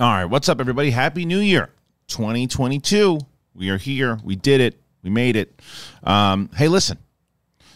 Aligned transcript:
All 0.00 0.08
right, 0.08 0.24
what's 0.24 0.48
up, 0.48 0.60
everybody? 0.60 0.92
Happy 0.92 1.26
New 1.26 1.40
Year, 1.40 1.74
2022. 2.06 3.18
We 3.54 3.68
are 3.68 3.76
here. 3.76 4.18
We 4.24 4.34
did 4.34 4.62
it. 4.62 4.80
We 5.02 5.10
made 5.10 5.36
it. 5.36 5.60
Um, 6.02 6.48
hey, 6.56 6.68
listen. 6.68 6.96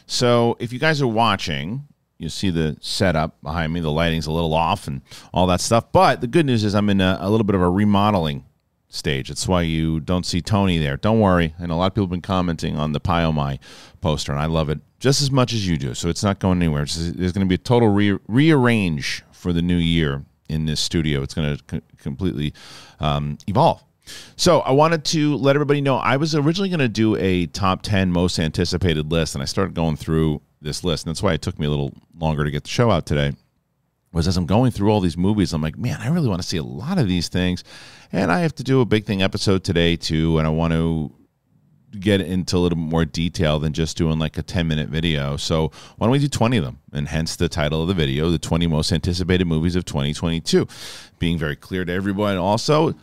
So, 0.06 0.56
if 0.58 0.72
you 0.72 0.78
guys 0.78 1.02
are 1.02 1.06
watching, 1.06 1.86
you 2.16 2.30
see 2.30 2.48
the 2.48 2.78
setup 2.80 3.42
behind 3.42 3.74
me. 3.74 3.80
The 3.80 3.90
lighting's 3.90 4.26
a 4.26 4.32
little 4.32 4.54
off 4.54 4.86
and 4.86 5.02
all 5.34 5.46
that 5.48 5.60
stuff. 5.60 5.92
But 5.92 6.22
the 6.22 6.26
good 6.26 6.46
news 6.46 6.64
is 6.64 6.74
I'm 6.74 6.88
in 6.88 7.02
a, 7.02 7.18
a 7.20 7.28
little 7.28 7.44
bit 7.44 7.56
of 7.56 7.60
a 7.60 7.68
remodeling 7.68 8.46
stage. 8.88 9.28
That's 9.28 9.46
why 9.46 9.60
you 9.60 10.00
don't 10.00 10.24
see 10.24 10.40
Tony 10.40 10.78
there. 10.78 10.96
Don't 10.96 11.20
worry. 11.20 11.54
Know 11.60 11.74
a 11.74 11.76
lot 11.76 11.88
of 11.88 11.92
people 11.92 12.04
have 12.04 12.10
been 12.10 12.22
commenting 12.22 12.78
on 12.78 12.92
the 12.92 13.00
Pyomai 13.02 13.58
poster, 14.00 14.32
and 14.32 14.40
I 14.40 14.46
love 14.46 14.70
it 14.70 14.78
just 14.98 15.20
as 15.20 15.30
much 15.30 15.52
as 15.52 15.68
you 15.68 15.76
do. 15.76 15.92
So 15.92 16.08
it's 16.08 16.24
not 16.24 16.38
going 16.38 16.62
anywhere. 16.62 16.86
There's 16.86 17.32
going 17.32 17.44
to 17.44 17.44
be 17.44 17.56
a 17.56 17.58
total 17.58 17.90
re- 17.90 18.18
rearrange 18.28 19.24
for 19.30 19.52
the 19.52 19.60
new 19.60 19.76
year 19.76 20.24
in 20.48 20.66
this 20.66 20.80
studio. 20.80 21.22
It's 21.22 21.34
going 21.34 21.56
to 21.56 21.64
co- 21.64 21.80
completely 21.98 22.54
um, 23.00 23.38
evolve. 23.46 23.82
So 24.36 24.60
I 24.60 24.72
wanted 24.72 25.04
to 25.06 25.36
let 25.36 25.56
everybody 25.56 25.80
know 25.80 25.96
I 25.96 26.16
was 26.16 26.34
originally 26.34 26.68
going 26.68 26.80
to 26.80 26.88
do 26.88 27.16
a 27.16 27.46
top 27.46 27.82
10 27.82 28.12
most 28.12 28.38
anticipated 28.38 29.10
list, 29.10 29.34
and 29.34 29.42
I 29.42 29.46
started 29.46 29.74
going 29.74 29.96
through 29.96 30.42
this 30.60 30.84
list, 30.84 31.06
and 31.06 31.10
that's 31.10 31.22
why 31.22 31.32
it 31.32 31.42
took 31.42 31.58
me 31.58 31.66
a 31.66 31.70
little 31.70 31.92
longer 32.16 32.44
to 32.44 32.50
get 32.50 32.64
the 32.64 32.70
show 32.70 32.90
out 32.90 33.06
today. 33.06 33.32
Was 34.12 34.28
as 34.28 34.36
I'm 34.36 34.46
going 34.46 34.70
through 34.70 34.90
all 34.90 35.00
these 35.00 35.16
movies, 35.16 35.52
I'm 35.52 35.62
like, 35.62 35.76
man, 35.76 36.00
I 36.00 36.08
really 36.08 36.28
want 36.28 36.40
to 36.40 36.46
see 36.46 36.56
a 36.56 36.62
lot 36.62 36.98
of 36.98 37.08
these 37.08 37.28
things, 37.28 37.64
and 38.12 38.30
I 38.30 38.40
have 38.40 38.54
to 38.56 38.62
do 38.62 38.80
a 38.80 38.84
big 38.84 39.06
thing 39.06 39.22
episode 39.22 39.64
today 39.64 39.96
too, 39.96 40.38
and 40.38 40.46
I 40.46 40.50
want 40.50 40.72
to 40.72 41.12
get 42.00 42.20
into 42.20 42.56
a 42.56 42.58
little 42.58 42.78
more 42.78 43.04
detail 43.04 43.58
than 43.58 43.72
just 43.72 43.96
doing 43.96 44.18
like 44.18 44.38
a 44.38 44.42
10 44.42 44.66
minute 44.66 44.88
video. 44.88 45.36
So 45.36 45.70
why 45.96 46.06
don't 46.06 46.12
we 46.12 46.18
do 46.18 46.28
20 46.28 46.56
of 46.58 46.64
them? 46.64 46.78
And 46.92 47.08
hence 47.08 47.36
the 47.36 47.48
title 47.48 47.82
of 47.82 47.88
the 47.88 47.94
video, 47.94 48.30
the 48.30 48.38
20 48.38 48.66
most 48.66 48.92
anticipated 48.92 49.46
movies 49.46 49.76
of 49.76 49.84
2022. 49.84 50.66
Being 51.18 51.38
very 51.38 51.56
clear 51.56 51.84
to 51.84 51.92
everyone. 51.92 52.36
Also, 52.36 52.94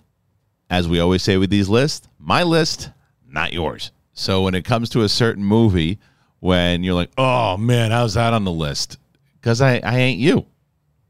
as 0.69 0.87
we 0.87 0.99
always 0.99 1.23
say 1.23 1.37
with 1.37 1.49
these 1.49 1.69
lists, 1.69 2.07
my 2.17 2.43
list, 2.43 2.89
not 3.27 3.53
yours. 3.53 3.91
So 4.13 4.43
when 4.43 4.55
it 4.55 4.65
comes 4.65 4.89
to 4.89 5.01
a 5.01 5.09
certain 5.09 5.43
movie, 5.43 5.99
when 6.39 6.83
you're 6.83 6.95
like, 6.95 7.11
oh 7.17 7.57
man, 7.57 7.91
how's 7.91 8.15
that 8.15 8.33
on 8.33 8.43
the 8.43 8.51
list? 8.51 8.97
Because 9.39 9.61
I, 9.61 9.79
I 9.83 9.97
ain't 9.97 10.19
you 10.19 10.45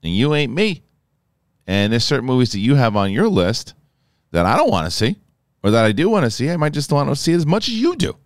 and 0.03 0.15
you 0.15 0.33
ain't 0.33 0.53
me. 0.53 0.83
And 1.67 1.91
there's 1.91 2.03
certain 2.03 2.25
movies 2.25 2.51
that 2.51 2.59
you 2.59 2.75
have 2.75 2.95
on 2.95 3.11
your 3.11 3.27
list 3.27 3.73
that 4.31 4.45
I 4.45 4.57
don't 4.57 4.71
want 4.71 4.85
to 4.85 4.91
see 4.91 5.17
or 5.63 5.71
that 5.71 5.85
I 5.85 5.91
do 5.91 6.09
want 6.09 6.25
to 6.25 6.31
see. 6.31 6.49
I 6.49 6.57
might 6.57 6.73
just 6.73 6.91
want 6.91 7.09
to 7.09 7.15
see 7.15 7.33
as 7.33 7.45
much 7.45 7.67
as 7.67 7.75
you 7.75 7.95
do. 7.95 8.17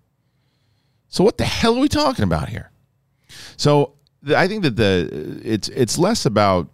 So 1.07 1.23
what 1.23 1.37
the 1.37 1.45
hell 1.45 1.77
are 1.77 1.79
we 1.79 1.87
talking 1.87 2.23
about 2.23 2.49
here? 2.49 2.71
So 3.57 3.93
I 4.35 4.47
think 4.47 4.63
that 4.63 4.75
the 4.75 5.41
it's 5.43 5.69
it's 5.69 5.97
less 5.97 6.25
about 6.25 6.69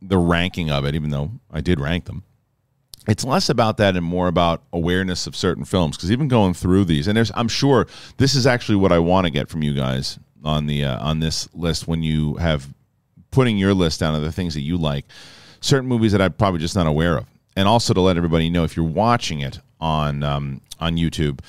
the 0.00 0.18
ranking 0.18 0.70
of 0.70 0.84
it, 0.84 0.94
even 0.94 1.10
though 1.10 1.30
I 1.50 1.60
did 1.60 1.80
rank 1.80 2.06
them. 2.06 2.24
It's 3.06 3.24
less 3.24 3.50
about 3.50 3.76
that 3.78 3.96
and 3.96 4.04
more 4.04 4.28
about 4.28 4.62
awareness 4.72 5.26
of 5.26 5.36
certain 5.36 5.64
films. 5.64 5.96
Because 5.96 6.10
even 6.10 6.26
going 6.26 6.54
through 6.54 6.86
these, 6.86 7.06
and 7.06 7.16
there's, 7.16 7.30
I'm 7.34 7.48
sure 7.48 7.86
this 8.16 8.34
is 8.34 8.46
actually 8.46 8.76
what 8.76 8.92
I 8.92 8.98
want 8.98 9.26
to 9.26 9.30
get 9.30 9.48
from 9.48 9.62
you 9.62 9.74
guys 9.74 10.18
on 10.42 10.66
the 10.66 10.84
uh, 10.84 11.04
on 11.04 11.20
this 11.20 11.48
list 11.54 11.86
when 11.86 12.02
you 12.02 12.34
have 12.36 12.66
putting 13.30 13.58
your 13.58 13.74
list 13.74 14.00
down 14.00 14.14
of 14.14 14.22
the 14.22 14.32
things 14.32 14.54
that 14.54 14.60
you 14.60 14.76
like, 14.76 15.04
certain 15.60 15.88
movies 15.88 16.12
that 16.12 16.22
I'm 16.22 16.32
probably 16.32 16.60
just 16.60 16.76
not 16.76 16.86
aware 16.86 17.18
of, 17.18 17.26
and 17.56 17.68
also 17.68 17.92
to 17.92 18.00
let 18.00 18.16
everybody 18.16 18.48
know 18.48 18.64
if 18.64 18.76
you're 18.76 18.86
watching 18.86 19.40
it 19.40 19.60
on 19.84 20.22
um, 20.22 20.60
on 20.80 20.96
YouTube, 20.96 21.40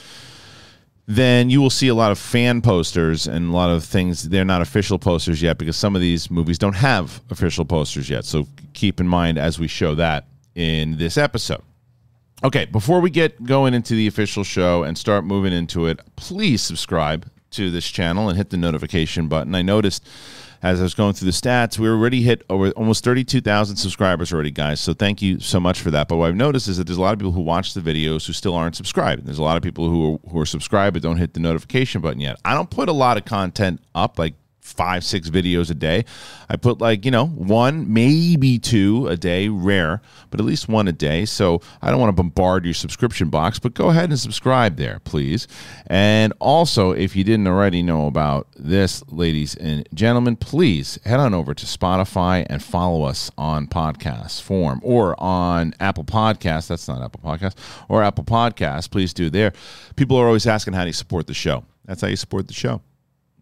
then 1.08 1.50
you 1.50 1.62
will 1.62 1.70
see 1.70 1.88
a 1.88 1.96
lot 1.96 2.12
of 2.12 2.20
fan 2.20 2.62
posters 2.62 3.28
and 3.28 3.50
a 3.50 3.52
lot 3.52 3.70
of 3.70 3.84
things. 3.84 4.30
They're 4.30 4.46
not 4.46 4.62
official 4.62 5.00
posters 5.00 5.42
yet 5.42 5.58
because 5.58 5.78
some 5.78 5.96
of 5.96 6.02
these 6.02 6.30
movies 6.30 6.58
don't 6.58 6.76
have 6.76 7.22
official 7.30 7.66
posters 7.66 8.10
yet. 8.10 8.26
So 8.26 8.48
keep 8.74 9.00
in 9.00 9.08
mind 9.08 9.38
as 9.38 9.58
we 9.58 9.68
show 9.68 9.96
that 9.96 10.28
in 10.54 10.98
this 10.98 11.18
episode. 11.18 11.62
Okay, 12.44 12.66
before 12.66 13.00
we 13.00 13.10
get 13.10 13.44
going 13.44 13.74
into 13.74 13.96
the 13.96 14.08
official 14.08 14.44
show 14.44 14.84
and 14.84 14.98
start 14.98 15.24
moving 15.24 15.54
into 15.54 15.88
it, 15.88 16.00
please 16.16 16.62
subscribe 16.62 17.30
to 17.52 17.72
this 17.72 17.88
channel 17.88 18.28
and 18.28 18.38
hit 18.38 18.50
the 18.50 18.58
notification 18.58 19.28
button. 19.28 19.56
I 19.56 19.62
noticed 19.62 20.06
as 20.62 20.80
I 20.80 20.84
was 20.84 20.94
going 20.94 21.14
through 21.14 21.28
the 21.28 21.32
stats, 21.32 21.78
we 21.78 21.88
already 21.88 22.22
hit 22.22 22.44
over 22.50 22.72
almost 22.72 23.04
32,000 23.04 23.76
subscribers 23.76 24.34
already, 24.34 24.52
guys. 24.52 24.80
So 24.80 24.94
thank 24.94 25.22
you 25.22 25.40
so 25.40 25.60
much 25.60 25.82
for 25.82 25.92
that. 25.92 26.08
But 26.08 26.18
what 26.18 26.28
I've 26.30 26.36
noticed 26.36 26.68
is 26.68 26.78
that 26.78 26.86
there's 26.88 26.98
a 26.98 27.02
lot 27.02 27.14
of 27.14 27.20
people 27.20 27.32
who 27.32 27.42
watch 27.42 27.74
the 27.74 27.82
videos 27.82 28.26
who 28.26 28.34
still 28.34 28.56
aren't 28.56 28.76
subscribed. 28.76 29.26
There's 29.26 29.40
a 29.40 29.44
lot 29.44 29.58
of 29.58 29.64
people 29.64 29.90
who 29.90 30.16
are, 30.16 30.30
who 30.30 30.40
are 30.40 30.46
subscribed 30.46 30.94
but 30.94 31.04
don't 31.04 31.18
hit 31.18 31.34
the 31.34 31.40
notification 31.40 32.02
button 32.02 32.20
yet. 32.20 32.40
I 32.46 32.54
don't 32.54 32.70
put 32.70 32.90
a 32.90 32.94
lot 32.94 33.18
of 33.18 33.26
content 33.26 33.82
up, 33.94 34.18
like 34.20 34.36
five, 34.66 35.04
six 35.04 35.30
videos 35.30 35.70
a 35.70 35.76
day. 35.76 36.04
I 36.50 36.56
put 36.58 36.82
like, 36.82 37.06
you 37.06 37.12
know, 37.12 37.28
one, 37.28 37.94
maybe 37.94 38.58
two 38.58 39.08
a 39.08 39.16
day, 39.16 39.48
rare, 39.48 40.02
but 40.32 40.40
at 40.40 40.46
least 40.46 40.68
one 40.68 40.88
a 40.88 40.92
day. 40.92 41.26
So 41.26 41.62
I 41.82 41.92
don't 41.92 42.00
want 42.00 42.10
to 42.10 42.24
bombard 42.24 42.66
your 42.66 42.74
subscription 42.74 43.30
box, 43.30 43.60
but 43.60 43.76
go 43.76 43.90
ahead 43.90 44.10
and 44.10 44.20
subscribe 44.20 44.78
there, 44.78 45.00
please. 45.04 45.48
And 45.88 46.34
also, 46.40 46.92
if 46.92 47.16
you 47.16 47.24
didn't 47.24 47.48
already 47.48 47.84
know 47.84 48.08
about 48.08 48.48
this, 48.58 49.04
ladies 49.08 49.56
and 49.56 49.88
gentlemen, 49.94 50.36
please 50.36 50.98
head 51.06 51.20
on 51.20 51.34
over 51.34 51.54
to 51.54 51.66
Spotify 51.66 52.46
and 52.50 52.62
follow 52.64 53.04
us 53.04 53.32
on 53.38 53.68
podcast 53.68 54.42
form 54.42 54.80
or 54.84 55.16
on 55.22 55.76
Apple 55.80 56.04
Podcasts. 56.04 56.68
That's 56.68 56.88
not 56.88 57.04
Apple 57.04 57.22
Podcasts 57.24 57.56
or 57.88 58.04
Apple 58.04 58.24
Podcasts. 58.24 58.90
Please 58.90 59.14
do 59.14 59.30
there. 59.30 59.54
People 59.96 60.18
are 60.18 60.26
always 60.26 60.48
asking 60.48 60.74
how 60.74 60.82
do 60.82 60.88
you 60.88 60.94
support 60.94 61.28
the 61.28 61.34
show. 61.36 61.64
That's 61.86 62.02
how 62.02 62.08
you 62.08 62.16
support 62.16 62.48
the 62.48 62.54
show. 62.54 62.82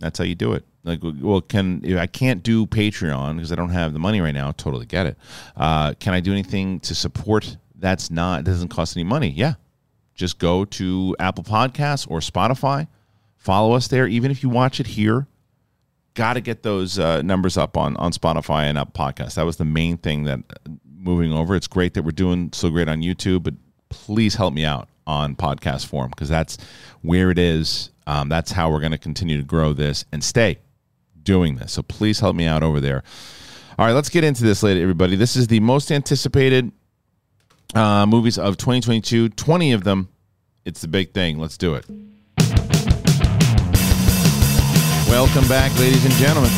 That's 0.03 0.19
how 0.19 0.25
you 0.25 0.36
do 0.36 0.52
it. 0.52 0.66
Like, 0.84 1.00
well, 1.02 1.40
can 1.40 1.97
I 1.97 2.08
can't 2.08 2.44
do 2.44 2.66
Patreon 2.66 3.36
because 3.36 3.53
I 3.53 3.56
don't 3.56 3.69
have 3.69 3.94
the 3.94 4.00
money 4.00 4.19
right 4.19 4.34
now. 4.34 4.52
Totally 4.52 4.86
get 4.86 5.06
it. 5.06 5.18
Uh, 5.56 5.94
can 5.94 6.14
I 6.14 6.19
do 6.19 6.34
anything 6.34 6.81
to 6.81 6.94
support? 6.94 7.56
That's 7.80 8.12
not 8.12 8.44
doesn't 8.44 8.68
cost 8.68 8.97
any 8.97 9.06
money. 9.06 9.30
Yeah, 9.30 9.53
just 10.13 10.40
go 10.40 10.66
to 10.66 11.16
Apple 11.19 11.46
Podcasts 11.46 12.06
or 12.12 12.19
Spotify. 12.19 12.88
Follow 13.38 13.74
us 13.74 13.88
there. 13.88 14.06
Even 14.08 14.30
if 14.30 14.44
you 14.44 14.50
watch 14.50 14.81
it 14.81 14.88
here, 14.88 15.25
got 16.16 16.34
to 16.34 16.42
get 16.42 16.63
those 16.63 17.00
uh, 17.00 17.22
numbers 17.22 17.56
up 17.56 17.78
on 17.78 17.96
on 17.96 18.12
Spotify 18.12 18.63
and 18.63 18.78
Apple 18.78 19.06
Podcasts. 19.06 19.36
That 19.36 19.46
was 19.46 19.56
the 19.56 19.66
main 19.66 19.96
thing 19.96 20.25
that 20.25 20.40
uh, 20.50 20.72
moving 20.97 21.31
over. 21.31 21.56
It's 21.56 21.68
great 21.68 21.94
that 21.94 22.03
we're 22.03 22.12
doing 22.12 22.50
so 22.52 22.69
great 22.69 22.90
on 22.90 23.02
YouTube, 23.02 23.44
but 23.44 23.53
please 23.88 24.36
help 24.36 24.53
me 24.53 24.66
out 24.66 24.90
on 25.08 25.38
podcast 25.38 25.86
form 25.86 26.09
because 26.09 26.28
that's 26.28 26.58
where 27.03 27.31
it 27.31 27.40
is. 27.40 27.90
Um, 28.06 28.30
that's 28.30 28.52
how 28.52 28.72
we're 28.72 28.80
going 28.80 28.91
to 28.91 28.97
continue 28.97 29.38
to 29.38 29.44
grow 29.44 29.74
this 29.74 30.06
and 30.12 30.24
stay 30.24 30.59
doing 31.24 31.56
this. 31.56 31.72
So 31.74 31.81
please 31.81 32.19
help 32.19 32.36
me 32.36 32.46
out 32.46 32.64
over 32.64 32.80
there. 32.80 33.03
All 33.78 33.86
right, 33.86 33.94
let's 33.94 34.09
get 34.09 34.24
into 34.24 34.44
this 34.44 34.62
later, 34.62 34.81
everybody. 34.81 35.16
This 35.16 35.36
is 35.36 35.47
the 35.47 35.59
most 35.59 35.91
anticipated 35.91 36.72
uh, 37.74 38.06
movies 38.06 38.38
of 38.38 38.58
2022. 38.58 39.30
20 39.30 39.72
of 39.72 39.84
them. 39.84 40.09
It's 40.66 40.81
the 40.81 40.88
big 40.88 41.13
thing. 41.13 41.40
Let's 41.40 41.58
do 41.58 41.75
it. 41.75 41.86
Welcome 45.09 45.47
back, 45.47 45.78
ladies 45.80 46.06
and 46.06 46.13
gentlemen. 46.16 46.52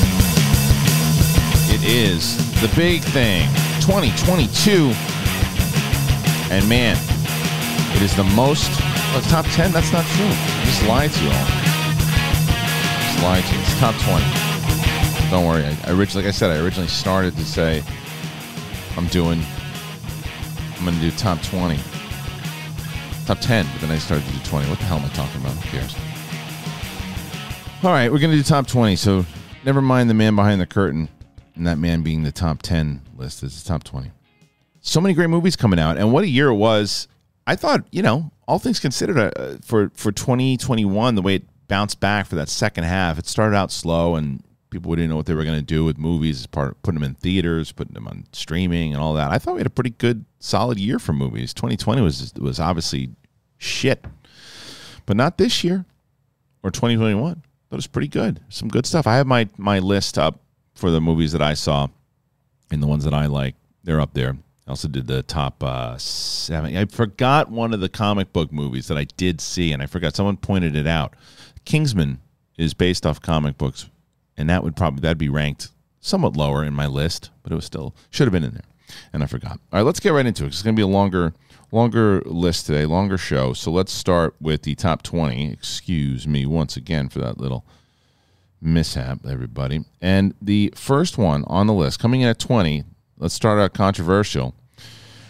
It 1.67 1.83
is 1.83 2.37
the 2.61 2.71
big 2.75 3.01
thing 3.01 3.47
2022. 3.81 4.93
And 6.53 6.67
man, 6.69 6.97
it 7.95 8.01
is 8.01 8.15
the 8.15 8.23
most. 8.23 8.94
Oh, 9.17 9.21
top 9.29 9.45
10? 9.45 9.71
That's 9.71 9.93
not 9.93 10.03
true. 10.07 10.25
I 10.27 10.63
just 10.65 10.85
lied 10.87 11.09
to 11.09 11.23
you 11.23 11.29
all. 11.29 11.45
Just 12.99 13.23
lied 13.23 13.43
to 13.45 13.55
you. 13.55 13.61
It's 13.61 13.79
top 13.79 13.95
20. 14.01 15.31
Don't 15.31 15.45
worry. 15.45 15.63
I, 15.63 15.89
I 15.89 15.97
originally, 15.97 16.25
like 16.25 16.27
I 16.27 16.31
said, 16.31 16.51
I 16.51 16.61
originally 16.61 16.89
started 16.89 17.33
to 17.37 17.45
say 17.45 17.81
I'm 18.97 19.07
doing. 19.07 19.41
I'm 20.77 20.83
going 20.83 20.95
to 20.95 21.01
do 21.01 21.11
top 21.11 21.41
20, 21.43 21.79
top 23.25 23.39
10, 23.39 23.65
but 23.71 23.79
then 23.79 23.91
I 23.91 23.97
started 23.99 24.27
to 24.27 24.33
do 24.33 24.39
20. 24.43 24.69
What 24.69 24.79
the 24.79 24.83
hell 24.83 24.97
am 24.97 25.05
I 25.05 25.09
talking 25.13 25.39
about? 25.39 25.53
Who 25.53 25.69
cares? 25.69 25.95
All 27.81 27.91
right, 27.91 28.11
we're 28.11 28.19
going 28.19 28.31
to 28.31 28.37
do 28.37 28.43
top 28.43 28.67
20. 28.67 28.97
So 28.97 29.25
never 29.63 29.81
mind 29.81 30.09
the 30.09 30.13
man 30.13 30.35
behind 30.35 30.59
the 30.59 30.65
curtain, 30.65 31.07
and 31.55 31.65
that 31.67 31.77
man 31.77 32.03
being 32.03 32.23
the 32.23 32.33
top 32.33 32.61
10 32.61 32.99
list. 33.15 33.43
It's 33.43 33.63
the 33.63 33.69
top 33.69 33.85
20. 33.85 34.11
So 34.81 34.99
many 34.99 35.13
great 35.13 35.29
movies 35.29 35.55
coming 35.55 35.79
out, 35.79 35.95
and 35.95 36.11
what 36.11 36.25
a 36.25 36.27
year 36.27 36.49
it 36.49 36.55
was. 36.55 37.07
I 37.47 37.55
thought, 37.55 37.85
you 37.91 38.01
know, 38.01 38.31
all 38.47 38.59
things 38.59 38.79
considered, 38.79 39.17
uh, 39.17 39.57
for 39.63 39.91
for 39.95 40.11
2021, 40.11 41.15
the 41.15 41.21
way 41.21 41.35
it 41.35 41.43
bounced 41.67 41.99
back 41.99 42.27
for 42.27 42.35
that 42.35 42.49
second 42.49 42.83
half, 42.83 43.17
it 43.17 43.25
started 43.25 43.55
out 43.55 43.71
slow 43.71 44.15
and 44.15 44.43
people 44.69 44.93
didn't 44.93 45.09
know 45.09 45.15
what 45.15 45.25
they 45.25 45.33
were 45.33 45.45
going 45.45 45.57
to 45.57 45.65
do 45.65 45.85
with 45.85 45.97
movies, 45.97 46.45
part 46.47 46.81
putting 46.83 46.99
them 46.99 47.09
in 47.09 47.15
theaters, 47.15 47.71
putting 47.71 47.93
them 47.93 48.07
on 48.07 48.25
streaming, 48.33 48.93
and 48.93 49.01
all 49.01 49.13
that. 49.13 49.31
I 49.31 49.39
thought 49.39 49.53
we 49.53 49.59
had 49.61 49.67
a 49.67 49.71
pretty 49.71 49.91
good, 49.91 50.25
solid 50.39 50.77
year 50.77 50.99
for 50.99 51.13
movies. 51.13 51.53
2020 51.53 52.01
was 52.01 52.33
was 52.35 52.59
obviously 52.59 53.11
shit, 53.57 54.05
but 55.05 55.15
not 55.15 55.37
this 55.37 55.63
year 55.63 55.85
or 56.61 56.71
2021. 56.71 57.41
That 57.69 57.75
was 57.75 57.87
pretty 57.87 58.09
good. 58.09 58.41
Some 58.49 58.67
good 58.67 58.85
stuff. 58.85 59.07
I 59.07 59.15
have 59.15 59.27
my 59.27 59.47
my 59.57 59.79
list 59.79 60.17
up 60.17 60.39
for 60.75 60.91
the 60.91 61.01
movies 61.01 61.31
that 61.31 61.41
I 61.41 61.53
saw, 61.53 61.87
and 62.69 62.83
the 62.83 62.87
ones 62.87 63.05
that 63.05 63.13
I 63.13 63.27
like. 63.27 63.55
They're 63.83 64.01
up 64.01 64.13
there. 64.13 64.37
I 64.67 64.71
also 64.71 64.87
did 64.87 65.07
the 65.07 65.21
top 65.21 65.63
uh, 65.63 65.97
seven. 65.97 66.75
I 66.75 66.85
forgot 66.85 67.51
one 67.51 67.73
of 67.73 67.81
the 67.81 67.89
comic 67.89 68.33
book 68.33 68.51
movies 68.51 68.87
that 68.87 68.97
I 68.97 69.03
did 69.03 69.39
see, 69.39 69.71
and 69.71 69.81
I 69.81 69.85
forgot. 69.85 70.15
Someone 70.15 70.37
pointed 70.37 70.75
it 70.75 70.87
out. 70.87 71.15
Kingsman 71.65 72.19
is 72.57 72.73
based 72.73 73.05
off 73.05 73.21
comic 73.21 73.57
books 73.57 73.89
and 74.37 74.49
that 74.49 74.63
would 74.63 74.75
probably 74.75 75.01
that'd 75.01 75.17
be 75.17 75.29
ranked 75.29 75.69
somewhat 75.99 76.35
lower 76.35 76.63
in 76.63 76.73
my 76.73 76.87
list, 76.87 77.31
but 77.43 77.51
it 77.51 77.55
was 77.55 77.65
still 77.65 77.95
should 78.09 78.27
have 78.27 78.33
been 78.33 78.43
in 78.43 78.53
there. 78.53 78.63
and 79.13 79.23
I 79.23 79.27
forgot. 79.27 79.59
All 79.71 79.79
right, 79.79 79.81
let's 79.81 79.99
get 79.99 80.09
right 80.11 80.25
into 80.25 80.43
it. 80.43 80.47
It's 80.47 80.61
going 80.61 80.75
to 80.75 80.79
be 80.79 80.83
a 80.83 80.87
longer 80.87 81.33
longer 81.71 82.21
list 82.25 82.67
today, 82.67 82.85
longer 82.85 83.17
show. 83.17 83.53
So 83.53 83.71
let's 83.71 83.91
start 83.91 84.35
with 84.39 84.61
the 84.63 84.75
top 84.75 85.01
20. 85.03 85.51
Excuse 85.51 86.27
me 86.27 86.45
once 86.45 86.77
again 86.77 87.09
for 87.09 87.19
that 87.19 87.39
little 87.39 87.65
mishap, 88.61 89.25
everybody. 89.27 89.85
And 90.01 90.33
the 90.41 90.73
first 90.75 91.17
one 91.17 91.43
on 91.47 91.67
the 91.67 91.73
list, 91.73 91.99
coming 91.99 92.21
in 92.21 92.29
at 92.29 92.39
20, 92.39 92.83
let's 93.17 93.33
start 93.33 93.59
out 93.59 93.73
controversial. 93.73 94.53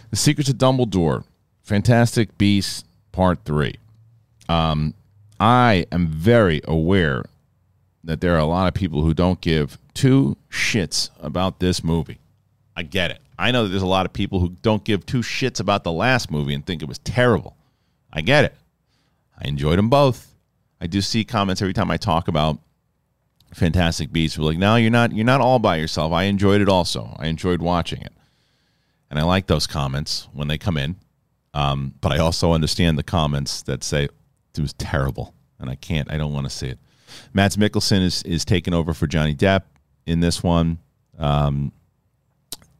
The 0.09 0.15
Secrets 0.15 0.49
of 0.49 0.57
Dumbledore, 0.57 1.23
Fantastic 1.63 2.37
Beasts, 2.37 2.83
Part 3.11 3.39
3. 3.45 3.75
Um, 4.47 4.93
I 5.39 5.85
am 5.91 6.07
very 6.07 6.61
aware 6.65 7.25
that 8.03 8.21
there 8.21 8.35
are 8.35 8.39
a 8.39 8.45
lot 8.45 8.67
of 8.67 8.73
people 8.73 9.01
who 9.01 9.13
don't 9.13 9.41
give 9.41 9.77
two 9.93 10.37
shits 10.49 11.09
about 11.19 11.59
this 11.59 11.83
movie. 11.83 12.19
I 12.75 12.83
get 12.83 13.11
it. 13.11 13.19
I 13.37 13.51
know 13.51 13.63
that 13.63 13.69
there's 13.69 13.81
a 13.81 13.87
lot 13.87 14.05
of 14.05 14.13
people 14.13 14.39
who 14.39 14.49
don't 14.61 14.83
give 14.83 15.05
two 15.05 15.19
shits 15.19 15.59
about 15.59 15.83
the 15.83 15.91
last 15.91 16.31
movie 16.31 16.53
and 16.53 16.65
think 16.65 16.81
it 16.81 16.87
was 16.87 16.99
terrible. 16.99 17.55
I 18.13 18.21
get 18.21 18.45
it. 18.45 18.55
I 19.37 19.47
enjoyed 19.47 19.77
them 19.77 19.89
both. 19.89 20.33
I 20.79 20.87
do 20.87 21.01
see 21.01 21.25
comments 21.25 21.61
every 21.61 21.73
time 21.73 21.91
I 21.91 21.97
talk 21.97 22.27
about 22.27 22.59
Fantastic 23.55 24.11
Beasts. 24.11 24.37
We're 24.37 24.45
like, 24.45 24.57
no, 24.57 24.75
you're 24.75 24.91
not. 24.91 25.13
You're 25.13 25.25
not 25.25 25.39
all 25.39 25.59
by 25.59 25.77
yourself. 25.77 26.11
I 26.11 26.23
enjoyed 26.23 26.59
it 26.59 26.67
also. 26.67 27.15
I 27.17 27.27
enjoyed 27.27 27.61
watching 27.61 28.01
it, 28.01 28.11
and 29.09 29.17
I 29.17 29.23
like 29.23 29.47
those 29.47 29.65
comments 29.65 30.27
when 30.33 30.49
they 30.49 30.57
come 30.57 30.75
in. 30.75 30.97
Um, 31.53 31.93
but 32.01 32.11
I 32.11 32.17
also 32.17 32.51
understand 32.51 32.97
the 32.97 33.03
comments 33.03 33.63
that 33.63 33.81
say 33.81 34.03
it 34.03 34.59
was 34.59 34.73
terrible, 34.73 35.33
and 35.57 35.69
I 35.69 35.75
can't. 35.75 36.11
I 36.11 36.17
don't 36.17 36.33
want 36.33 36.45
to 36.45 36.49
see 36.49 36.67
it. 36.67 36.79
Mads 37.33 37.55
Mikkelsen 37.55 38.01
is 38.03 38.23
is 38.23 38.43
taking 38.43 38.73
over 38.73 38.93
for 38.93 39.07
Johnny 39.07 39.33
Depp 39.33 39.61
in 40.05 40.19
this 40.19 40.43
one. 40.43 40.79
Um, 41.17 41.71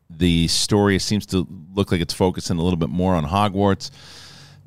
the 0.10 0.50
story 0.50 1.00
seems 1.00 1.26
to 1.28 1.48
look 1.74 1.90
like 1.94 2.02
it's 2.02 2.14
focusing 2.14 2.58
a 2.58 2.62
little 2.62 2.78
bit 2.78 2.90
more 2.90 3.16
on 3.16 3.26
Hogwarts. 3.26 3.92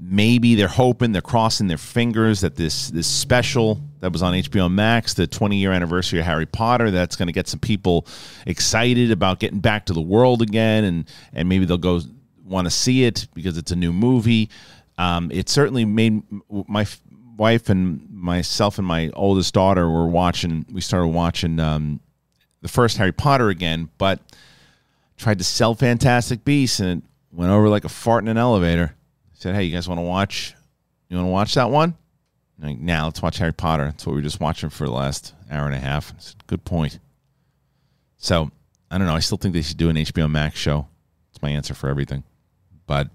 Maybe 0.00 0.54
they're 0.54 0.68
hoping, 0.68 1.12
they're 1.12 1.20
crossing 1.20 1.66
their 1.66 1.76
fingers 1.76 2.40
that 2.40 2.56
this 2.56 2.88
this 2.88 3.06
special 3.06 3.82
that 4.00 4.12
was 4.12 4.22
on 4.22 4.34
HBO 4.34 4.70
Max, 4.70 5.14
the 5.14 5.26
20 5.26 5.56
year 5.56 5.72
anniversary 5.72 6.20
of 6.20 6.26
Harry 6.26 6.46
Potter, 6.46 6.90
that's 6.90 7.16
going 7.16 7.26
to 7.26 7.32
get 7.32 7.48
some 7.48 7.60
people 7.60 8.06
excited 8.46 9.10
about 9.10 9.38
getting 9.38 9.60
back 9.60 9.86
to 9.86 9.92
the 9.92 10.00
world 10.00 10.42
again, 10.42 10.84
and 10.84 11.10
and 11.32 11.48
maybe 11.48 11.64
they'll 11.64 11.78
go 11.78 12.00
want 12.44 12.66
to 12.66 12.70
see 12.70 13.04
it 13.04 13.28
because 13.34 13.58
it's 13.58 13.70
a 13.70 13.76
new 13.76 13.92
movie. 13.92 14.48
Um, 14.96 15.30
it 15.30 15.48
certainly 15.48 15.84
made 15.84 16.22
my 16.50 16.86
wife 17.36 17.68
and 17.68 18.08
myself 18.10 18.78
and 18.78 18.86
my 18.86 19.10
oldest 19.14 19.54
daughter 19.54 19.88
were 19.88 20.08
watching. 20.08 20.66
We 20.72 20.80
started 20.80 21.08
watching 21.08 21.60
um, 21.60 22.00
the 22.62 22.68
first 22.68 22.96
Harry 22.96 23.12
Potter 23.12 23.48
again, 23.48 23.90
but 23.98 24.20
tried 25.16 25.38
to 25.38 25.44
sell 25.44 25.74
Fantastic 25.74 26.44
Beasts 26.44 26.80
and 26.80 27.02
it 27.02 27.08
went 27.32 27.52
over 27.52 27.68
like 27.68 27.84
a 27.84 27.88
fart 27.88 28.24
in 28.24 28.28
an 28.28 28.38
elevator. 28.38 28.94
Said, 29.34 29.54
"Hey, 29.54 29.64
you 29.64 29.74
guys 29.74 29.88
want 29.88 29.98
to 29.98 30.02
watch? 30.02 30.54
You 31.08 31.16
want 31.16 31.26
to 31.26 31.32
watch 31.32 31.54
that 31.54 31.70
one?" 31.70 31.94
Like, 32.60 32.78
now 32.78 33.04
let's 33.04 33.22
watch 33.22 33.38
Harry 33.38 33.52
Potter. 33.52 33.84
That's 33.84 34.04
what 34.04 34.12
we 34.12 34.18
were 34.18 34.24
just 34.24 34.40
watching 34.40 34.70
for 34.70 34.84
the 34.84 34.92
last 34.92 35.34
hour 35.50 35.66
and 35.66 35.74
a 35.74 35.78
half. 35.78 36.12
It's 36.16 36.32
a 36.32 36.44
Good 36.46 36.64
point. 36.64 36.98
So 38.16 38.50
I 38.90 38.98
don't 38.98 39.06
know. 39.06 39.14
I 39.14 39.20
still 39.20 39.38
think 39.38 39.54
they 39.54 39.62
should 39.62 39.76
do 39.76 39.90
an 39.90 39.96
HBO 39.96 40.30
Max 40.30 40.58
show. 40.58 40.88
It's 41.30 41.40
my 41.40 41.50
answer 41.50 41.74
for 41.74 41.88
everything. 41.88 42.24
But 42.86 43.10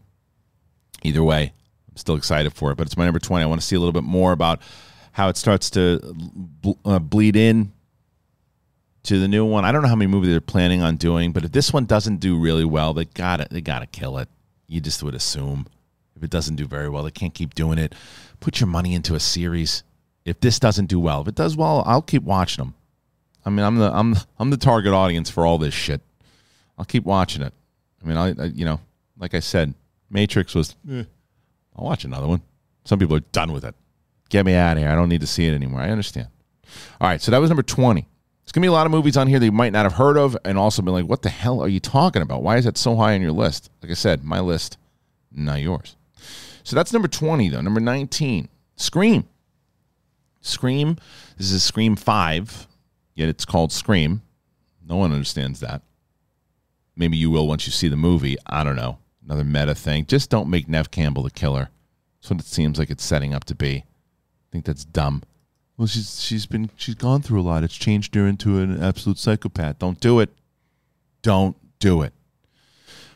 either 1.03 1.23
way, 1.23 1.51
I'm 1.89 1.97
still 1.97 2.15
excited 2.15 2.53
for 2.53 2.71
it. 2.71 2.75
But 2.75 2.87
it's 2.87 2.95
my 2.95 3.05
number 3.05 3.19
twenty. 3.19 3.43
I 3.43 3.47
want 3.47 3.59
to 3.59 3.67
see 3.67 3.75
a 3.75 3.79
little 3.79 3.93
bit 3.93 4.03
more 4.03 4.31
about 4.31 4.61
how 5.11 5.29
it 5.29 5.37
starts 5.37 5.69
to 5.71 6.15
uh, 6.85 6.99
bleed 6.99 7.35
in 7.35 7.71
to 9.03 9.19
the 9.19 9.27
new 9.27 9.45
one. 9.45 9.65
I 9.65 9.71
don't 9.71 9.81
know 9.81 9.89
how 9.89 9.95
many 9.95 10.09
movies 10.09 10.29
they're 10.29 10.41
planning 10.41 10.81
on 10.81 10.95
doing, 10.95 11.33
but 11.33 11.43
if 11.43 11.51
this 11.51 11.73
one 11.73 11.85
doesn't 11.85 12.17
do 12.17 12.39
really 12.39 12.65
well, 12.65 12.93
they 12.93 13.05
got 13.05 13.41
it. 13.41 13.49
They 13.51 13.61
got 13.61 13.79
to 13.79 13.87
kill 13.87 14.17
it. 14.17 14.29
You 14.67 14.79
just 14.79 15.03
would 15.03 15.13
assume 15.13 15.67
if 16.15 16.23
it 16.23 16.29
doesn't 16.29 16.55
do 16.55 16.65
very 16.65 16.89
well, 16.89 17.03
they 17.03 17.11
can't 17.11 17.33
keep 17.33 17.53
doing 17.53 17.77
it. 17.77 17.93
Put 18.43 18.59
your 18.59 18.67
money 18.67 18.93
into 18.93 19.15
a 19.15 19.21
series. 19.21 19.83
If 20.25 20.41
this 20.41 20.59
doesn't 20.59 20.87
do 20.87 20.99
well, 20.99 21.21
if 21.21 21.29
it 21.29 21.35
does 21.35 21.55
well, 21.55 21.81
I'll 21.85 22.01
keep 22.01 22.23
watching 22.23 22.61
them. 22.61 22.73
I 23.45 23.49
mean, 23.49 23.65
I'm 23.65 23.77
the 23.77 23.89
I'm 23.89 24.17
I'm 24.37 24.49
the 24.49 24.57
target 24.57 24.91
audience 24.91 25.29
for 25.29 25.45
all 25.45 25.57
this 25.57 25.73
shit. 25.73 26.01
I'll 26.77 26.83
keep 26.83 27.05
watching 27.05 27.41
it. 27.41 27.53
I 28.03 28.05
mean, 28.05 28.17
I, 28.17 28.33
I 28.37 28.45
you 28.47 28.65
know, 28.65 28.81
like 29.17 29.33
I 29.33 29.39
said, 29.39 29.73
Matrix 30.09 30.53
was. 30.53 30.75
Eh, 30.91 31.05
I'll 31.73 31.85
watch 31.85 32.03
another 32.03 32.27
one. 32.27 32.41
Some 32.83 32.99
people 32.99 33.15
are 33.15 33.21
done 33.31 33.53
with 33.53 33.63
it. 33.63 33.75
Get 34.27 34.45
me 34.45 34.55
out 34.55 34.75
of 34.75 34.83
here. 34.83 34.89
I 34.89 34.95
don't 34.95 35.07
need 35.07 35.21
to 35.21 35.27
see 35.27 35.45
it 35.47 35.53
anymore. 35.53 35.79
I 35.79 35.89
understand. 35.89 36.27
All 36.99 37.07
right, 37.07 37.21
so 37.21 37.31
that 37.31 37.37
was 37.37 37.49
number 37.49 37.63
twenty. 37.63 38.09
There's 38.43 38.51
gonna 38.51 38.65
be 38.65 38.67
a 38.67 38.73
lot 38.73 38.85
of 38.85 38.91
movies 38.91 39.15
on 39.15 39.27
here 39.27 39.39
that 39.39 39.45
you 39.45 39.53
might 39.53 39.71
not 39.71 39.85
have 39.85 39.93
heard 39.93 40.17
of, 40.17 40.35
and 40.43 40.57
also 40.57 40.81
been 40.81 40.93
like, 40.93 41.07
"What 41.07 41.21
the 41.21 41.29
hell 41.29 41.61
are 41.61 41.69
you 41.69 41.79
talking 41.79 42.21
about? 42.21 42.43
Why 42.43 42.57
is 42.57 42.65
that 42.65 42.77
so 42.77 42.97
high 42.97 43.15
on 43.15 43.21
your 43.21 43.31
list?" 43.31 43.69
Like 43.81 43.91
I 43.91 43.95
said, 43.95 44.21
my 44.25 44.41
list, 44.41 44.77
not 45.31 45.61
yours. 45.61 45.95
So 46.63 46.75
that's 46.75 46.93
number 46.93 47.07
twenty, 47.07 47.49
though. 47.49 47.61
Number 47.61 47.79
nineteen, 47.81 48.49
Scream. 48.75 49.25
Scream. 50.41 50.97
This 51.37 51.51
is 51.51 51.63
Scream 51.63 51.95
Five, 51.95 52.67
yet 53.15 53.29
it's 53.29 53.45
called 53.45 53.71
Scream. 53.71 54.21
No 54.85 54.97
one 54.97 55.11
understands 55.11 55.59
that. 55.61 55.81
Maybe 56.95 57.17
you 57.17 57.31
will 57.31 57.47
once 57.47 57.65
you 57.65 57.71
see 57.71 57.87
the 57.87 57.95
movie. 57.95 58.37
I 58.45 58.63
don't 58.63 58.75
know. 58.75 58.99
Another 59.25 59.43
meta 59.43 59.73
thing. 59.73 60.05
Just 60.05 60.29
don't 60.29 60.49
make 60.49 60.67
Nev 60.67 60.91
Campbell 60.91 61.23
the 61.23 61.31
killer. 61.31 61.69
That's 62.19 62.29
what 62.29 62.39
it 62.39 62.45
seems 62.45 62.77
like 62.77 62.89
it's 62.89 63.03
setting 63.03 63.33
up 63.33 63.45
to 63.45 63.55
be. 63.55 63.77
I 63.77 64.47
think 64.51 64.65
that's 64.65 64.85
dumb. 64.85 65.23
Well, 65.77 65.87
she's 65.87 66.21
she's 66.21 66.45
been 66.45 66.69
she's 66.75 66.95
gone 66.95 67.21
through 67.21 67.41
a 67.41 67.43
lot. 67.43 67.63
It's 67.63 67.75
changed 67.75 68.13
her 68.15 68.27
into 68.27 68.59
an 68.59 68.83
absolute 68.83 69.17
psychopath. 69.17 69.79
Don't 69.79 69.99
do 69.99 70.19
it. 70.19 70.29
Don't 71.21 71.57
do 71.79 72.01
it. 72.01 72.13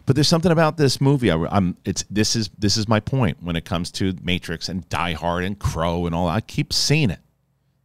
But 0.07 0.15
there's 0.15 0.29
something 0.29 0.53
about 0.53 0.77
this 0.77 1.01
movie. 1.01 1.29
I, 1.29 1.35
am 1.57 1.75
it's 1.83 2.03
this 2.09 2.35
is 2.37 2.49
this 2.57 2.77
is 2.77 2.87
my 2.87 3.01
point 3.01 3.43
when 3.43 3.57
it 3.57 3.65
comes 3.65 3.91
to 3.91 4.15
Matrix 4.23 4.69
and 4.69 4.87
Die 4.87 5.13
Hard 5.13 5.43
and 5.43 5.59
Crow 5.59 6.05
and 6.05 6.15
all. 6.15 6.29
I 6.29 6.39
keep 6.39 6.71
seeing 6.71 7.09
it. 7.09 7.19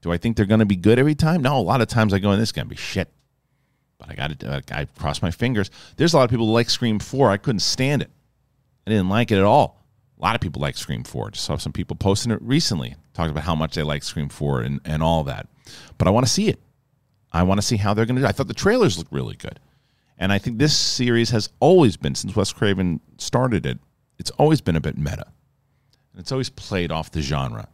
Do 0.03 0.13
I 0.13 0.19
think 0.19 0.37
they're 0.37 0.47
going 0.47 0.61
to 0.61 0.67
be 0.67 0.77
good 0.77 1.01
every 1.01 1.17
time? 1.17 1.43
No. 1.43 1.59
A 1.59 1.61
lot 1.61 1.81
of 1.81 1.89
times 1.89 2.15
I 2.15 2.21
go, 2.21 2.31
in 2.31 2.39
"This 2.39 2.51
is 2.51 2.53
going 2.53 2.67
to 2.67 2.71
be 2.71 2.77
shit." 2.77 3.09
But 3.99 4.11
I 4.11 4.15
got 4.15 4.39
to. 4.39 4.53
Uh, 4.53 4.61
I 4.71 4.85
cross 4.85 5.21
my 5.21 5.33
fingers. 5.33 5.69
There's 5.97 6.15
a 6.15 6.17
lot 6.17 6.23
of 6.23 6.31
people 6.31 6.47
who 6.47 6.53
like 6.53 6.71
Scream 6.71 7.01
Four. 7.01 7.29
I 7.29 7.39
couldn't 7.39 7.61
stand 7.61 8.03
it. 8.03 8.11
I 8.87 8.91
didn't 8.91 9.09
like 9.09 9.33
it 9.33 9.39
at 9.39 9.45
all. 9.45 9.85
A 10.19 10.23
lot 10.23 10.37
of 10.37 10.41
people 10.41 10.63
like 10.63 10.77
Scream 10.77 11.03
4. 11.03 11.33
Just 11.33 11.45
saw 11.45 11.57
some 11.57 11.73
people 11.73 11.97
posting 11.97 12.31
it 12.31 12.41
recently, 12.41 12.95
talking 13.15 13.33
about 13.33 13.43
how 13.43 13.57
much 13.57 13.75
they 13.75 13.83
like 13.83 14.05
Scream 14.05 14.29
4 14.29 14.61
and, 14.61 14.81
and 14.85 15.03
all 15.03 15.25
that. 15.25 15.49
But 15.99 16.07
I 16.07 16.13
want 16.13 16.27
to 16.27 16.33
see 16.33 16.49
it. 16.49 16.61
I 17.33 17.43
want 17.43 17.59
to 17.59 17.67
see 17.67 17.77
how 17.77 17.95
they're 17.95 18.07
going 18.07 18.17
to 18.17 18.23
do. 18.23 18.29
I 18.29 18.33
thought 18.33 18.47
the 18.47 18.55
trailers 18.55 18.99
looked 18.99 19.13
really 19.13 19.35
good. 19.35 19.59
And 20.23 20.33
I 20.33 20.39
think 20.39 20.59
this 20.59 20.77
series 20.77 21.31
has 21.31 21.49
always 21.59 21.97
been, 21.97 22.15
since 22.15 22.37
Wes 22.37 22.53
Craven 22.53 23.01
started 23.19 23.67
it, 23.67 23.81
it's 24.21 24.31
always 24.31 24.61
been 24.61 24.77
a 24.77 24.81
bit 24.81 24.97
meta. 24.97 25.27
And 26.13 26.21
it's 26.21 26.31
always 26.31 26.49
played 26.49 26.93
off 26.93 27.11
the 27.11 27.21
genre. 27.21 27.67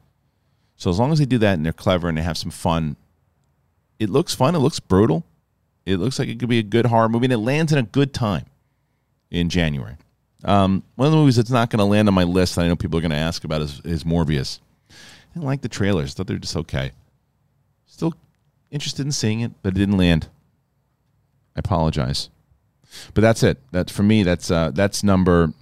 So 0.75 0.89
as 0.89 0.99
long 0.99 1.13
as 1.13 1.19
they 1.19 1.27
do 1.27 1.37
that 1.37 1.59
and 1.59 1.67
they're 1.67 1.75
clever 1.75 2.09
and 2.09 2.17
they 2.17 2.23
have 2.23 2.39
some 2.39 2.51
fun, 2.51 2.97
it 3.99 4.09
looks 4.09 4.35
fun. 4.35 4.55
It 4.55 4.61
looks 4.61 4.81
brutal. 4.81 5.27
It 5.85 5.99
looks 5.99 6.19
like 6.19 6.29
it 6.29 6.39
could 6.39 6.49
be 6.49 6.59
a 6.59 6.63
good 6.63 6.87
horror 6.87 7.11
movie, 7.11 7.27
and 7.27 7.35
it 7.35 7.39
lands 7.39 7.71
in 7.71 7.79
a 7.79 7.83
good 7.83 8.15
time 8.15 8.47
in 9.31 9.51
January. 9.51 9.97
Um, 10.43 10.85
one 10.95 11.05
of 11.05 11.13
the 11.13 11.19
movies 11.19 11.37
that's 11.37 11.51
not 11.51 11.69
going 11.69 11.81
to 11.81 11.85
land 11.85 12.09
on 12.09 12.15
my 12.15 12.25
list 12.25 12.55
that 12.55 12.63
I 12.63 12.69
know 12.69 12.77
people 12.77 12.97
are 12.99 13.03
going 13.03 13.11
to 13.11 13.17
ask 13.19 13.45
about 13.45 13.61
is, 13.61 13.83
is 13.85 14.05
Morbius. 14.05 14.61
I 14.89 14.95
didn't 15.35 15.45
like 15.45 15.61
the 15.61 15.69
trailers; 15.69 16.15
thought 16.15 16.27
they 16.27 16.35
were 16.35 16.41
just 16.41 16.57
okay. 16.57 16.93
Still 17.85 18.15
interested 18.71 19.05
in 19.05 19.13
seeing 19.13 19.41
it, 19.41 19.53
but 19.63 19.77
it 19.77 19.79
didn't 19.79 19.99
land. 19.99 20.29
I 21.55 21.59
apologize, 21.59 22.31
but 23.15 23.21
that's 23.21 23.43
it. 23.43 23.59
That 23.73 23.91
for 23.91 24.03
me, 24.03 24.23
that's 24.23 24.51
uh, 24.51 24.71
that's 24.73 25.03
number 25.03 25.53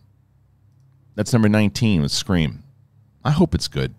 that's 1.14 1.32
number 1.32 1.48
nineteen 1.48 2.02
with 2.02 2.12
Scream. 2.12 2.62
I 3.24 3.30
hope 3.30 3.54
it's 3.54 3.68
good. 3.68 3.94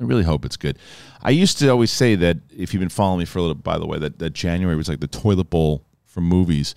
I 0.00 0.04
really 0.04 0.22
hope 0.22 0.44
it's 0.44 0.56
good. 0.56 0.78
I 1.22 1.30
used 1.30 1.58
to 1.58 1.68
always 1.68 1.90
say 1.90 2.14
that 2.14 2.38
if 2.56 2.72
you've 2.72 2.80
been 2.80 2.88
following 2.88 3.20
me 3.20 3.24
for 3.24 3.40
a 3.40 3.42
little, 3.42 3.56
by 3.56 3.78
the 3.78 3.86
way, 3.86 3.98
that, 3.98 4.20
that 4.20 4.30
January 4.30 4.76
was 4.76 4.88
like 4.88 5.00
the 5.00 5.08
toilet 5.08 5.50
bowl 5.50 5.84
for 6.04 6.20
movies. 6.20 6.76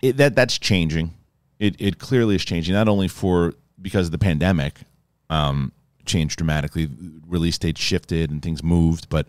It, 0.00 0.16
that 0.16 0.34
that's 0.34 0.58
changing 0.58 1.12
it 1.58 1.76
it 1.78 1.98
clearly 1.98 2.34
is 2.34 2.44
changing 2.44 2.74
not 2.74 2.88
only 2.88 3.08
for 3.08 3.54
because 3.80 4.06
of 4.06 4.12
the 4.12 4.18
pandemic 4.18 4.80
um, 5.30 5.72
changed 6.04 6.36
dramatically, 6.38 6.88
release 7.26 7.58
dates 7.58 7.80
shifted 7.80 8.30
and 8.30 8.42
things 8.42 8.62
moved, 8.62 9.08
but 9.08 9.26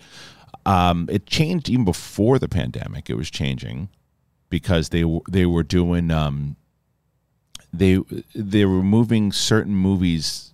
um, 0.66 1.08
it 1.12 1.26
changed 1.26 1.70
even 1.70 1.86
before 1.86 2.38
the 2.40 2.48
pandemic. 2.48 3.10
It 3.10 3.16
was 3.16 3.30
changing 3.30 3.90
because 4.50 4.90
they 4.90 5.04
they 5.30 5.46
were 5.46 5.64
doing 5.64 6.12
um, 6.12 6.56
they 7.74 8.00
they 8.34 8.66
were 8.66 8.84
moving 8.84 9.32
certain 9.32 9.74
movies 9.74 10.54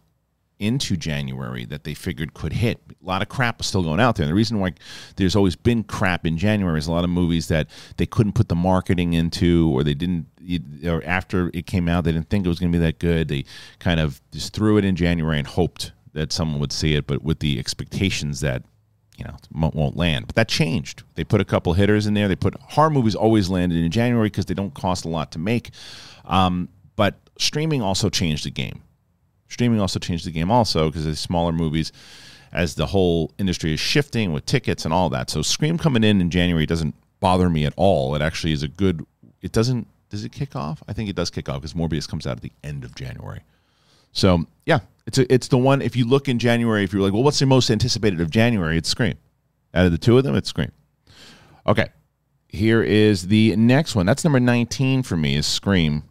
into 0.60 0.96
January 0.96 1.66
that 1.66 1.84
they 1.84 1.94
figured 1.94 2.34
could 2.34 2.54
hit. 2.54 2.80
A 2.90 3.06
lot 3.06 3.22
of 3.22 3.28
crap 3.28 3.58
was 3.58 3.68
still 3.68 3.84
going 3.84 4.00
out 4.00 4.16
there. 4.16 4.24
And 4.24 4.32
the 4.32 4.36
reason 4.36 4.60
why 4.60 4.74
there's 5.18 5.36
always 5.36 5.56
been 5.56 5.84
crap 5.84 6.26
in 6.26 6.38
January 6.38 6.80
is 6.80 6.88
a 6.88 6.92
lot 6.92 7.04
of 7.04 7.10
movies 7.10 7.50
that 7.50 7.68
they 7.98 8.06
couldn't 8.06 8.34
put 8.34 8.48
the 8.48 8.56
marketing 8.56 9.14
into 9.14 9.70
or 9.74 9.84
they 9.84 9.94
didn't 9.94 10.28
or 10.86 11.04
after 11.06 11.50
it 11.54 11.66
came 11.66 11.88
out 11.88 12.04
they 12.04 12.12
didn't 12.12 12.30
think 12.30 12.46
it 12.46 12.50
was 12.50 12.60
going 12.60 12.72
to 12.72 12.78
be 12.78 12.84
that 12.84 13.00
good. 13.00 13.28
They 13.28 13.46
kind 13.80 14.00
of 14.00 14.22
just 14.32 14.54
threw 14.54 14.78
it 14.78 14.86
in 14.86 14.96
January 14.96 15.38
and 15.38 15.48
hoped 15.48 15.92
that 16.14 16.32
someone 16.32 16.60
would 16.60 16.72
see 16.72 16.96
it, 16.96 17.08
but 17.08 17.24
with 17.24 17.40
the 17.40 17.60
expectations 17.60 18.40
that 18.42 18.64
you 19.24 19.60
know 19.62 19.72
won't, 19.74 19.96
land. 19.98 20.27
But 20.27 20.36
that 20.36 20.48
changed. 20.48 21.03
They 21.15 21.24
put 21.24 21.42
a 21.42 21.46
couple 21.46 21.74
hitters 21.74 22.08
in 22.08 22.13
there. 22.13 22.27
They 22.27 22.36
put 22.36 22.56
horror 22.56 22.89
movies 22.89 23.15
always 23.15 23.50
landed 23.50 23.84
in 23.84 23.92
January 23.92 24.27
because 24.27 24.46
they 24.46 24.53
don't 24.53 24.74
cost 24.74 25.06
a 25.06 25.10
lot 25.10 25.32
to 25.34 25.39
make. 25.39 25.72
Um, 26.25 26.70
but 26.96 27.15
streaming 27.38 27.82
also 27.82 28.10
changed 28.10 28.46
the 28.46 28.51
game. 28.51 28.82
Streaming 29.48 29.80
also 29.80 30.00
changed 30.00 30.25
the 30.25 30.32
game 30.32 30.51
also 30.51 30.89
because 30.89 31.06
the 31.06 31.15
smaller 31.15 31.51
movies 31.51 31.92
as 32.51 32.75
the 32.75 32.86
whole 32.86 33.32
industry 33.38 33.74
is 33.74 33.80
shifting 33.80 34.32
with 34.32 34.46
tickets 34.46 34.86
and 34.86 34.94
all 34.94 35.10
that. 35.10 35.30
So 35.30 35.42
Scream 35.42 35.77
coming 35.77 36.03
in 36.03 36.22
in 36.22 36.30
January 36.30 36.65
doesn't 36.65 36.96
bother 37.20 37.50
me 37.50 37.65
at 37.65 37.74
all. 37.75 38.15
It 38.15 38.22
actually 38.22 38.53
is 38.53 38.63
a 38.63 38.68
good. 38.68 39.06
It 39.42 39.51
doesn't. 39.51 39.88
Does 40.10 40.24
it 40.24 40.32
kick 40.32 40.56
off? 40.56 40.84
I 40.88 40.94
think 40.94 41.10
it 41.10 41.15
does 41.15 41.32
kick 41.32 41.50
off 41.50 41.62
because 41.62 41.74
Morbius 41.74 42.08
comes 42.08 42.27
out 42.27 42.38
at 42.38 42.44
the 42.44 42.51
end 42.63 42.84
of 42.84 42.94
January. 42.94 43.42
So 44.13 44.46
yeah, 44.65 44.79
it's 45.05 45.17
a, 45.17 45.32
it's 45.34 45.50
the 45.50 45.58
one. 45.58 45.82
If 45.82 45.96
you 45.96 46.08
look 46.08 46.29
in 46.29 46.39
January, 46.39 46.84
if 46.84 46.93
you're 46.93 47.01
like, 47.01 47.13
well, 47.13 47.24
what's 47.24 47.39
the 47.39 47.46
most 47.46 47.70
anticipated 47.70 48.22
of 48.22 48.29
January? 48.29 48.77
It's 48.77 48.89
Scream. 48.89 49.15
Out 49.74 49.86
of 49.86 49.91
the 49.91 49.98
two 49.98 50.17
of 50.17 50.24
them, 50.24 50.36
it's 50.36 50.50
Scream. 50.50 50.72
Okay, 51.67 51.88
here 52.48 52.82
is 52.84 53.27
the 53.27 53.55
next 53.55 53.96
one. 53.96 54.05
That's 54.05 54.24
number 54.24 54.39
19 54.39 55.03
for 55.03 55.17
me. 55.17 55.36
Is 55.36 55.48
Scream, 55.48 56.03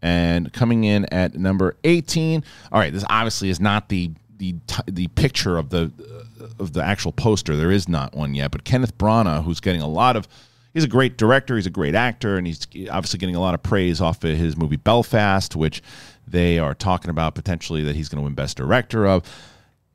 and 0.00 0.52
coming 0.52 0.84
in 0.84 1.04
at 1.06 1.34
number 1.34 1.76
18. 1.84 2.44
All 2.72 2.80
right, 2.80 2.92
this 2.92 3.04
obviously 3.10 3.50
is 3.50 3.60
not 3.60 3.88
the 3.88 4.12
the 4.36 4.54
the 4.86 5.08
picture 5.08 5.58
of 5.58 5.70
the 5.70 5.92
uh, 6.40 6.46
of 6.60 6.72
the 6.72 6.82
actual 6.82 7.12
poster. 7.12 7.56
There 7.56 7.72
is 7.72 7.88
not 7.88 8.14
one 8.14 8.34
yet, 8.34 8.50
but 8.50 8.64
Kenneth 8.64 8.96
Branagh, 8.96 9.44
who's 9.44 9.60
getting 9.60 9.82
a 9.82 9.88
lot 9.88 10.16
of 10.16 10.28
he's 10.72 10.84
a 10.84 10.88
great 10.88 11.18
director, 11.18 11.56
he's 11.56 11.66
a 11.66 11.70
great 11.70 11.94
actor, 11.94 12.36
and 12.36 12.46
he's 12.46 12.66
obviously 12.90 13.18
getting 13.18 13.34
a 13.34 13.40
lot 13.40 13.54
of 13.54 13.62
praise 13.62 14.00
off 14.00 14.22
of 14.24 14.36
his 14.36 14.56
movie 14.56 14.76
Belfast, 14.76 15.56
which 15.56 15.82
they 16.30 16.58
are 16.58 16.74
talking 16.74 17.10
about 17.10 17.34
potentially 17.34 17.82
that 17.84 17.96
he's 17.96 18.08
going 18.08 18.18
to 18.18 18.24
win 18.24 18.34
Best 18.34 18.56
Director 18.56 19.06
of 19.06 19.24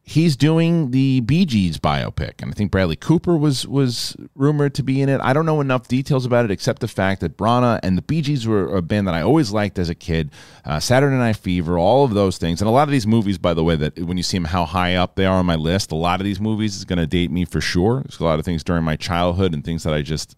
he's 0.05 0.35
doing 0.35 0.91
the 0.91 1.21
Bee 1.21 1.45
Gees 1.45 1.77
biopic, 1.77 2.41
and 2.41 2.51
I 2.51 2.53
think 2.53 2.71
Bradley 2.71 2.95
Cooper 2.95 3.35
was 3.37 3.65
was 3.65 4.15
rumored 4.35 4.75
to 4.75 4.83
be 4.83 5.01
in 5.01 5.09
it. 5.09 5.21
I 5.21 5.33
don't 5.33 5.45
know 5.45 5.61
enough 5.61 5.87
details 5.87 6.25
about 6.25 6.45
it 6.45 6.51
except 6.51 6.81
the 6.81 6.87
fact 6.87 7.21
that 7.21 7.37
Branagh 7.37 7.79
and 7.81 7.97
the 7.97 8.01
Bee 8.01 8.21
Gees 8.21 8.45
were 8.45 8.75
a 8.75 8.81
band 8.81 9.07
that 9.07 9.15
I 9.15 9.21
always 9.21 9.51
liked 9.51 9.79
as 9.79 9.89
a 9.89 9.95
kid. 9.95 10.31
Uh, 10.65 10.79
Saturday 10.79 11.15
Night 11.15 11.37
Fever, 11.37 11.77
all 11.79 12.03
of 12.03 12.13
those 12.13 12.37
things, 12.37 12.61
and 12.61 12.67
a 12.67 12.71
lot 12.71 12.87
of 12.87 12.91
these 12.91 13.07
movies, 13.07 13.37
by 13.37 13.53
the 13.53 13.63
way, 13.63 13.75
that 13.77 13.97
when 13.99 14.17
you 14.17 14.23
see 14.23 14.37
them 14.37 14.45
how 14.45 14.65
high 14.65 14.95
up 14.95 15.15
they 15.15 15.25
are 15.25 15.37
on 15.37 15.45
my 15.45 15.55
list, 15.55 15.91
a 15.91 15.95
lot 15.95 16.19
of 16.19 16.25
these 16.25 16.39
movies 16.39 16.75
is 16.75 16.85
going 16.85 16.99
to 16.99 17.07
date 17.07 17.31
me 17.31 17.45
for 17.45 17.61
sure. 17.61 18.01
There's 18.01 18.19
a 18.19 18.25
lot 18.25 18.39
of 18.39 18.45
things 18.45 18.63
during 18.63 18.83
my 18.83 18.95
childhood 18.95 19.53
and 19.53 19.63
things 19.63 19.83
that 19.83 19.93
I 19.93 20.01
just 20.01 20.35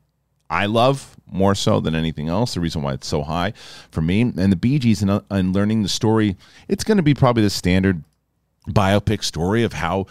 I 0.49 0.67
love 0.67 1.14
more 1.31 1.55
so 1.55 1.79
than 1.79 1.95
anything 1.95 2.29
else. 2.29 2.53
The 2.53 2.59
reason 2.59 2.81
why 2.81 2.93
it's 2.93 3.07
so 3.07 3.23
high 3.23 3.53
for 3.91 4.01
me 4.01 4.21
and 4.21 4.51
the 4.51 4.55
Bee 4.55 4.79
Gees 4.79 5.01
and, 5.01 5.11
uh, 5.11 5.21
and 5.29 5.53
learning 5.53 5.83
the 5.83 5.89
story, 5.89 6.35
it's 6.67 6.83
going 6.83 6.97
to 6.97 7.03
be 7.03 7.13
probably 7.13 7.43
the 7.43 7.49
standard 7.49 8.03
biopic 8.67 9.23
story 9.23 9.63
of 9.63 9.73
how 9.73 10.05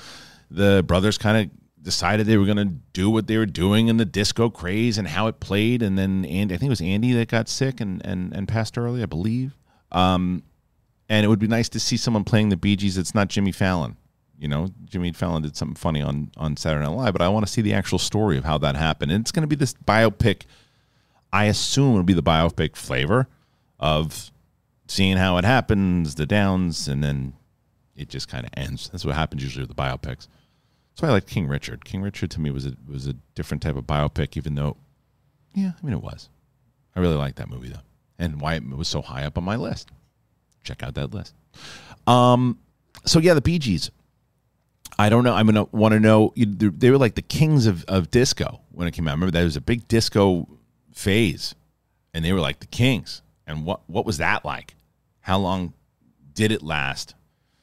the 0.51 0.85
brothers 0.87 1.19
kind 1.19 1.39
of 1.39 1.83
decided 1.83 2.27
they 2.27 2.37
were 2.37 2.47
going 2.47 2.57
to 2.57 2.75
do 2.93 3.11
what 3.11 3.27
they 3.27 3.37
were 3.37 3.47
doing 3.47 3.89
in 3.89 3.99
the 3.99 4.05
disco 4.05 4.49
craze 4.49 4.97
and 4.99 5.07
how 5.07 5.27
it 5.27 5.39
played. 5.39 5.83
And 5.83 5.99
then 5.99 6.25
Andy, 6.25 6.55
I 6.55 6.59
think 6.59 6.69
it 6.69 6.71
was 6.71 6.81
Andy 6.81 7.13
that 7.13 7.29
got 7.29 7.49
sick 7.49 7.81
and, 7.81 8.05
and, 8.05 8.33
and 8.33 8.49
passed 8.49 8.79
early, 8.79 9.03
I 9.03 9.07
believe. 9.07 9.55
Um, 9.93 10.43
and 11.09 11.25
it 11.25 11.29
would 11.29 11.39
be 11.39 11.47
nice 11.47 11.69
to 11.71 11.81
see 11.81 11.97
someone 11.97 12.25
playing 12.25 12.49
the 12.49 12.57
Bee 12.57 12.77
Gees. 12.77 12.97
It's 12.97 13.15
not 13.15 13.29
Jimmy 13.29 13.53
Fallon. 13.53 13.97
You 14.39 14.49
know, 14.49 14.69
Jimmy 14.87 15.13
Fallon 15.13 15.43
did 15.43 15.57
something 15.57 15.77
funny 15.77 16.03
on, 16.03 16.31
on 16.37 16.57
Saturday 16.57 16.85
Night 16.85 16.97
Live, 16.97 17.13
but 17.13 17.23
I 17.23 17.29
want 17.29 17.47
to 17.47 17.53
see 17.53 17.63
the 17.63 17.75
actual 17.75 17.99
story 17.99 18.37
of 18.37 18.45
how 18.45 18.59
that 18.59 18.75
happened. 18.75 19.13
And 19.13 19.21
it's 19.21 19.31
going 19.31 19.43
to 19.43 19.47
be 19.47 19.57
this 19.57 19.75
biopic. 19.75 20.43
I 21.35 21.47
assume 21.47 21.95
it'll 21.95 22.05
be 22.05 22.15
the 22.15 22.23
biopic 22.23 22.77
flavor 22.77 23.27
of 23.81 24.31
seeing 24.87 25.17
how 25.17 25.37
it 25.39 25.45
happens, 25.45 26.15
the 26.15 26.27
downs, 26.27 26.87
and 26.87 27.03
then 27.03 27.33
it 27.97 28.09
just 28.09 28.29
kind 28.29 28.47
of 28.47 28.53
ends. 28.57 28.89
That's 28.89 29.05
what 29.05 29.17
happens 29.17 29.43
usually 29.43 29.67
with 29.67 29.77
the 29.77 29.83
biopics. 29.83 30.29
That's 30.29 31.03
why 31.03 31.09
I 31.09 31.11
like 31.11 31.27
King 31.27 31.49
Richard. 31.49 31.85
King 31.85 32.03
Richard 32.03 32.31
to 32.31 32.41
me 32.41 32.53
was 32.53 32.67
a 32.67 32.77
was 32.89 33.09
a 33.09 33.15
different 33.35 33.65
type 33.65 33.75
of 33.75 33.85
biopic, 33.85 34.37
even 34.37 34.55
though, 34.55 34.77
yeah, 35.55 35.73
I 35.77 35.85
mean 35.85 35.95
it 35.95 36.03
was. 36.03 36.29
I 36.95 37.01
really 37.01 37.17
like 37.17 37.35
that 37.35 37.51
movie 37.51 37.71
though, 37.71 37.83
and 38.17 38.41
why 38.41 38.55
it 38.55 38.69
was 38.69 38.87
so 38.87 39.03
high 39.03 39.25
up 39.25 39.37
on 39.37 39.43
my 39.43 39.57
list. 39.57 39.91
Check 40.63 40.85
out 40.85 40.95
that 40.95 41.13
list. 41.13 41.35
Um, 42.07 42.61
so 43.07 43.19
yeah, 43.19 43.35
the 43.35 43.41
Bee 43.41 43.59
Gees. 43.59 43.91
I 45.01 45.09
don't 45.09 45.25
know. 45.25 45.35
I'm 45.35 45.47
gonna 45.47 45.65
want 45.73 45.95
to 45.95 45.99
know. 45.99 46.33
They 46.37 46.91
were 46.93 46.99
like 46.99 47.17
the 47.17 47.23
kings 47.23 47.67
of, 47.67 47.85
of 47.89 48.13
disco 48.13 48.61
when 48.71 48.87
it 48.87 48.93
came 48.93 49.09
out. 49.09 49.15
Remember 49.15 49.33
that 49.33 49.43
was 49.43 49.57
a 49.57 49.61
big 49.61 49.89
disco 49.89 50.47
phase, 50.95 51.55
and 52.15 52.25
they 52.25 52.33
were 52.33 52.41
like 52.41 52.61
the 52.61 52.67
kings. 52.67 53.21
And 53.47 53.67
what 53.67 53.81
what 53.87 54.07
was 54.07 54.19
that 54.19 54.45
like? 54.45 54.75
How 55.21 55.39
long 55.39 55.75
did 56.33 56.51
it 56.51 56.63
last? 56.63 57.15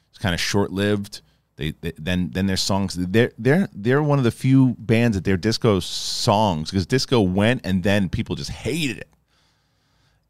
It's 0.09 0.19
kind 0.19 0.35
of 0.35 0.39
short 0.39 0.71
lived. 0.71 1.21
They, 1.55 1.71
they, 1.81 1.93
then 1.97 2.31
then 2.31 2.47
their 2.47 2.57
songs 2.57 2.95
they're 2.95 3.31
they're 3.37 3.69
they're 3.73 4.03
one 4.03 4.17
of 4.17 4.23
the 4.23 4.31
few 4.31 4.75
bands 4.79 5.15
that 5.15 5.23
their 5.23 5.37
disco 5.37 5.79
songs 5.79 6.71
because 6.71 6.85
disco 6.85 7.21
went 7.21 7.61
and 7.63 7.83
then 7.83 8.09
people 8.09 8.35
just 8.35 8.49
hated 8.49 8.97
it, 8.97 9.09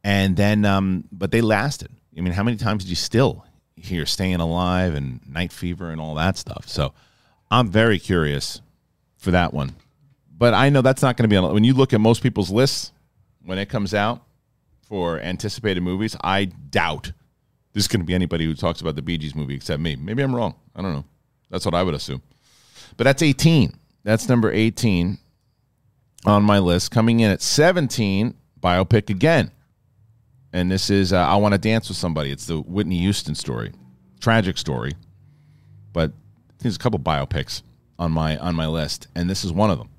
and 0.03 0.35
then 0.35 0.65
um 0.65 1.05
but 1.11 1.31
they 1.31 1.41
lasted. 1.41 1.91
I 2.17 2.21
mean, 2.21 2.33
how 2.33 2.43
many 2.43 2.57
times 2.57 2.83
did 2.83 2.89
you 2.89 2.95
still 2.97 3.45
hear 3.75 4.05
"Staying 4.05 4.41
Alive" 4.41 4.95
and 4.95 5.21
"Night 5.27 5.53
Fever" 5.53 5.89
and 5.89 6.01
all 6.01 6.15
that 6.15 6.37
stuff? 6.37 6.67
So 6.67 6.93
I'm 7.49 7.69
very 7.69 7.99
curious 7.99 8.61
for 9.17 9.31
that 9.31 9.53
one, 9.53 9.75
but 10.41 10.55
I 10.55 10.69
know 10.69 10.81
that's 10.81 11.03
not 11.03 11.17
going 11.17 11.25
to 11.25 11.27
be 11.31 11.37
on. 11.37 11.53
When 11.53 11.63
you 11.63 11.75
look 11.75 11.93
at 11.93 12.01
most 12.01 12.23
people's 12.23 12.49
lists 12.49 12.91
when 13.45 13.59
it 13.59 13.69
comes 13.69 13.93
out 13.93 14.23
for 14.81 15.19
anticipated 15.19 15.81
movies, 15.81 16.17
I 16.19 16.45
doubt 16.45 17.11
this 17.73 17.83
is 17.83 17.87
going 17.87 17.99
to 17.99 18.07
be 18.07 18.15
anybody 18.15 18.45
who 18.45 18.55
talks 18.55 18.81
about 18.81 18.95
the 18.95 19.03
Bee 19.03 19.19
Gees 19.19 19.35
movie 19.35 19.53
except 19.53 19.79
me. 19.79 19.95
Maybe 19.95 20.23
I'm 20.23 20.35
wrong. 20.35 20.55
I 20.75 20.81
don't 20.81 20.93
know. 20.93 21.05
That's 21.51 21.63
what 21.63 21.75
I 21.75 21.83
would 21.83 21.93
assume. 21.93 22.23
But 22.97 23.03
that's 23.03 23.21
18. 23.21 23.77
That's 24.03 24.27
number 24.27 24.51
18 24.51 25.19
on 26.25 26.41
my 26.41 26.57
list. 26.57 26.89
Coming 26.89 27.19
in 27.19 27.29
at 27.29 27.43
17, 27.43 28.33
biopic 28.59 29.11
again. 29.11 29.51
And 30.51 30.71
this 30.71 30.89
is 30.89 31.13
uh, 31.13 31.19
I 31.19 31.35
Want 31.35 31.53
to 31.53 31.59
Dance 31.59 31.87
with 31.87 31.97
Somebody. 31.97 32.31
It's 32.31 32.47
the 32.47 32.59
Whitney 32.59 32.97
Houston 32.97 33.35
story. 33.35 33.73
Tragic 34.19 34.57
story. 34.57 34.93
But 35.93 36.13
there's 36.57 36.77
a 36.77 36.79
couple 36.79 36.97
biopics 36.97 37.61
on 37.99 38.11
my 38.11 38.39
on 38.39 38.55
my 38.55 38.65
list, 38.65 39.07
and 39.13 39.29
this 39.29 39.43
is 39.45 39.53
one 39.53 39.69
of 39.69 39.77
them. 39.77 39.89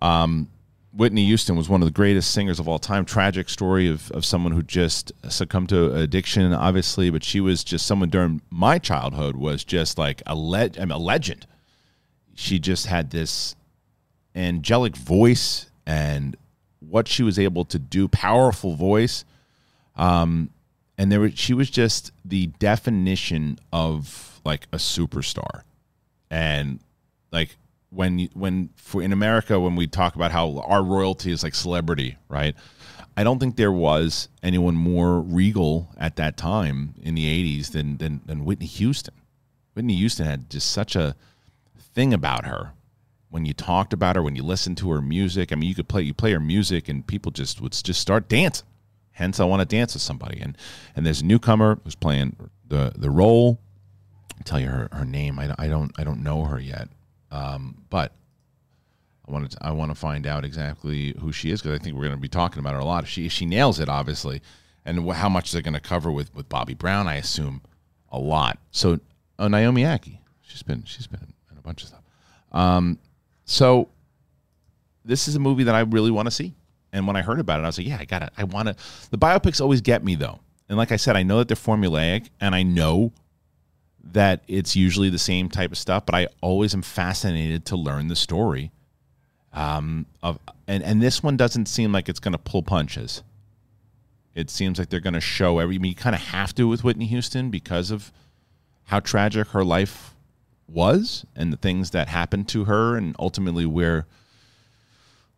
Um, 0.00 0.48
Whitney 0.92 1.26
Houston 1.26 1.56
was 1.56 1.68
one 1.68 1.82
of 1.82 1.86
the 1.86 1.92
greatest 1.92 2.32
singers 2.32 2.58
of 2.58 2.66
all 2.66 2.78
time. 2.78 3.04
Tragic 3.04 3.48
story 3.48 3.88
of, 3.88 4.10
of 4.10 4.24
someone 4.24 4.52
who 4.52 4.62
just 4.62 5.12
succumbed 5.28 5.68
to 5.68 5.94
addiction, 5.94 6.52
obviously, 6.52 7.10
but 7.10 7.22
she 7.22 7.40
was 7.40 7.62
just 7.62 7.86
someone 7.86 8.08
during 8.08 8.40
my 8.50 8.78
childhood 8.78 9.36
was 9.36 9.64
just 9.64 9.98
like 9.98 10.22
a, 10.26 10.34
le- 10.34 10.70
I 10.76 10.80
mean, 10.80 10.90
a 10.90 10.98
legend. 10.98 11.46
She 12.34 12.58
just 12.58 12.86
had 12.86 13.10
this 13.10 13.54
angelic 14.34 14.96
voice 14.96 15.66
and 15.86 16.36
what 16.80 17.06
she 17.06 17.22
was 17.22 17.38
able 17.38 17.64
to 17.66 17.78
do, 17.78 18.08
powerful 18.08 18.74
voice. 18.74 19.24
Um, 19.96 20.50
and 20.96 21.12
there 21.12 21.20
was, 21.20 21.38
she 21.38 21.54
was 21.54 21.70
just 21.70 22.12
the 22.24 22.46
definition 22.58 23.58
of 23.72 24.40
like 24.44 24.66
a 24.72 24.78
superstar. 24.78 25.62
And 26.30 26.80
like 27.30 27.56
when 27.90 28.28
when 28.34 28.70
for 28.76 29.02
in 29.02 29.12
America 29.12 29.58
when 29.58 29.76
we 29.76 29.86
talk 29.86 30.14
about 30.14 30.32
how 30.32 30.58
our 30.60 30.82
royalty 30.82 31.32
is 31.32 31.42
like 31.42 31.54
celebrity, 31.54 32.16
right? 32.28 32.54
I 33.16 33.24
don't 33.24 33.38
think 33.38 33.56
there 33.56 33.72
was 33.72 34.28
anyone 34.42 34.76
more 34.76 35.20
regal 35.20 35.88
at 35.96 36.16
that 36.16 36.36
time 36.36 36.94
in 37.02 37.14
the 37.14 37.24
'80s 37.24 37.72
than 37.72 37.96
than, 37.96 38.20
than 38.26 38.44
Whitney 38.44 38.66
Houston. 38.66 39.14
Whitney 39.74 39.96
Houston 39.96 40.26
had 40.26 40.50
just 40.50 40.70
such 40.70 40.96
a 40.96 41.16
thing 41.78 42.12
about 42.12 42.46
her. 42.46 42.72
When 43.30 43.44
you 43.44 43.52
talked 43.52 43.92
about 43.92 44.16
her, 44.16 44.22
when 44.22 44.36
you 44.36 44.42
listened 44.42 44.78
to 44.78 44.90
her 44.90 45.02
music, 45.02 45.52
I 45.52 45.56
mean, 45.56 45.68
you 45.68 45.74
could 45.74 45.88
play 45.88 46.02
you 46.02 46.14
play 46.14 46.32
her 46.32 46.40
music, 46.40 46.88
and 46.88 47.06
people 47.06 47.32
just 47.32 47.60
would 47.60 47.72
just 47.72 48.00
start 48.00 48.28
dancing. 48.28 48.66
Hence, 49.12 49.40
I 49.40 49.44
want 49.44 49.60
to 49.60 49.76
dance 49.76 49.94
with 49.94 50.02
somebody. 50.02 50.40
And 50.40 50.56
and 50.94 51.04
there's 51.04 51.22
a 51.22 51.24
newcomer 51.24 51.80
who's 51.84 51.94
playing 51.94 52.36
the 52.66 52.92
the 52.96 53.10
role. 53.10 53.58
I'll 54.36 54.44
tell 54.44 54.60
you 54.60 54.68
her, 54.68 54.88
her 54.92 55.04
name. 55.04 55.38
I, 55.38 55.54
I 55.58 55.66
don't 55.66 55.90
I 55.98 56.04
don't 56.04 56.22
know 56.22 56.44
her 56.44 56.60
yet. 56.60 56.88
Um, 57.30 57.82
but 57.90 58.14
I 59.26 59.32
want 59.32 59.50
to 59.50 59.58
I 59.60 59.70
want 59.72 59.90
to 59.90 59.94
find 59.94 60.26
out 60.26 60.44
exactly 60.44 61.14
who 61.20 61.32
she 61.32 61.50
is 61.50 61.60
because 61.60 61.78
I 61.78 61.82
think 61.82 61.96
we're 61.96 62.04
going 62.04 62.16
to 62.16 62.20
be 62.20 62.28
talking 62.28 62.60
about 62.60 62.72
her 62.72 62.80
a 62.80 62.84
lot. 62.84 63.04
If 63.04 63.10
she 63.10 63.28
she 63.28 63.46
nails 63.46 63.78
it, 63.80 63.88
obviously, 63.88 64.40
and 64.84 65.10
how 65.12 65.28
much 65.28 65.52
they're 65.52 65.62
going 65.62 65.74
to 65.74 65.80
cover 65.80 66.10
with 66.10 66.34
with 66.34 66.48
Bobby 66.48 66.74
Brown, 66.74 67.06
I 67.06 67.16
assume 67.16 67.62
a 68.10 68.18
lot. 68.18 68.58
So 68.70 68.98
uh, 69.38 69.48
Naomi 69.48 69.82
Ackie, 69.82 70.18
she's 70.40 70.62
been 70.62 70.82
she's 70.84 71.06
been 71.06 71.34
in 71.50 71.58
a 71.58 71.62
bunch 71.62 71.82
of 71.82 71.88
stuff. 71.88 72.02
Um, 72.52 72.98
so 73.44 73.90
this 75.04 75.28
is 75.28 75.36
a 75.36 75.40
movie 75.40 75.64
that 75.64 75.74
I 75.74 75.80
really 75.80 76.10
want 76.10 76.26
to 76.26 76.30
see. 76.32 76.54
And 76.92 77.06
when 77.06 77.16
I 77.16 77.22
heard 77.22 77.38
about 77.38 77.60
it, 77.60 77.64
I 77.64 77.66
was 77.66 77.78
like, 77.78 77.86
yeah, 77.86 77.98
I 78.00 78.06
got 78.06 78.22
it. 78.22 78.30
I 78.36 78.44
want 78.44 78.68
to. 78.68 78.76
The 79.10 79.18
biopics 79.18 79.60
always 79.60 79.82
get 79.82 80.02
me 80.02 80.14
though. 80.14 80.40
And 80.68 80.78
like 80.78 80.92
I 80.92 80.96
said, 80.96 81.16
I 81.16 81.22
know 81.22 81.38
that 81.38 81.48
they're 81.48 81.56
formulaic, 81.56 82.28
and 82.40 82.54
I 82.54 82.62
know 82.62 83.12
that 84.12 84.42
it's 84.48 84.76
usually 84.76 85.10
the 85.10 85.18
same 85.18 85.48
type 85.48 85.72
of 85.72 85.78
stuff, 85.78 86.06
but 86.06 86.14
I 86.14 86.28
always 86.40 86.74
am 86.74 86.82
fascinated 86.82 87.64
to 87.66 87.76
learn 87.76 88.08
the 88.08 88.16
story. 88.16 88.70
Um, 89.52 90.06
of 90.22 90.38
and 90.66 90.82
and 90.82 91.02
this 91.02 91.22
one 91.22 91.36
doesn't 91.36 91.66
seem 91.66 91.92
like 91.92 92.08
it's 92.08 92.20
going 92.20 92.32
to 92.32 92.38
pull 92.38 92.62
punches. 92.62 93.22
It 94.34 94.50
seems 94.50 94.78
like 94.78 94.88
they're 94.88 95.00
going 95.00 95.14
to 95.14 95.20
show 95.20 95.58
every. 95.58 95.76
I 95.76 95.78
mean, 95.78 95.90
you 95.90 95.96
kind 95.96 96.14
of 96.14 96.22
have 96.22 96.54
to 96.56 96.68
with 96.68 96.84
Whitney 96.84 97.06
Houston 97.06 97.50
because 97.50 97.90
of 97.90 98.12
how 98.84 99.00
tragic 99.00 99.48
her 99.48 99.64
life 99.64 100.14
was 100.68 101.24
and 101.34 101.52
the 101.52 101.56
things 101.56 101.90
that 101.90 102.08
happened 102.08 102.48
to 102.48 102.64
her, 102.64 102.96
and 102.96 103.16
ultimately 103.18 103.66
where, 103.66 104.06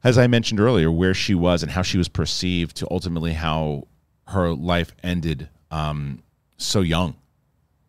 as 0.05 0.19
I 0.19 0.27
mentioned 0.27 0.61
earlier, 0.61 0.91
where 0.91 1.15
she 1.15 1.35
was 1.35 1.62
and 1.62 1.73
how 1.73 1.83
she 1.83 1.99
was 1.99 2.09
perceived, 2.09 2.77
to 2.77 2.89
ultimately 2.91 3.33
how 3.33 3.87
her 4.29 4.53
life 4.53 4.93
ended 5.03 5.49
um, 5.71 6.23
so 6.57 6.81
young. 6.81 7.17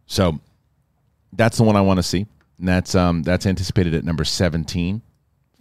So 0.06 0.40
that's 1.34 1.58
the 1.58 1.64
one 1.64 1.76
I 1.76 1.82
want 1.82 1.98
to 1.98 2.04
see. 2.04 2.26
And 2.60 2.68
that's 2.68 2.96
um, 2.96 3.24
that's 3.24 3.46
anticipated 3.46 3.94
at 3.94 4.04
number 4.04 4.24
seventeen 4.24 5.02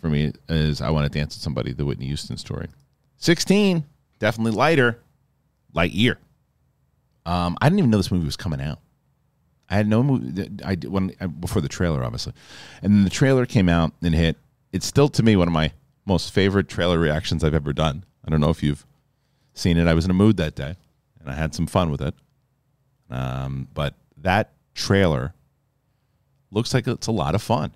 for 0.01 0.09
me. 0.09 0.33
Is 0.49 0.81
I 0.81 0.91
want 0.91 1.11
to 1.11 1.19
dance 1.19 1.35
with 1.35 1.43
somebody, 1.43 1.73
the 1.73 1.85
Whitney 1.85 2.07
Houston 2.07 2.37
story. 2.37 2.69
Sixteen, 3.17 3.85
definitely 4.19 4.53
lighter, 4.53 4.99
Lightyear. 5.75 6.17
Um, 7.27 7.57
I 7.61 7.69
didn't 7.69 7.79
even 7.81 7.91
know 7.91 7.97
this 7.97 8.11
movie 8.11 8.27
was 8.27 8.37
coming 8.37 8.61
out. 8.61 8.81
I 9.69 9.77
had 9.77 9.87
no 9.87 10.03
movie. 10.03 10.49
I 10.65 10.75
when 10.75 11.15
before 11.39 11.63
the 11.63 11.69
trailer, 11.69 12.03
obviously, 12.03 12.33
and 12.83 12.93
then 12.93 13.05
the 13.05 13.11
trailer 13.11 13.47
came 13.47 13.69
out 13.69 13.93
and 14.03 14.15
hit. 14.15 14.37
It's 14.73 14.87
still 14.87 15.09
to 15.11 15.23
me 15.23 15.37
one 15.37 15.49
of 15.49 15.55
my 15.55 15.73
most 16.07 16.33
favorite 16.33 16.69
trailer 16.69 16.99
reactions 16.99 17.45
I've 17.45 17.55
ever 17.55 17.73
done. 17.73 18.05
I 18.25 18.31
don't 18.31 18.41
know 18.41 18.51
if 18.51 18.63
you've 18.63 18.85
seen 19.55 19.77
it. 19.77 19.87
I 19.87 19.95
was 19.95 20.05
in 20.05 20.11
a 20.11 20.15
mood 20.15 20.37
that 20.39 20.55
day, 20.55 20.77
and 21.21 21.31
I 21.31 21.35
had 21.35 21.55
some 21.55 21.67
fun 21.67 21.91
with 21.91 22.01
it. 22.01 22.15
Um, 23.09 23.69
but 23.75 23.95
that 24.17 24.53
trailer 24.75 25.35
looks 26.51 26.75
like 26.75 26.87
it's 26.87 27.07
a 27.07 27.13
lot 27.13 27.35
of 27.35 27.43
fun, 27.43 27.73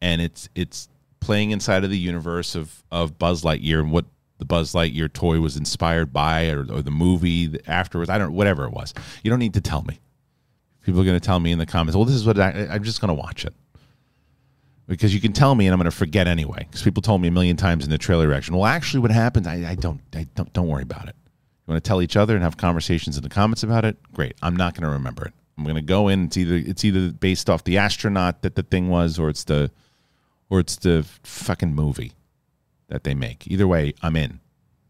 and 0.00 0.20
it's 0.20 0.48
it's 0.54 0.88
playing 1.20 1.50
inside 1.50 1.84
of 1.84 1.90
the 1.90 1.98
universe 1.98 2.54
of 2.54 2.82
of 2.90 3.18
Buzz 3.18 3.42
Lightyear 3.42 3.80
and 3.80 3.92
what 3.92 4.06
the 4.38 4.44
Buzz 4.44 4.72
Lightyear 4.72 5.12
toy 5.12 5.40
was 5.40 5.56
inspired 5.56 6.12
by, 6.12 6.48
or, 6.48 6.60
or 6.72 6.82
the 6.82 6.90
movie 6.90 7.58
afterwards. 7.66 8.08
I 8.08 8.18
don't 8.18 8.28
know, 8.28 8.36
whatever 8.36 8.64
it 8.64 8.72
was. 8.72 8.94
You 9.22 9.30
don't 9.30 9.40
need 9.40 9.54
to 9.54 9.60
tell 9.60 9.82
me. 9.82 10.00
People 10.82 11.00
are 11.00 11.04
going 11.04 11.18
to 11.18 11.24
tell 11.24 11.40
me 11.40 11.52
in 11.52 11.58
the 11.58 11.66
comments. 11.66 11.96
Well, 11.96 12.04
this 12.04 12.14
is 12.14 12.24
what 12.24 12.38
I, 12.38 12.68
I'm 12.70 12.84
just 12.84 13.00
going 13.00 13.08
to 13.08 13.14
watch 13.14 13.44
it 13.44 13.52
because 14.86 15.14
you 15.14 15.20
can 15.20 15.32
tell 15.32 15.54
me 15.54 15.66
and 15.66 15.74
I'm 15.74 15.78
going 15.78 15.90
to 15.90 15.96
forget 15.96 16.26
anyway. 16.26 16.60
Because 16.60 16.82
people 16.82 17.02
told 17.02 17.20
me 17.20 17.28
a 17.28 17.30
million 17.30 17.56
times 17.56 17.84
in 17.84 17.90
the 17.90 17.98
trailer 17.98 18.26
reaction. 18.26 18.56
Well, 18.56 18.64
actually, 18.64 19.00
what 19.00 19.10
happened? 19.10 19.46
I, 19.46 19.70
I 19.70 19.74
don't. 19.74 20.00
I 20.14 20.26
don't. 20.34 20.52
Don't 20.52 20.68
worry 20.68 20.82
about 20.82 21.08
it. 21.08 21.14
You 21.66 21.72
want 21.72 21.84
to 21.84 21.86
tell 21.86 22.00
each 22.00 22.16
other 22.16 22.34
and 22.34 22.42
have 22.42 22.56
conversations 22.56 23.16
in 23.16 23.22
the 23.22 23.28
comments 23.28 23.62
about 23.62 23.84
it? 23.84 23.98
Great. 24.12 24.34
I'm 24.42 24.56
not 24.56 24.74
going 24.74 24.84
to 24.84 24.88
remember 24.88 25.26
it. 25.26 25.34
I'm 25.58 25.64
to 25.74 25.82
go 25.82 26.08
in. 26.08 26.26
It's 26.26 26.36
either 26.36 26.54
it's 26.54 26.84
either 26.84 27.10
based 27.10 27.50
off 27.50 27.64
the 27.64 27.78
astronaut 27.78 28.42
that 28.42 28.54
the 28.54 28.62
thing 28.62 28.88
was, 28.88 29.18
or 29.18 29.28
it's 29.28 29.44
the, 29.44 29.70
or 30.48 30.60
it's 30.60 30.76
the 30.76 31.04
fucking 31.24 31.74
movie 31.74 32.12
that 32.86 33.02
they 33.02 33.14
make. 33.14 33.46
Either 33.48 33.66
way, 33.66 33.92
I'm 34.00 34.16
in. 34.16 34.40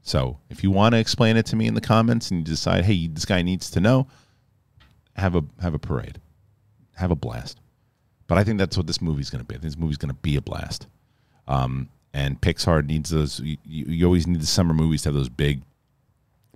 So 0.03 0.39
if 0.51 0.63
you 0.63 0.71
want 0.71 0.95
to 0.95 0.99
explain 0.99 1.37
it 1.37 1.47
to 1.47 1.57
me 1.57 1.67
in 1.67 1.75
the 1.75 1.81
comments 1.81 2.31
and 2.31 2.41
you 2.41 2.45
decide, 2.45 2.85
hey, 2.85 3.09
this 3.09 3.25
guy 3.25 3.43
needs 3.43 3.71
to 3.71 3.81
know, 3.81 4.09
have 5.17 5.35
a 5.35 5.45
have 5.61 5.75
a 5.75 5.79
parade, 5.79 6.21
have 6.97 7.11
a 7.11 7.17
blast. 7.17 7.61
But 8.27 8.37
I 8.37 8.45
think 8.45 8.59
that's 8.59 8.77
what 8.77 8.87
this 8.87 9.01
movie's 9.01 9.31
to 9.41 9.45
be. 9.45 9.55
I 9.55 9.59
think 9.59 9.73
this 9.73 9.79
movie's 9.79 9.99
to 10.15 10.21
be 10.21 10.37
a 10.37 10.43
blast. 10.43 10.87
Um, 11.47 11.89
and 12.13 12.41
Pixar 12.41 12.85
needs 12.87 13.11
those. 13.11 13.41
You, 13.41 13.57
you 13.65 14.05
always 14.05 14.27
need 14.27 14.41
the 14.41 14.47
summer 14.47 14.75
movies 14.75 15.03
to 15.03 15.09
have 15.09 15.15
those 15.15 15.31
big 15.31 15.63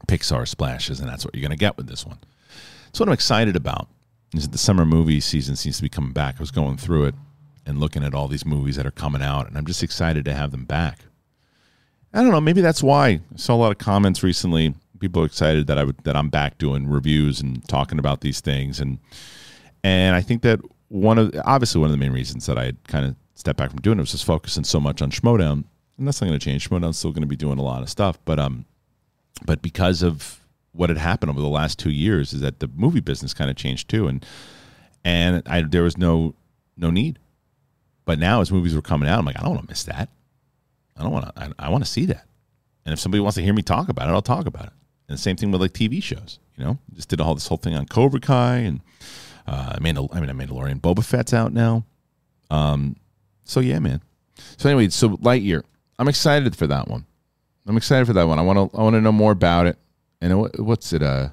Pixar 0.06 0.46
splashes, 0.46 1.00
and 1.00 1.08
that's 1.08 1.24
what 1.24 1.34
you're 1.34 1.40
to 1.50 1.56
get 1.56 1.78
with 1.78 1.86
this 1.86 2.04
one. 2.04 2.18
So 2.92 3.02
what 3.02 3.08
I'm 3.08 3.14
excited 3.14 3.56
about 3.56 3.88
is 4.34 4.44
that 4.44 4.52
the 4.52 4.58
summer 4.58 4.86
movie 4.86 5.20
season 5.20 5.56
seems 5.56 5.76
to 5.76 5.82
be 5.82 5.88
coming 5.88 6.12
back. 6.12 6.36
I 6.38 6.42
was 6.42 6.50
going 6.50 6.76
through 6.76 7.06
it 7.06 7.14
and 7.66 7.78
looking 7.78 8.02
at 8.02 8.14
all 8.14 8.28
these 8.28 8.46
movies 8.46 8.76
that 8.76 8.86
are 8.86 8.90
coming 8.90 9.22
out, 9.22 9.46
and 9.46 9.56
I'm 9.56 9.66
just 9.66 9.82
excited 9.82 10.24
to 10.24 10.34
have 10.34 10.50
them 10.50 10.64
back. 10.64 11.00
I 12.12 12.22
don't 12.22 12.30
know. 12.30 12.40
Maybe 12.40 12.60
that's 12.60 12.82
why 12.82 13.08
I 13.08 13.20
saw 13.36 13.54
a 13.54 13.56
lot 13.56 13.72
of 13.72 13.78
comments 13.78 14.22
recently. 14.22 14.74
People 14.98 15.22
are 15.22 15.26
excited 15.26 15.66
that 15.66 15.78
I 15.78 15.84
would 15.84 15.98
that 16.04 16.16
I'm 16.16 16.28
back 16.28 16.58
doing 16.58 16.86
reviews 16.88 17.40
and 17.40 17.66
talking 17.68 17.98
about 17.98 18.20
these 18.20 18.40
things, 18.40 18.80
and 18.80 18.98
and 19.82 20.14
I 20.14 20.20
think 20.20 20.42
that 20.42 20.60
one 20.88 21.18
of 21.18 21.34
obviously 21.44 21.80
one 21.80 21.90
of 21.90 21.92
the 21.92 21.98
main 21.98 22.12
reasons 22.12 22.46
that 22.46 22.58
I 22.58 22.72
kind 22.86 23.06
of 23.06 23.16
stepped 23.34 23.58
back 23.58 23.70
from 23.70 23.80
doing 23.80 23.98
it 23.98 24.02
was 24.02 24.12
just 24.12 24.24
focusing 24.24 24.64
so 24.64 24.78
much 24.78 25.02
on 25.02 25.10
Schmoedown, 25.10 25.64
and 25.98 26.06
that's 26.06 26.20
not 26.20 26.28
going 26.28 26.38
to 26.38 26.44
change. 26.44 26.68
Schmoedown's 26.68 26.98
still 26.98 27.12
going 27.12 27.22
to 27.22 27.28
be 27.28 27.36
doing 27.36 27.58
a 27.58 27.62
lot 27.62 27.82
of 27.82 27.88
stuff, 27.88 28.18
but 28.24 28.38
um, 28.38 28.66
but 29.44 29.62
because 29.62 30.02
of 30.02 30.41
what 30.72 30.88
had 30.88 30.98
happened 30.98 31.30
over 31.30 31.40
the 31.40 31.48
last 31.48 31.78
two 31.78 31.90
years, 31.90 32.32
is 32.32 32.40
that 32.40 32.60
the 32.60 32.68
movie 32.74 33.00
business 33.00 33.34
kind 33.34 33.50
of 33.50 33.56
changed 33.56 33.88
too, 33.88 34.08
and 34.08 34.24
and 35.04 35.42
I 35.46 35.62
there 35.62 35.82
was 35.82 35.96
no 35.96 36.34
no 36.76 36.90
need. 36.90 37.18
But 38.04 38.18
now 38.18 38.40
as 38.40 38.50
movies 38.50 38.74
were 38.74 38.82
coming 38.82 39.08
out, 39.08 39.18
I'm 39.18 39.24
like, 39.24 39.38
I 39.38 39.42
don't 39.42 39.54
want 39.54 39.62
to 39.62 39.70
miss 39.70 39.84
that. 39.84 40.08
I 40.96 41.02
don't 41.02 41.12
want 41.12 41.26
to. 41.26 41.42
I, 41.42 41.66
I 41.66 41.68
want 41.68 41.84
to 41.84 41.90
see 41.90 42.06
that. 42.06 42.26
And 42.84 42.92
if 42.92 42.98
somebody 42.98 43.20
wants 43.20 43.36
to 43.36 43.42
hear 43.42 43.54
me 43.54 43.62
talk 43.62 43.88
about 43.88 44.08
it, 44.08 44.12
I'll 44.12 44.22
talk 44.22 44.46
about 44.46 44.66
it. 44.66 44.72
And 45.08 45.16
the 45.16 45.22
same 45.22 45.36
thing 45.36 45.52
with 45.52 45.60
like 45.60 45.72
TV 45.72 46.02
shows. 46.02 46.38
You 46.56 46.64
know, 46.64 46.78
just 46.94 47.08
did 47.08 47.20
all 47.20 47.34
this 47.34 47.46
whole 47.46 47.58
thing 47.58 47.74
on 47.74 47.86
Cobra 47.86 48.20
Kai 48.20 48.56
and 48.56 48.80
uh, 49.46 49.76
Mandal- 49.76 50.14
I 50.14 50.20
mean, 50.20 50.28
Mandalorian. 50.30 50.80
Boba 50.80 51.04
Fett's 51.04 51.32
out 51.32 51.52
now. 51.52 51.84
Um, 52.50 52.96
so 53.44 53.60
yeah, 53.60 53.78
man. 53.78 54.02
So 54.56 54.68
anyway, 54.68 54.88
so 54.88 55.10
Lightyear. 55.16 55.62
I'm 55.98 56.08
excited 56.08 56.56
for 56.56 56.66
that 56.66 56.88
one. 56.88 57.06
I'm 57.66 57.76
excited 57.76 58.06
for 58.06 58.12
that 58.12 58.26
one. 58.26 58.38
I 58.38 58.42
want 58.42 58.72
to. 58.72 58.76
I 58.76 58.82
want 58.82 58.94
to 58.94 59.00
know 59.00 59.12
more 59.12 59.32
about 59.32 59.66
it. 59.66 59.78
And 60.22 60.38
what, 60.38 60.58
what's 60.60 60.92
it? 60.92 61.02
Uh, 61.02 61.30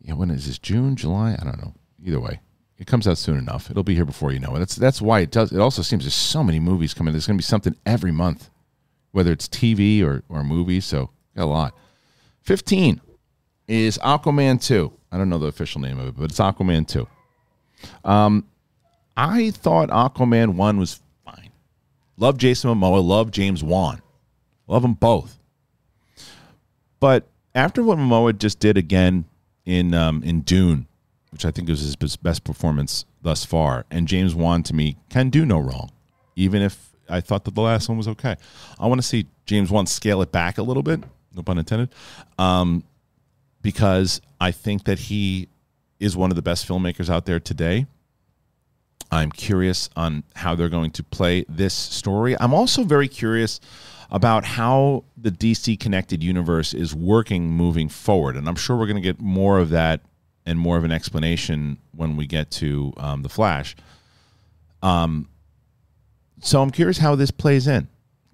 yeah. 0.00 0.14
When 0.14 0.30
is 0.30 0.46
this? 0.46 0.58
June, 0.58 0.94
July? 0.94 1.36
I 1.38 1.44
don't 1.44 1.58
know. 1.58 1.74
Either 2.02 2.20
way, 2.20 2.40
it 2.78 2.86
comes 2.86 3.08
out 3.08 3.18
soon 3.18 3.36
enough. 3.36 3.70
It'll 3.70 3.82
be 3.82 3.96
here 3.96 4.04
before 4.04 4.30
you 4.30 4.38
know 4.38 4.54
it. 4.54 4.60
That's 4.60 4.76
that's 4.76 5.02
why 5.02 5.20
it 5.20 5.32
does. 5.32 5.50
It 5.50 5.58
also 5.58 5.82
seems 5.82 6.04
there's 6.04 6.14
so 6.14 6.44
many 6.44 6.60
movies 6.60 6.94
coming. 6.94 7.12
There's 7.12 7.26
going 7.26 7.36
to 7.36 7.42
be 7.42 7.46
something 7.46 7.74
every 7.84 8.12
month, 8.12 8.50
whether 9.10 9.32
it's 9.32 9.48
TV 9.48 10.02
or 10.04 10.22
or 10.28 10.44
movies. 10.44 10.84
So 10.84 11.10
got 11.36 11.44
a 11.44 11.46
lot. 11.46 11.74
Fifteen 12.40 13.00
is 13.66 13.98
Aquaman 13.98 14.62
two. 14.62 14.92
I 15.10 15.18
don't 15.18 15.28
know 15.28 15.38
the 15.38 15.46
official 15.46 15.80
name 15.80 15.98
of 15.98 16.06
it, 16.06 16.16
but 16.16 16.30
it's 16.30 16.38
Aquaman 16.38 16.86
two. 16.86 17.08
Um, 18.04 18.46
I 19.16 19.50
thought 19.50 19.88
Aquaman 19.88 20.54
one 20.54 20.78
was 20.78 21.00
fine. 21.24 21.50
Love 22.16 22.38
Jason 22.38 22.70
Momoa. 22.70 23.04
Love 23.04 23.32
James 23.32 23.64
Wan. 23.64 24.02
Love 24.68 24.82
them 24.82 24.94
both. 24.94 25.37
But 27.00 27.28
after 27.54 27.82
what 27.82 27.98
Momoa 27.98 28.36
just 28.36 28.60
did 28.60 28.76
again 28.76 29.24
in 29.64 29.94
um, 29.94 30.22
in 30.22 30.40
Dune, 30.42 30.86
which 31.30 31.44
I 31.44 31.50
think 31.50 31.68
was 31.68 31.80
his 31.80 31.96
best 32.16 32.44
performance 32.44 33.04
thus 33.22 33.44
far, 33.44 33.84
and 33.90 34.08
James 34.08 34.34
Wan 34.34 34.62
to 34.64 34.74
me 34.74 34.96
can 35.10 35.30
do 35.30 35.44
no 35.44 35.58
wrong, 35.58 35.90
even 36.36 36.62
if 36.62 36.90
I 37.08 37.20
thought 37.20 37.44
that 37.44 37.54
the 37.54 37.62
last 37.62 37.88
one 37.88 37.98
was 37.98 38.08
okay. 38.08 38.36
I 38.78 38.86
want 38.86 39.00
to 39.00 39.06
see 39.06 39.26
James 39.46 39.70
Wan 39.70 39.86
scale 39.86 40.22
it 40.22 40.32
back 40.32 40.58
a 40.58 40.62
little 40.62 40.82
bit, 40.82 41.02
no 41.34 41.42
pun 41.42 41.58
intended, 41.58 41.90
um, 42.38 42.84
because 43.62 44.20
I 44.40 44.50
think 44.50 44.84
that 44.84 44.98
he 44.98 45.48
is 46.00 46.16
one 46.16 46.30
of 46.30 46.36
the 46.36 46.42
best 46.42 46.68
filmmakers 46.68 47.08
out 47.08 47.26
there 47.26 47.40
today. 47.40 47.86
I'm 49.10 49.32
curious 49.32 49.88
on 49.96 50.22
how 50.36 50.54
they're 50.54 50.68
going 50.68 50.90
to 50.92 51.02
play 51.02 51.44
this 51.48 51.72
story. 51.72 52.36
I'm 52.38 52.52
also 52.52 52.84
very 52.84 53.08
curious 53.08 53.58
about 54.10 54.44
how 54.44 55.04
the 55.16 55.30
DC 55.30 55.78
connected 55.78 56.22
universe 56.22 56.72
is 56.72 56.94
working 56.94 57.50
moving 57.50 57.88
forward. 57.88 58.36
And 58.36 58.48
I'm 58.48 58.56
sure 58.56 58.76
we're 58.76 58.86
going 58.86 58.96
to 58.96 59.02
get 59.02 59.20
more 59.20 59.58
of 59.58 59.70
that 59.70 60.00
and 60.46 60.58
more 60.58 60.78
of 60.78 60.84
an 60.84 60.92
explanation 60.92 61.78
when 61.92 62.16
we 62.16 62.26
get 62.26 62.50
to 62.52 62.92
um, 62.96 63.22
the 63.22 63.28
Flash. 63.28 63.76
Um, 64.82 65.28
so 66.40 66.62
I'm 66.62 66.70
curious 66.70 66.98
how 66.98 67.14
this 67.16 67.30
plays 67.30 67.66
in 67.66 67.88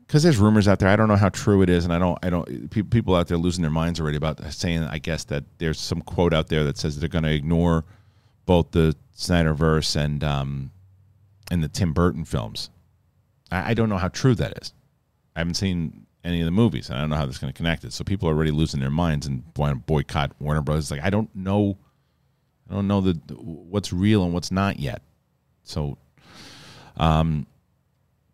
because 0.06 0.22
there's 0.22 0.36
rumors 0.36 0.68
out 0.68 0.78
there. 0.78 0.88
I 0.88 0.96
don't 0.96 1.08
know 1.08 1.16
how 1.16 1.30
true 1.30 1.62
it 1.62 1.70
is, 1.70 1.84
and 1.84 1.92
I 1.92 1.98
don't. 1.98 2.18
I 2.22 2.30
don't. 2.30 2.70
People 2.70 3.16
out 3.16 3.28
there 3.28 3.38
losing 3.38 3.62
their 3.62 3.70
minds 3.70 4.00
already 4.00 4.16
about 4.16 4.40
saying. 4.52 4.84
I 4.84 4.98
guess 4.98 5.24
that 5.24 5.44
there's 5.58 5.80
some 5.80 6.02
quote 6.02 6.32
out 6.34 6.48
there 6.48 6.62
that 6.64 6.78
says 6.78 7.00
they're 7.00 7.08
going 7.08 7.24
to 7.24 7.32
ignore 7.32 7.84
both 8.46 8.70
the 8.72 8.94
Snyderverse 9.16 9.96
and 9.96 10.22
um, 10.22 10.70
and 11.50 11.64
the 11.64 11.68
Tim 11.68 11.92
Burton 11.92 12.24
films. 12.24 12.70
I, 13.50 13.70
I 13.70 13.74
don't 13.74 13.88
know 13.88 13.98
how 13.98 14.08
true 14.08 14.34
that 14.36 14.58
is. 14.62 14.72
I 15.34 15.40
haven't 15.40 15.54
seen 15.54 16.06
any 16.24 16.40
of 16.40 16.46
the 16.46 16.50
movies, 16.50 16.88
and 16.88 16.96
I 16.96 17.00
don't 17.02 17.10
know 17.10 17.16
how 17.16 17.26
this 17.26 17.36
is 17.36 17.40
going 17.40 17.52
to 17.52 17.56
connect 17.56 17.84
it. 17.84 17.92
So 17.92 18.04
people 18.04 18.28
are 18.28 18.32
already 18.32 18.50
losing 18.50 18.80
their 18.80 18.90
minds 18.90 19.26
and 19.26 19.42
want 19.56 19.72
to 19.72 19.76
boycott 19.76 20.32
Warner 20.40 20.62
Brothers. 20.62 20.90
Like 20.90 21.02
I 21.02 21.10
don't 21.10 21.34
know, 21.34 21.76
I 22.70 22.74
don't 22.74 22.88
know 22.88 23.00
the 23.00 23.14
what's 23.34 23.92
real 23.92 24.24
and 24.24 24.32
what's 24.32 24.50
not 24.50 24.78
yet. 24.78 25.02
So, 25.64 25.98
um, 26.96 27.46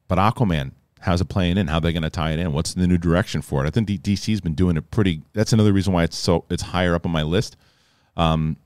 but 0.09 0.19
Aquaman, 0.19 0.73
how's 1.01 1.21
it 1.21 1.29
playing 1.29 1.59
in? 1.59 1.67
How 1.67 1.79
are 1.79 1.81
they 1.81 1.93
going 1.93 2.03
to 2.03 2.11
tie 2.11 2.33
it 2.33 2.39
in? 2.39 2.53
What's 2.53 2.75
the 2.75 2.87
new 2.87 2.99
direction 2.99 3.43
for 3.43 3.65
it? 3.65 3.67
I 3.67 3.71
think 3.71 3.89
DC's 3.89 4.41
been 4.41 4.55
doing 4.55 4.77
it 4.77 4.91
pretty. 4.91 5.23
That's 5.33 5.53
another 5.53 5.73
reason 5.73 5.93
why 5.93 6.05
it's 6.05 6.17
so 6.17 6.45
it's 6.51 6.63
higher 6.63 6.95
up 6.95 7.07
on 7.07 7.13
my 7.13 7.23
list, 7.23 7.57
um, 8.17 8.57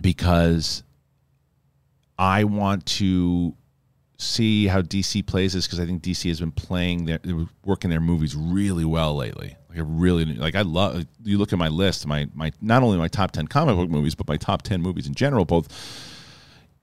because 0.00 0.82
I 2.18 2.44
want 2.44 2.84
to 2.86 3.54
see 4.22 4.66
how 4.66 4.80
DC 4.80 5.26
plays 5.26 5.52
this 5.52 5.66
because 5.66 5.80
I 5.80 5.86
think 5.86 6.02
DC 6.02 6.28
has 6.28 6.40
been 6.40 6.52
playing 6.52 7.06
their 7.06 7.20
working 7.64 7.90
their 7.90 8.00
movies 8.00 8.34
really 8.34 8.84
well 8.84 9.14
lately. 9.16 9.56
Like 9.68 9.78
I 9.78 9.82
really 9.82 10.24
like 10.24 10.54
I 10.54 10.62
love 10.62 11.04
you 11.24 11.38
look 11.38 11.52
at 11.52 11.58
my 11.58 11.68
list, 11.68 12.06
my 12.06 12.28
my 12.34 12.52
not 12.60 12.82
only 12.82 12.98
my 12.98 13.08
top 13.08 13.32
10 13.32 13.48
comic 13.48 13.76
book 13.76 13.90
movies 13.90 14.14
but 14.14 14.28
my 14.28 14.36
top 14.36 14.62
10 14.62 14.80
movies 14.80 15.06
in 15.06 15.14
general 15.14 15.44
both 15.44 15.68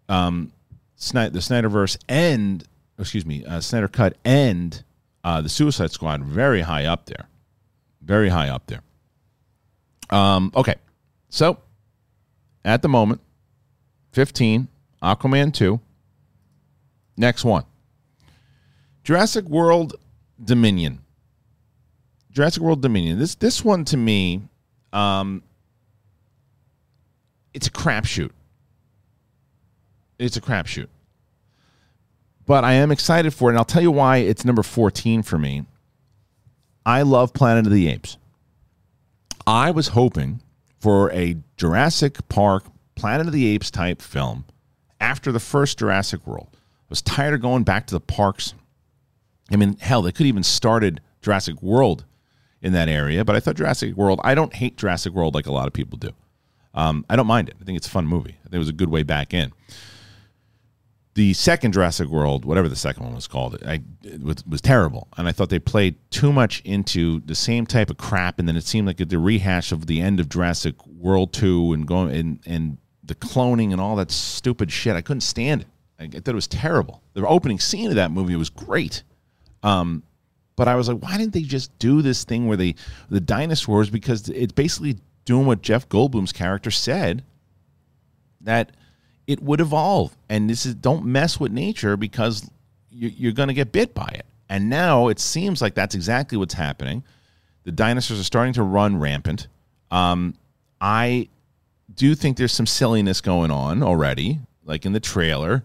um 0.10 0.52
Snyder, 0.95 1.30
the 1.30 1.39
Snyderverse 1.39 1.97
and 2.10 2.63
excuse 2.97 3.25
me, 3.25 3.45
uh, 3.45 3.62
Snyder 3.62 3.88
Cut 3.88 4.17
and 4.25 4.84
uh, 5.23 5.39
the 5.39 5.47
Suicide 5.49 5.91
Squad 5.91 6.23
very 6.23 6.62
high 6.62 6.86
up 6.86 7.06
there. 7.06 7.30
Very 8.02 8.30
high 8.30 8.49
up 8.49 8.67
there. 8.67 8.82
Um 10.10 10.52
okay. 10.56 10.75
So 11.30 11.60
at 12.65 12.82
the 12.82 12.89
moment 12.89 13.21
15 14.12 14.67
Aquaman 15.02 15.54
2 15.54 15.80
Next 17.19 17.43
one 17.43 17.65
Jurassic 19.03 19.45
World 19.45 19.95
Dominion. 20.41 20.99
Jurassic 22.32 22.63
World 22.63 22.82
Dominion. 22.82 23.19
This 23.19 23.36
this 23.36 23.63
one 23.63 23.84
to 23.86 23.97
me, 23.97 24.41
um, 24.93 25.43
it's 27.53 27.67
a 27.67 27.71
crapshoot. 27.71 28.32
It's 30.17 30.38
a 30.38 30.41
crapshoot. 30.41 30.88
But 32.45 32.63
I 32.63 32.73
am 32.73 32.89
excited 32.89 33.34
for 33.34 33.49
it, 33.49 33.51
and 33.51 33.58
I'll 33.58 33.65
tell 33.65 33.82
you 33.82 33.91
why 33.91 34.17
it's 34.17 34.45
number 34.45 34.63
14 34.63 35.21
for 35.21 35.38
me. 35.38 35.65
I 36.86 37.01
love 37.01 37.34
Planet 37.34 37.67
of 37.67 37.73
the 37.73 37.89
Apes. 37.89 38.17
I 39.45 39.71
was 39.71 39.89
hoping 39.89 40.41
for 40.79 41.12
a 41.12 41.36
Jurassic 41.58 42.29
Park, 42.29 42.63
Planet 42.95 43.27
of 43.27 43.34
the 43.34 43.47
Apes 43.47 43.69
type 43.69 44.01
film 44.01 44.45
after 45.01 45.34
the 45.34 45.39
first 45.39 45.79
Jurassic 45.79 46.25
World. 46.25 46.58
I 46.89 46.91
was 46.91 47.04
tired 47.04 47.36
of 47.36 47.41
going 47.41 47.63
back 47.63 47.86
to 47.88 47.93
the 47.93 47.99
parks. 47.99 48.56
I 49.52 49.56
mean, 49.58 49.78
hell, 49.80 50.02
they 50.02 50.12
could 50.12 50.25
even 50.25 50.41
started 50.41 51.02
Jurassic 51.21 51.62
World 51.62 52.06
in 52.62 52.73
that 52.73 52.89
area, 52.89 53.23
but 53.23 53.36
I 53.36 53.39
thought 53.39 53.56
Jurassic 53.56 53.95
World, 53.95 54.19
I 54.23 54.34
don't 54.34 54.54
hate 54.54 54.75
Jurassic 54.75 55.13
World 55.13 55.36
like 55.36 55.45
a 55.45 55.52
lot 55.52 55.67
of 55.67 55.73
people 55.73 55.99
do. 55.99 56.12
Um, 56.73 57.06
I 57.08 57.15
don't 57.15 57.28
mind 57.28 57.49
it. 57.49 57.56
I 57.62 57.63
think 57.63 57.78
it's 57.78 57.88
a 57.88 57.91
fun 57.91 58.08
movie. 58.08 58.38
I 58.41 58.43
think 58.43 58.56
it 58.56 58.60
was 58.60 58.69
a 58.69 58.73
good 58.73 58.89
way 58.89 59.04
back 59.04 59.34
in. 59.36 59.52
The 61.13 61.34
second 61.34 61.73
Jurassic 61.73 62.08
World, 62.08 62.43
whatever 62.43 62.69
the 62.69 62.75
second 62.75 63.04
one 63.04 63.13
was 63.13 63.28
called, 63.28 63.62
I, 63.65 63.82
it 64.04 64.23
was, 64.23 64.43
was 64.47 64.62
terrible, 64.62 65.10
and 65.17 65.28
I 65.28 65.32
thought 65.32 65.49
they 65.49 65.60
played 65.60 65.95
too 66.10 66.32
much 66.32 66.62
into 66.62 67.19
the 67.21 67.36
same 67.36 67.65
type 67.65 67.89
of 67.89 67.97
crap, 67.97 68.39
and 68.39 68.47
then 68.47 68.56
it 68.56 68.63
seemed 68.63 68.88
like 68.88 68.97
the 68.97 69.19
rehash 69.19 69.71
of 69.71 69.86
the 69.88 70.02
end 70.02 70.19
of 70.19 70.30
Jurassic 70.30 70.75
World 70.88 71.34
two 71.34 71.73
and 71.73 71.86
going 71.86 72.15
and 72.15 72.39
and 72.45 72.78
the 73.04 73.15
cloning 73.15 73.71
and 73.71 73.82
all 73.82 73.95
that 73.97 74.12
stupid 74.12 74.71
shit. 74.71 74.95
I 74.95 75.02
couldn't 75.02 75.21
stand 75.21 75.62
it. 75.62 75.67
I, 75.99 76.07
thought 76.07 76.29
it 76.29 76.35
was 76.35 76.47
terrible. 76.47 77.01
The 77.13 77.27
opening 77.27 77.59
scene 77.59 77.89
of 77.89 77.95
that 77.95 78.12
movie 78.12 78.35
was 78.35 78.49
great. 78.49 79.03
Um, 79.63 80.03
but 80.55 80.67
I 80.67 80.75
was 80.75 80.88
like, 80.88 80.99
why 80.99 81.17
didn't 81.17 81.33
they 81.33 81.41
just 81.41 81.77
do 81.79 82.01
this 82.01 82.23
thing 82.23 82.47
where 82.47 82.57
they 82.57 82.75
the 83.09 83.19
dinosaurs? 83.19 83.89
Because 83.89 84.29
it's 84.29 84.53
basically 84.53 84.97
doing 85.25 85.45
what 85.45 85.62
Jeff 85.62 85.88
Goldblum's 85.89 86.31
character 86.31 86.71
said 86.71 87.23
that 88.41 88.71
it 89.27 89.41
would 89.41 89.62
evolve, 89.62 90.17
and 90.27 90.49
this 90.49 90.65
is 90.65 90.73
don't 90.75 91.05
mess 91.05 91.39
with 91.39 91.51
nature 91.51 91.95
because 91.95 92.49
you, 92.89 93.09
you're 93.09 93.31
going 93.31 93.47
to 93.47 93.53
get 93.53 93.71
bit 93.71 93.93
by 93.93 94.07
it. 94.13 94.25
And 94.49 94.69
now 94.69 95.09
it 95.09 95.19
seems 95.19 95.62
like 95.62 95.75
that's 95.75 95.93
exactly 95.93 96.38
what's 96.38 96.55
happening. 96.55 97.03
The 97.63 97.71
dinosaurs 97.71 98.19
are 98.19 98.23
starting 98.23 98.53
to 98.53 98.63
run 98.63 98.99
rampant. 98.99 99.47
Um, 99.91 100.33
I 100.81 101.29
do 101.93 102.15
think 102.15 102.38
there's 102.38 102.51
some 102.51 102.65
silliness 102.65 103.21
going 103.21 103.51
on 103.51 103.83
already, 103.83 104.39
like 104.65 104.85
in 104.85 104.93
the 104.93 104.99
trailer. 104.99 105.63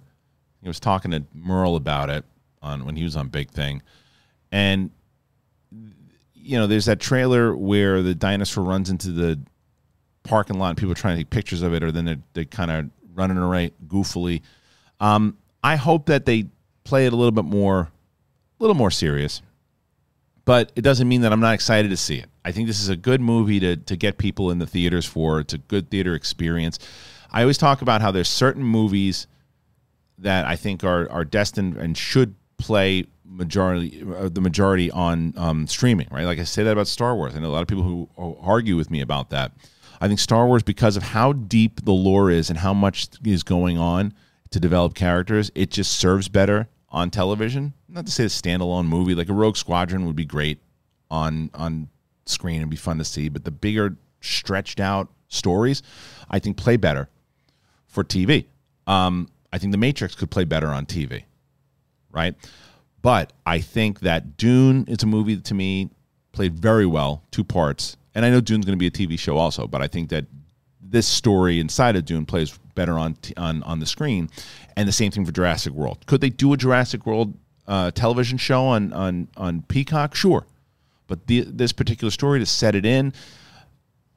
I 0.64 0.68
was 0.68 0.80
talking 0.80 1.10
to 1.10 1.24
Merle 1.34 1.76
about 1.76 2.10
it 2.10 2.24
on 2.62 2.84
when 2.84 2.96
he 2.96 3.04
was 3.04 3.16
on 3.16 3.28
Big 3.28 3.50
Thing, 3.50 3.82
and 4.50 4.90
you 6.34 6.58
know, 6.58 6.66
there's 6.66 6.84
that 6.84 7.00
trailer 7.00 7.56
where 7.56 8.02
the 8.02 8.14
dinosaur 8.14 8.64
runs 8.64 8.90
into 8.90 9.10
the 9.10 9.40
parking 10.24 10.58
lot 10.58 10.70
and 10.70 10.78
people 10.78 10.92
are 10.92 10.96
trying 10.96 11.16
to 11.16 11.20
take 11.22 11.30
pictures 11.30 11.62
of 11.62 11.72
it, 11.72 11.82
or 11.82 11.90
then 11.90 12.04
they're, 12.04 12.18
they 12.34 12.44
kind 12.44 12.70
of 12.70 12.90
running 13.14 13.38
around 13.38 13.72
goofily. 13.88 14.42
Um, 15.00 15.38
I 15.62 15.76
hope 15.76 16.06
that 16.06 16.26
they 16.26 16.46
play 16.84 17.06
it 17.06 17.14
a 17.14 17.16
little 17.16 17.32
bit 17.32 17.46
more, 17.46 17.80
a 17.80 18.62
little 18.62 18.74
more 18.74 18.90
serious. 18.90 19.40
But 20.44 20.70
it 20.76 20.82
doesn't 20.82 21.08
mean 21.08 21.22
that 21.22 21.32
I'm 21.32 21.40
not 21.40 21.54
excited 21.54 21.88
to 21.88 21.96
see 21.96 22.18
it. 22.18 22.26
I 22.44 22.52
think 22.52 22.66
this 22.66 22.80
is 22.80 22.90
a 22.90 22.96
good 22.96 23.22
movie 23.22 23.58
to 23.60 23.76
to 23.76 23.96
get 23.96 24.18
people 24.18 24.50
in 24.50 24.58
the 24.58 24.66
theaters 24.66 25.06
for. 25.06 25.40
It's 25.40 25.54
a 25.54 25.58
good 25.58 25.88
theater 25.88 26.14
experience. 26.14 26.78
I 27.32 27.40
always 27.40 27.56
talk 27.56 27.80
about 27.80 28.02
how 28.02 28.10
there's 28.10 28.28
certain 28.28 28.62
movies 28.62 29.26
that 30.18 30.46
I 30.46 30.56
think 30.56 30.84
are 30.84 31.10
are 31.10 31.24
destined 31.24 31.76
and 31.76 31.96
should 31.96 32.34
play 32.58 33.06
majority 33.24 34.04
uh, 34.16 34.28
the 34.28 34.40
majority 34.40 34.90
on 34.90 35.34
um, 35.36 35.66
streaming. 35.66 36.08
Right, 36.10 36.24
like 36.24 36.38
I 36.38 36.44
say 36.44 36.62
that 36.62 36.72
about 36.72 36.88
Star 36.88 37.14
Wars. 37.14 37.34
I 37.34 37.40
know 37.40 37.48
a 37.48 37.52
lot 37.52 37.62
of 37.62 37.68
people 37.68 37.84
who 37.84 38.08
argue 38.40 38.76
with 38.76 38.90
me 38.90 39.00
about 39.00 39.30
that. 39.30 39.52
I 40.00 40.08
think 40.08 40.20
Star 40.20 40.46
Wars, 40.46 40.62
because 40.62 40.96
of 40.96 41.02
how 41.02 41.32
deep 41.32 41.84
the 41.84 41.92
lore 41.92 42.30
is 42.30 42.50
and 42.50 42.58
how 42.58 42.74
much 42.74 43.08
is 43.24 43.42
going 43.42 43.78
on 43.78 44.12
to 44.50 44.60
develop 44.60 44.94
characters, 44.94 45.50
it 45.54 45.70
just 45.70 45.92
serves 45.94 46.28
better 46.28 46.68
on 46.90 47.10
television. 47.10 47.72
Not 47.88 48.06
to 48.06 48.12
say 48.12 48.24
a 48.24 48.26
standalone 48.26 48.86
movie 48.86 49.14
like 49.14 49.28
a 49.28 49.32
Rogue 49.32 49.56
Squadron 49.56 50.04
would 50.06 50.16
be 50.16 50.24
great 50.24 50.58
on 51.10 51.50
on 51.54 51.88
screen 52.26 52.60
and 52.60 52.70
be 52.70 52.76
fun 52.76 52.98
to 52.98 53.04
see, 53.04 53.28
but 53.28 53.44
the 53.44 53.50
bigger 53.50 53.96
stretched 54.20 54.80
out 54.80 55.08
stories, 55.28 55.82
I 56.30 56.38
think 56.38 56.56
play 56.56 56.76
better 56.76 57.08
for 57.86 58.04
TV. 58.04 58.46
Um, 58.86 59.28
I 59.54 59.58
think 59.58 59.70
The 59.70 59.78
Matrix 59.78 60.16
could 60.16 60.32
play 60.32 60.42
better 60.42 60.66
on 60.66 60.84
TV, 60.84 61.22
right? 62.10 62.34
But 63.02 63.32
I 63.46 63.60
think 63.60 64.00
that 64.00 64.36
Dune 64.36 64.84
is 64.88 65.04
a 65.04 65.06
movie 65.06 65.36
that 65.36 65.44
to 65.44 65.54
me 65.54 65.90
played 66.32 66.58
very 66.58 66.86
well, 66.86 67.22
two 67.30 67.44
parts, 67.44 67.96
and 68.16 68.24
I 68.24 68.30
know 68.30 68.40
Dune's 68.40 68.64
going 68.64 68.76
to 68.76 68.80
be 68.80 68.88
a 68.88 68.90
TV 68.90 69.16
show 69.16 69.36
also, 69.36 69.68
but 69.68 69.80
I 69.80 69.86
think 69.86 70.10
that 70.10 70.24
this 70.82 71.06
story 71.06 71.60
inside 71.60 71.94
of 71.94 72.04
Dune 72.04 72.26
plays 72.26 72.58
better 72.74 72.98
on 72.98 73.14
t- 73.14 73.32
on 73.36 73.62
on 73.62 73.78
the 73.78 73.86
screen, 73.86 74.28
and 74.76 74.88
the 74.88 74.92
same 74.92 75.12
thing 75.12 75.24
for 75.24 75.30
Jurassic 75.30 75.72
World. 75.72 76.04
Could 76.06 76.20
they 76.20 76.30
do 76.30 76.52
a 76.52 76.56
Jurassic 76.56 77.06
World 77.06 77.32
uh, 77.68 77.92
television 77.92 78.38
show 78.38 78.64
on 78.64 78.92
on 78.92 79.28
on 79.36 79.62
Peacock? 79.62 80.16
Sure, 80.16 80.46
but 81.06 81.28
the, 81.28 81.42
this 81.42 81.72
particular 81.72 82.10
story 82.10 82.40
to 82.40 82.46
set 82.46 82.74
it 82.74 82.84
in, 82.84 83.12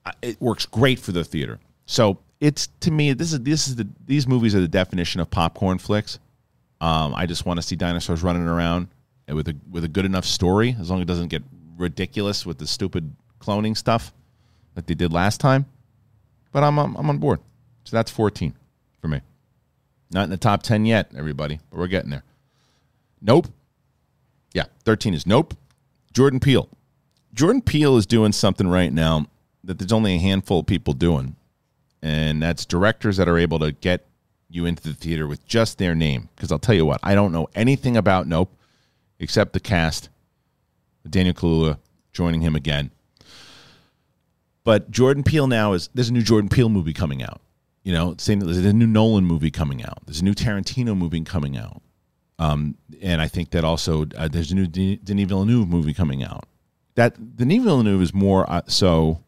uh, 0.04 0.14
it 0.24 0.42
works 0.42 0.66
great 0.66 0.98
for 0.98 1.12
the 1.12 1.24
theater. 1.24 1.60
So 1.86 2.18
it's 2.40 2.68
to 2.82 2.92
me 2.92 3.14
this 3.14 3.34
is 3.34 3.42
this 3.42 3.68
is 3.68 3.76
the 3.76 3.88
these 4.06 4.28
movies 4.28 4.54
are 4.56 4.60
the 4.60 4.68
definition 4.68 5.22
of 5.22 5.30
popcorn 5.30 5.78
flicks. 5.78 6.20
Um, 6.80 7.16
I 7.16 7.26
just 7.26 7.46
want 7.46 7.58
to 7.58 7.66
see 7.66 7.76
dinosaurs 7.76 8.22
running 8.22 8.48
around 8.48 8.88
with 9.28 9.48
a 9.48 9.56
with 9.70 9.84
a 9.84 9.88
good 9.88 10.06
enough 10.06 10.26
story, 10.26 10.76
as 10.80 10.90
long 10.90 11.00
as 11.00 11.04
it 11.04 11.08
doesn't 11.08 11.30
get 11.30 11.44
ridiculous 11.78 12.46
with 12.46 12.58
the 12.58 12.68
stupid 12.68 13.16
cloning 13.40 13.76
stuff 13.76 14.14
that 14.76 14.88
they 14.88 14.94
did 14.94 15.12
last 15.14 15.40
time. 15.40 15.66
But 16.52 16.64
I'm, 16.64 16.78
I'm, 16.80 16.96
I'm 16.96 17.10
on 17.10 17.18
board. 17.18 17.40
So 17.84 17.96
that's 17.96 18.12
14 18.12 18.54
for 19.00 19.08
me. 19.08 19.22
Not 20.12 20.26
in 20.26 20.30
the 20.30 20.38
top 20.38 20.64
10 20.64 20.86
yet, 20.86 21.12
everybody, 21.18 21.60
but 21.70 21.80
we're 21.80 21.88
getting 21.88 22.10
there. 22.10 22.24
Nope. 23.22 23.48
Yeah, 24.54 24.66
13 24.86 25.14
is 25.14 25.26
nope. 25.26 25.54
Jordan 26.14 26.40
Peele. 26.40 26.70
Jordan 27.34 27.62
Peele 27.62 27.98
is 27.98 28.06
doing 28.06 28.32
something 28.32 28.68
right 28.68 28.92
now 28.92 29.28
that 29.64 29.80
there's 29.80 29.92
only 29.92 30.16
a 30.16 30.20
handful 30.20 30.60
of 30.60 30.66
people 30.66 30.94
doing, 30.94 31.36
and 32.02 32.42
that's 32.42 32.66
directors 32.66 33.18
that 33.18 33.28
are 33.28 33.38
able 33.38 33.60
to 33.60 33.72
get 33.72 34.06
you 34.50 34.66
into 34.66 34.84
the 34.84 34.94
theater 34.94 35.28
with 35.28 35.46
just 35.46 35.78
their 35.78 35.96
name. 35.96 36.30
Because 36.36 36.52
I'll 36.52 36.60
tell 36.60 36.76
you 36.76 36.86
what, 36.86 37.00
I 37.04 37.16
don't 37.16 37.32
know 37.32 37.50
anything 37.56 37.98
about 37.98 38.28
Nope 38.28 38.54
except 39.20 39.54
the 39.54 39.60
cast. 39.60 40.10
Daniel 41.10 41.34
Kaluuya 41.34 41.78
joining 42.12 42.42
him 42.42 42.56
again. 42.56 42.92
But 44.64 44.92
Jordan 44.92 45.24
Peele 45.24 45.48
now 45.48 45.74
is 45.74 45.90
there's 45.94 46.10
a 46.10 46.14
new 46.14 46.22
Jordan 46.22 46.50
Peele 46.50 46.70
movie 46.70 46.94
coming 46.94 47.24
out. 47.24 47.40
You 47.84 47.94
know, 47.94 48.16
same 48.18 48.42
there's 48.42 48.58
a 48.58 48.74
new 48.74 48.88
Nolan 48.88 49.24
movie 49.24 49.52
coming 49.52 49.82
out. 49.82 50.06
There's 50.06 50.20
a 50.20 50.26
new 50.26 50.34
Tarantino 50.34 50.98
movie 50.98 51.22
coming 51.22 51.58
out. 51.58 51.82
Um, 52.38 52.78
and 53.02 53.22
I 53.22 53.30
think 53.30 53.52
that 53.52 53.64
also 53.64 54.06
uh, 54.18 54.28
there's 54.28 54.52
a 54.52 54.56
new 54.56 54.68
Denis 54.68 55.28
Villeneuve 55.28 55.70
movie 55.70 55.94
coming 55.94 56.22
out. 56.22 56.46
That 56.96 57.38
Denis 57.38 57.64
Villeneuve 57.64 58.02
is 58.02 58.14
more 58.14 58.50
uh, 58.52 58.64
so. 58.68 59.24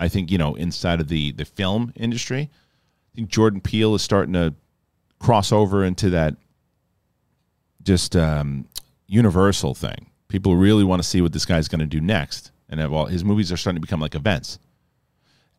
I 0.00 0.08
think 0.08 0.30
you 0.30 0.38
know 0.38 0.54
inside 0.56 1.00
of 1.00 1.08
the 1.08 1.32
the 1.32 1.44
film 1.44 1.92
industry, 1.94 2.50
I 2.50 3.16
think 3.16 3.28
Jordan 3.28 3.60
Peele 3.60 3.94
is 3.94 4.02
starting 4.02 4.32
to 4.32 4.54
cross 5.20 5.52
over 5.52 5.84
into 5.84 6.10
that 6.10 6.36
just 7.82 8.16
um, 8.16 8.66
universal 9.06 9.74
thing. 9.74 10.10
People 10.28 10.56
really 10.56 10.84
want 10.84 11.02
to 11.02 11.08
see 11.08 11.20
what 11.20 11.32
this 11.32 11.44
guy's 11.44 11.68
going 11.68 11.80
to 11.80 11.86
do 11.86 12.00
next 12.00 12.50
and 12.70 12.90
well, 12.90 13.06
his 13.06 13.24
movies 13.24 13.50
are 13.52 13.56
starting 13.56 13.76
to 13.76 13.80
become 13.80 14.00
like 14.00 14.14
events, 14.14 14.58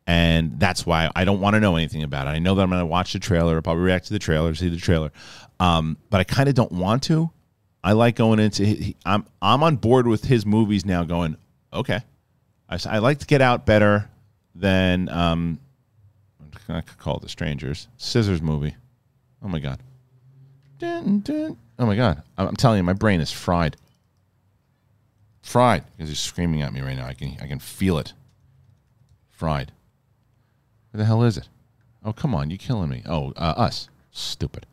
and 0.06 0.58
that's 0.58 0.86
why 0.86 1.10
I 1.14 1.24
don't 1.24 1.40
want 1.40 1.54
to 1.54 1.60
know 1.60 1.76
anything 1.76 2.02
about 2.02 2.26
it. 2.26 2.30
I 2.30 2.38
know 2.38 2.54
that 2.54 2.62
I'm 2.62 2.70
going 2.70 2.80
to 2.80 2.86
watch 2.86 3.12
the 3.12 3.18
trailer, 3.18 3.60
probably 3.60 3.82
react 3.82 4.06
to 4.06 4.14
the 4.14 4.18
trailer, 4.18 4.54
see 4.54 4.70
the 4.70 4.78
trailer, 4.78 5.12
um, 5.60 5.98
but 6.08 6.20
I 6.20 6.24
kind 6.24 6.48
of 6.48 6.54
don't 6.54 6.72
want 6.72 7.02
to. 7.04 7.30
I 7.84 7.92
like 7.92 8.16
going 8.16 8.38
into. 8.38 8.64
He, 8.64 8.96
I'm 9.04 9.26
I'm 9.42 9.62
on 9.62 9.76
board 9.76 10.06
with 10.06 10.24
his 10.24 10.46
movies 10.46 10.86
now. 10.86 11.04
Going 11.04 11.36
okay, 11.72 12.00
I, 12.68 12.78
I 12.86 12.98
like 12.98 13.18
to 13.18 13.26
get 13.26 13.42
out 13.42 13.66
better 13.66 14.08
than 14.54 15.08
um, 15.08 15.58
I 16.68 16.80
could 16.80 16.98
call 16.98 17.16
it 17.16 17.22
the 17.22 17.28
Strangers 17.28 17.88
Scissors 17.96 18.42
movie. 18.42 18.76
Oh 19.42 19.48
my 19.48 19.58
god. 19.58 19.80
Dun, 20.78 21.20
dun. 21.20 21.56
Oh 21.78 21.86
my 21.86 21.96
god! 21.96 22.22
I'm 22.36 22.56
telling 22.56 22.78
you, 22.78 22.82
my 22.82 22.92
brain 22.92 23.20
is 23.20 23.30
fried 23.30 23.76
fried 25.42 25.84
because 25.96 26.08
he's 26.08 26.20
screaming 26.20 26.62
at 26.62 26.72
me 26.72 26.80
right 26.80 26.96
now. 26.96 27.06
I 27.06 27.14
can 27.14 27.36
I 27.42 27.46
can 27.46 27.58
feel 27.58 27.98
it. 27.98 28.12
Fried. 29.30 29.72
Where 30.90 30.98
the 30.98 31.04
hell 31.04 31.22
is 31.22 31.36
it? 31.36 31.48
Oh 32.04 32.12
come 32.12 32.34
on, 32.34 32.50
you're 32.50 32.58
killing 32.58 32.88
me. 32.88 33.02
Oh, 33.06 33.32
uh, 33.36 33.54
us. 33.56 33.88
Stupid. 34.12 34.66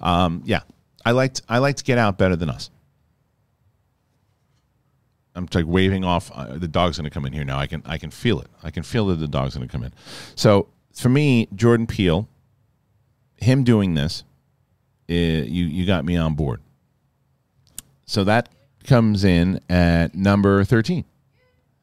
Um, 0.00 0.42
yeah, 0.44 0.60
I 1.04 1.12
liked 1.12 1.42
I 1.48 1.58
like 1.58 1.76
to 1.76 1.84
get 1.84 1.98
out 1.98 2.18
better 2.18 2.36
than 2.36 2.50
us. 2.50 2.70
I'm 5.34 5.48
like 5.54 5.66
waving 5.66 6.04
off. 6.04 6.30
Uh, 6.34 6.58
the 6.58 6.68
dog's 6.68 6.98
going 6.98 7.04
to 7.04 7.10
come 7.10 7.24
in 7.24 7.32
here 7.32 7.44
now. 7.44 7.58
I 7.58 7.66
can 7.66 7.82
I 7.86 7.98
can 7.98 8.10
feel 8.10 8.40
it. 8.40 8.48
I 8.62 8.70
can 8.70 8.82
feel 8.82 9.06
that 9.06 9.16
the 9.16 9.28
dog's 9.28 9.56
going 9.56 9.68
to 9.68 9.72
come 9.72 9.84
in. 9.84 9.92
So 10.34 10.68
for 10.94 11.08
me, 11.08 11.48
Jordan 11.54 11.86
Peele, 11.86 12.28
him 13.36 13.62
doing 13.62 13.94
this, 13.94 14.24
it, 15.06 15.48
you 15.48 15.64
you 15.64 15.86
got 15.86 16.04
me 16.04 16.16
on 16.16 16.34
board. 16.34 16.60
So 18.06 18.24
that 18.24 18.48
comes 18.84 19.22
in 19.22 19.60
at 19.68 20.14
number 20.14 20.64
thirteen. 20.64 21.04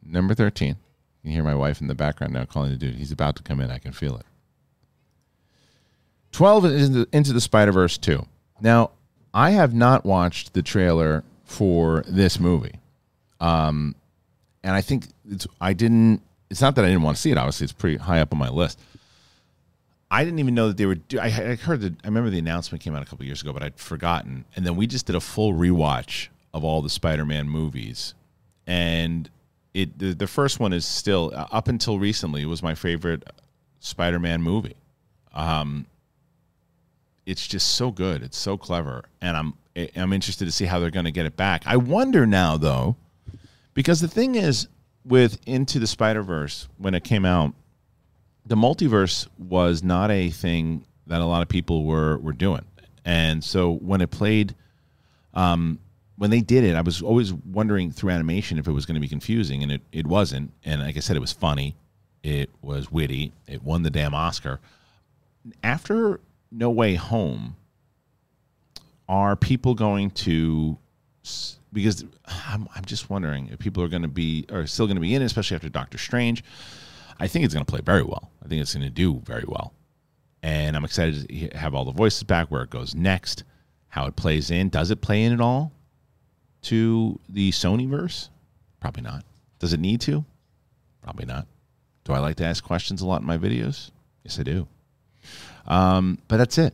Number 0.03 0.33
thirteen. 0.33 0.75
You 1.23 1.29
can 1.29 1.31
hear 1.31 1.43
my 1.43 1.55
wife 1.55 1.81
in 1.81 1.87
the 1.87 1.95
background 1.95 2.33
now 2.33 2.45
calling 2.45 2.71
the 2.71 2.77
dude. 2.77 2.95
He's 2.95 3.11
about 3.11 3.35
to 3.37 3.43
come 3.43 3.59
in. 3.59 3.71
I 3.71 3.79
can 3.79 3.93
feel 3.93 4.17
it. 4.17 4.25
Twelve 6.31 6.65
is 6.65 6.89
into, 6.89 7.07
into 7.13 7.31
the 7.31 7.41
Spider 7.41 7.71
Verse 7.71 7.97
two. 7.97 8.25
Now, 8.59 8.91
I 9.33 9.51
have 9.51 9.73
not 9.73 10.05
watched 10.05 10.53
the 10.53 10.61
trailer 10.61 11.23
for 11.43 12.03
this 12.07 12.39
movie, 12.39 12.79
um, 13.39 13.95
and 14.63 14.73
I 14.75 14.81
think 14.81 15.07
it's 15.29 15.47
I 15.61 15.73
didn't. 15.73 16.21
It's 16.49 16.61
not 16.61 16.75
that 16.75 16.85
I 16.85 16.87
didn't 16.87 17.03
want 17.03 17.17
to 17.17 17.21
see 17.21 17.31
it. 17.31 17.37
Obviously, 17.37 17.65
it's 17.65 17.73
pretty 17.73 17.97
high 17.97 18.19
up 18.21 18.31
on 18.31 18.39
my 18.39 18.49
list. 18.49 18.79
I 20.11 20.23
didn't 20.23 20.39
even 20.39 20.55
know 20.55 20.67
that 20.67 20.77
they 20.77 20.85
were. 20.85 20.95
Do- 20.95 21.19
I, 21.19 21.25
I 21.25 21.55
heard 21.55 21.81
that. 21.81 21.93
I 22.03 22.07
remember 22.07 22.29
the 22.29 22.39
announcement 22.39 22.83
came 22.83 22.95
out 22.95 23.01
a 23.01 23.05
couple 23.05 23.25
years 23.25 23.41
ago, 23.41 23.51
but 23.53 23.63
I'd 23.63 23.77
forgotten. 23.77 24.45
And 24.55 24.65
then 24.65 24.75
we 24.75 24.87
just 24.87 25.05
did 25.07 25.15
a 25.15 25.19
full 25.19 25.53
rewatch 25.53 26.27
of 26.53 26.63
all 26.63 26.81
the 26.81 26.89
Spider-Man 26.89 27.49
movies, 27.49 28.13
and 28.65 29.29
it 29.73 29.97
the, 29.99 30.13
the 30.13 30.27
first 30.27 30.59
one 30.59 30.73
is 30.73 30.85
still 30.85 31.31
uh, 31.35 31.47
up 31.51 31.67
until 31.67 31.99
recently 31.99 32.43
it 32.43 32.47
was 32.47 32.63
my 32.63 32.75
favorite 32.75 33.23
Spider-Man 33.79 34.41
movie. 34.41 34.75
Um, 35.33 35.85
it's 37.25 37.45
just 37.45 37.73
so 37.73 37.91
good. 37.91 38.23
It's 38.23 38.37
so 38.37 38.57
clever, 38.57 39.03
and 39.21 39.35
I'm 39.35 39.53
I'm 39.95 40.13
interested 40.13 40.45
to 40.45 40.51
see 40.51 40.65
how 40.65 40.79
they're 40.79 40.91
going 40.91 41.05
to 41.05 41.11
get 41.11 41.25
it 41.25 41.35
back. 41.35 41.63
I 41.65 41.77
wonder 41.77 42.25
now 42.25 42.55
though, 42.55 42.95
because 43.75 43.99
the 44.01 44.07
thing 44.07 44.33
is 44.33 44.67
with 45.05 45.39
Into 45.45 45.77
the 45.77 45.85
Spider 45.85 46.23
Verse 46.23 46.67
when 46.79 46.95
it 46.95 47.03
came 47.03 47.25
out, 47.25 47.53
the 48.47 48.55
multiverse 48.55 49.27
was 49.37 49.83
not 49.83 50.09
a 50.09 50.31
thing 50.31 50.83
that 51.05 51.21
a 51.21 51.25
lot 51.25 51.43
of 51.43 51.47
people 51.47 51.83
were 51.83 52.17
were 52.17 52.33
doing, 52.33 52.65
and 53.03 53.43
so 53.43 53.73
when 53.73 54.01
it 54.01 54.09
played, 54.09 54.55
um, 55.35 55.77
when 56.17 56.31
they 56.31 56.41
did 56.41 56.63
it, 56.63 56.75
I 56.75 56.81
was 56.81 57.01
always 57.03 57.33
wondering 57.33 57.91
through 57.91 58.09
animation 58.11 58.57
if 58.57 58.67
it 58.67 58.71
was 58.71 58.85
going 58.85 58.95
to 58.95 59.01
be 59.01 59.07
confusing, 59.07 59.61
and 59.61 59.71
it 59.71 59.81
it 59.91 60.07
wasn't. 60.07 60.51
And 60.63 60.81
like 60.81 60.97
I 60.97 61.01
said, 61.01 61.15
it 61.15 61.21
was 61.21 61.31
funny, 61.31 61.75
it 62.23 62.49
was 62.61 62.91
witty, 62.91 63.33
it 63.47 63.61
won 63.63 63.83
the 63.83 63.91
damn 63.91 64.15
Oscar. 64.15 64.59
After 65.63 66.19
No 66.51 66.71
Way 66.71 66.95
Home, 66.95 67.55
are 69.07 69.35
people 69.35 69.75
going 69.75 70.09
to? 70.11 70.77
Because 71.75 72.05
I'm, 72.47 72.67
I'm 72.73 72.85
just 72.85 73.09
wondering 73.09 73.49
if 73.51 73.59
people 73.59 73.83
are 73.83 73.89
going 73.89 74.01
to 74.01 74.07
be 74.07 74.45
are 74.49 74.65
still 74.65 74.87
going 74.87 74.95
to 74.95 75.01
be 75.01 75.13
in 75.13 75.21
especially 75.21 75.55
after 75.55 75.69
Doctor 75.69 75.97
Strange. 75.97 76.43
I 77.19 77.27
think 77.27 77.45
it's 77.45 77.53
going 77.53 77.65
to 77.65 77.69
play 77.69 77.81
very 77.81 78.01
well. 78.01 78.31
I 78.43 78.47
think 78.47 78.61
it's 78.61 78.73
going 78.73 78.85
to 78.85 78.89
do 78.89 79.21
very 79.25 79.43
well. 79.45 79.73
And 80.41 80.75
I'm 80.75 80.85
excited 80.85 81.27
to 81.27 81.57
have 81.57 81.75
all 81.75 81.85
the 81.85 81.91
voices 81.91 82.23
back, 82.23 82.49
where 82.49 82.63
it 82.63 82.69
goes 82.69 82.95
next, 82.95 83.43
how 83.89 84.05
it 84.05 84.15
plays 84.15 84.51
in. 84.51 84.69
Does 84.69 84.89
it 84.89 85.01
play 85.01 85.23
in 85.23 85.33
at 85.33 85.41
all 85.41 85.71
to 86.63 87.19
the 87.27 87.51
Sony 87.51 87.89
verse? 87.89 88.29
Probably 88.79 89.03
not. 89.03 89.25
Does 89.59 89.73
it 89.73 89.79
need 89.79 90.01
to? 90.01 90.23
Probably 91.01 91.25
not. 91.25 91.45
Do 92.05 92.13
I 92.13 92.19
like 92.19 92.37
to 92.37 92.45
ask 92.45 92.63
questions 92.63 93.01
a 93.01 93.07
lot 93.07 93.21
in 93.21 93.27
my 93.27 93.37
videos? 93.37 93.91
Yes, 94.23 94.39
I 94.39 94.43
do. 94.43 94.67
Um, 95.67 96.19
but 96.27 96.37
that's 96.37 96.57
it. 96.57 96.73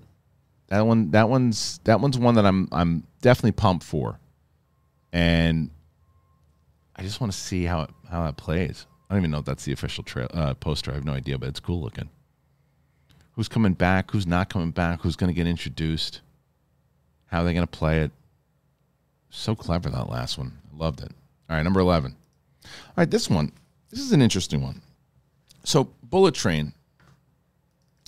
That 0.67 0.85
one, 0.85 1.11
that 1.11 1.27
one's 1.27 1.79
that 1.85 1.99
one's 1.99 2.17
one 2.17 2.35
that 2.35 2.45
I'm 2.45 2.67
I'm 2.71 3.03
definitely 3.21 3.53
pumped 3.53 3.83
for, 3.83 4.19
and 5.11 5.69
I 6.95 7.03
just 7.03 7.19
want 7.21 7.31
to 7.33 7.37
see 7.37 7.63
how 7.63 7.81
it 7.83 7.89
how 8.09 8.25
that 8.25 8.37
plays. 8.37 8.85
I 9.09 9.13
don't 9.13 9.23
even 9.23 9.31
know 9.31 9.39
if 9.39 9.45
that's 9.45 9.65
the 9.65 9.73
official 9.73 10.03
tra- 10.03 10.29
uh, 10.33 10.53
poster. 10.53 10.91
I 10.91 10.95
have 10.95 11.05
no 11.05 11.13
idea, 11.13 11.37
but 11.37 11.49
it's 11.49 11.59
cool 11.59 11.81
looking. 11.81 12.09
Who's 13.33 13.47
coming 13.47 13.73
back? 13.73 14.11
Who's 14.11 14.27
not 14.27 14.49
coming 14.49 14.71
back? 14.71 15.01
Who's 15.01 15.15
going 15.15 15.29
to 15.29 15.33
get 15.33 15.47
introduced? 15.47 16.21
How 17.25 17.41
are 17.41 17.43
they 17.43 17.53
going 17.53 17.67
to 17.67 17.77
play 17.77 17.99
it? 17.99 18.11
So 19.29 19.55
clever 19.55 19.89
that 19.89 20.09
last 20.09 20.37
one. 20.37 20.57
I 20.73 20.77
loved 20.77 21.01
it. 21.01 21.11
All 21.49 21.55
right, 21.55 21.63
number 21.63 21.79
eleven. 21.79 22.15
All 22.63 22.93
right, 22.97 23.09
this 23.09 23.29
one. 23.29 23.51
This 23.89 23.99
is 23.99 24.11
an 24.11 24.21
interesting 24.21 24.61
one. 24.61 24.81
So, 25.63 25.89
Bullet 26.03 26.33
Train 26.33 26.73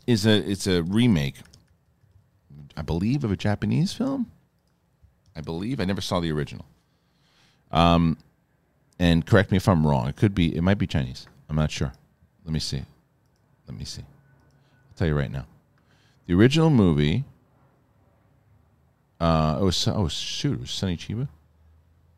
is 0.08 0.26
a 0.26 0.50
it's 0.50 0.68
a 0.68 0.84
remake, 0.84 1.36
I 2.76 2.82
believe, 2.82 3.24
of 3.24 3.32
a 3.32 3.38
Japanese 3.38 3.94
film. 3.94 4.32
I 5.36 5.42
believe 5.42 5.80
I 5.80 5.86
never 5.86 6.02
saw 6.02 6.20
the 6.20 6.32
original. 6.32 6.66
Um, 7.74 8.18
and 9.00 9.26
correct 9.26 9.52
me 9.52 9.58
if 9.58 9.68
I'm 9.68 9.86
wrong. 9.86 10.08
It 10.08 10.16
could 10.16 10.34
be. 10.34 10.56
It 10.56 10.62
might 10.62 10.78
be 10.78 10.88
Chinese. 10.88 11.28
I'm 11.50 11.56
not 11.58 11.72
sure. 11.72 11.92
Let 12.46 12.54
me 12.54 12.60
see. 12.60 12.84
Let 13.68 13.78
me 13.78 13.84
see. 13.84 14.04
I'll 14.04 14.96
tell 14.96 15.08
you 15.08 15.16
right 15.18 15.32
now. 15.32 15.46
The 16.28 16.36
original 16.36 16.70
movie. 16.70 17.26
Uh, 19.20 19.58
it 19.62 19.64
was 19.64 19.88
oh 19.88 20.08
shoot, 20.10 20.54
it 20.54 20.60
was 20.60 20.72
Sonny 20.72 20.98
Chiba. 20.98 21.28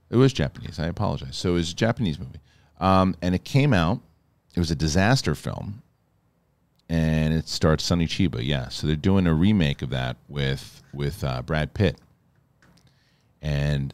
It 0.09 0.17
was 0.17 0.33
Japanese. 0.33 0.79
I 0.79 0.87
apologize. 0.87 1.35
So 1.35 1.51
it 1.51 1.55
was 1.55 1.71
a 1.71 1.75
Japanese 1.75 2.19
movie, 2.19 2.39
um, 2.79 3.15
and 3.21 3.35
it 3.35 3.43
came 3.43 3.73
out. 3.73 4.01
It 4.55 4.59
was 4.59 4.71
a 4.71 4.75
disaster 4.75 5.35
film, 5.35 5.83
and 6.89 7.33
it 7.33 7.47
starred 7.47 7.81
Sonny 7.81 8.07
Chiba. 8.07 8.39
Yeah, 8.43 8.69
so 8.69 8.87
they're 8.87 8.95
doing 8.95 9.27
a 9.27 9.33
remake 9.33 9.81
of 9.81 9.91
that 9.91 10.17
with 10.27 10.81
with 10.93 11.23
uh, 11.23 11.43
Brad 11.43 11.73
Pitt, 11.75 11.97
and 13.41 13.93